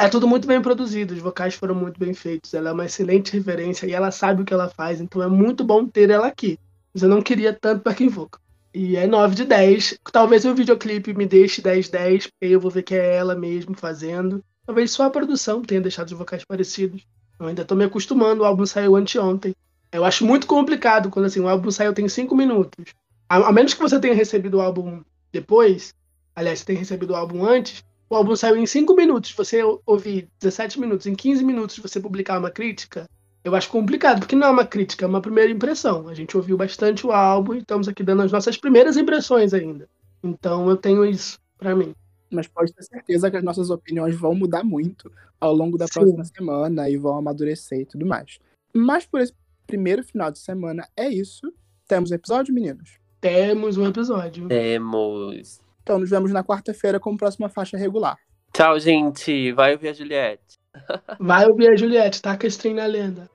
é 0.00 0.08
tudo 0.08 0.26
muito 0.26 0.48
bem 0.48 0.62
produzido, 0.62 1.12
os 1.12 1.20
vocais 1.20 1.54
foram 1.54 1.74
muito 1.74 2.00
bem 2.00 2.14
feitos. 2.14 2.54
Ela 2.54 2.70
é 2.70 2.72
uma 2.72 2.86
excelente 2.86 3.36
referência 3.36 3.86
e 3.86 3.92
ela 3.92 4.10
sabe 4.10 4.40
o 4.40 4.44
que 4.46 4.54
ela 4.54 4.68
faz, 4.68 4.98
então 4.98 5.22
é 5.22 5.26
muito 5.26 5.62
bom 5.62 5.86
ter 5.86 6.08
ela 6.08 6.26
aqui. 6.26 6.58
Mas 6.94 7.02
eu 7.02 7.08
não 7.08 7.20
queria 7.20 7.52
tanto 7.52 7.84
backing 7.84 8.08
vocal. 8.08 8.40
E 8.72 8.96
é 8.96 9.06
9 9.06 9.34
de 9.34 9.44
10. 9.44 9.98
Talvez 10.10 10.44
o 10.46 10.54
videoclipe 10.54 11.12
me 11.12 11.26
deixe 11.26 11.60
10 11.60 11.90
10, 11.90 12.26
porque 12.28 12.54
eu 12.54 12.58
vou 12.58 12.70
ver 12.70 12.82
que 12.82 12.94
é 12.94 13.16
ela 13.16 13.34
mesmo 13.34 13.76
fazendo. 13.76 14.42
Talvez 14.64 14.90
só 14.90 15.04
a 15.04 15.10
produção 15.10 15.60
tenha 15.60 15.82
deixado 15.82 16.06
os 16.06 16.18
vocais 16.18 16.44
parecidos. 16.44 17.06
Eu 17.38 17.46
ainda 17.46 17.64
tô 17.64 17.74
me 17.74 17.84
acostumando, 17.84 18.42
o 18.42 18.44
álbum 18.46 18.64
saiu 18.64 18.96
anteontem. 18.96 19.54
Eu 19.92 20.04
acho 20.04 20.24
muito 20.24 20.46
complicado 20.46 21.10
quando 21.10 21.26
assim, 21.26 21.40
o 21.40 21.48
álbum 21.48 21.70
saiu 21.70 21.92
tem 21.92 22.08
cinco 22.08 22.34
minutos. 22.34 22.94
A, 23.28 23.36
a 23.48 23.52
menos 23.52 23.74
que 23.74 23.80
você 23.80 24.00
tenha 24.00 24.14
recebido 24.14 24.56
o 24.56 24.60
álbum 24.60 25.02
depois, 25.30 25.94
aliás, 26.34 26.60
você 26.60 26.64
tenha 26.64 26.78
recebido 26.78 27.10
o 27.10 27.16
álbum 27.16 27.44
antes, 27.44 27.84
o 28.10 28.16
álbum 28.16 28.34
saiu 28.34 28.56
em 28.56 28.66
cinco 28.66 28.94
minutos. 28.94 29.32
Você 29.32 29.62
ouvir 29.86 30.28
17 30.40 30.80
minutos, 30.80 31.06
em 31.06 31.14
15 31.14 31.44
minutos 31.44 31.78
você 31.78 32.00
publicar 32.00 32.38
uma 32.38 32.50
crítica, 32.50 33.08
eu 33.44 33.54
acho 33.54 33.70
complicado, 33.70 34.18
porque 34.18 34.36
não 34.36 34.48
é 34.48 34.50
uma 34.50 34.66
crítica, 34.66 35.04
é 35.04 35.08
uma 35.08 35.20
primeira 35.20 35.50
impressão. 35.50 36.08
A 36.08 36.14
gente 36.14 36.36
ouviu 36.36 36.56
bastante 36.56 37.06
o 37.06 37.12
álbum 37.12 37.54
e 37.54 37.58
estamos 37.58 37.88
aqui 37.88 38.02
dando 38.02 38.22
as 38.22 38.32
nossas 38.32 38.56
primeiras 38.56 38.96
impressões 38.96 39.54
ainda. 39.54 39.88
Então 40.22 40.68
eu 40.68 40.76
tenho 40.76 41.04
isso 41.04 41.38
para 41.56 41.74
mim. 41.74 41.94
Mas 42.30 42.46
pode 42.46 42.72
ter 42.72 42.82
certeza 42.82 43.30
que 43.30 43.36
as 43.36 43.42
nossas 43.42 43.70
opiniões 43.70 44.14
vão 44.14 44.34
mudar 44.34 44.62
muito 44.62 45.10
ao 45.40 45.54
longo 45.54 45.78
da 45.78 45.86
Sim. 45.86 45.94
próxima 45.94 46.24
semana 46.24 46.90
e 46.90 46.96
vão 46.96 47.16
amadurecer 47.16 47.80
e 47.80 47.86
tudo 47.86 48.04
mais. 48.04 48.38
Mas 48.74 49.06
por 49.06 49.20
esse 49.20 49.32
primeiro 49.66 50.04
final 50.04 50.30
de 50.30 50.38
semana 50.38 50.86
é 50.96 51.08
isso. 51.08 51.52
Temos 51.88 52.12
episódio, 52.12 52.52
meninos? 52.52 52.98
Temos 53.20 53.76
um 53.76 53.86
episódio. 53.86 54.48
Temos. 54.48 55.60
Então 55.90 55.98
nos 55.98 56.10
vemos 56.10 56.30
na 56.30 56.44
quarta-feira 56.44 57.00
com 57.00 57.12
a 57.12 57.16
próxima 57.16 57.48
faixa 57.48 57.76
regular. 57.76 58.16
Tchau, 58.54 58.78
gente. 58.78 59.50
Vai 59.50 59.72
ouvir 59.72 59.88
a 59.88 59.92
Juliette. 59.92 60.60
Vai 61.18 61.48
ouvir 61.48 61.68
a 61.68 61.76
Juliette, 61.76 62.22
taca 62.22 62.46
a 62.46 62.48
stream 62.48 62.76
na 62.76 62.86
lenda. 62.86 63.28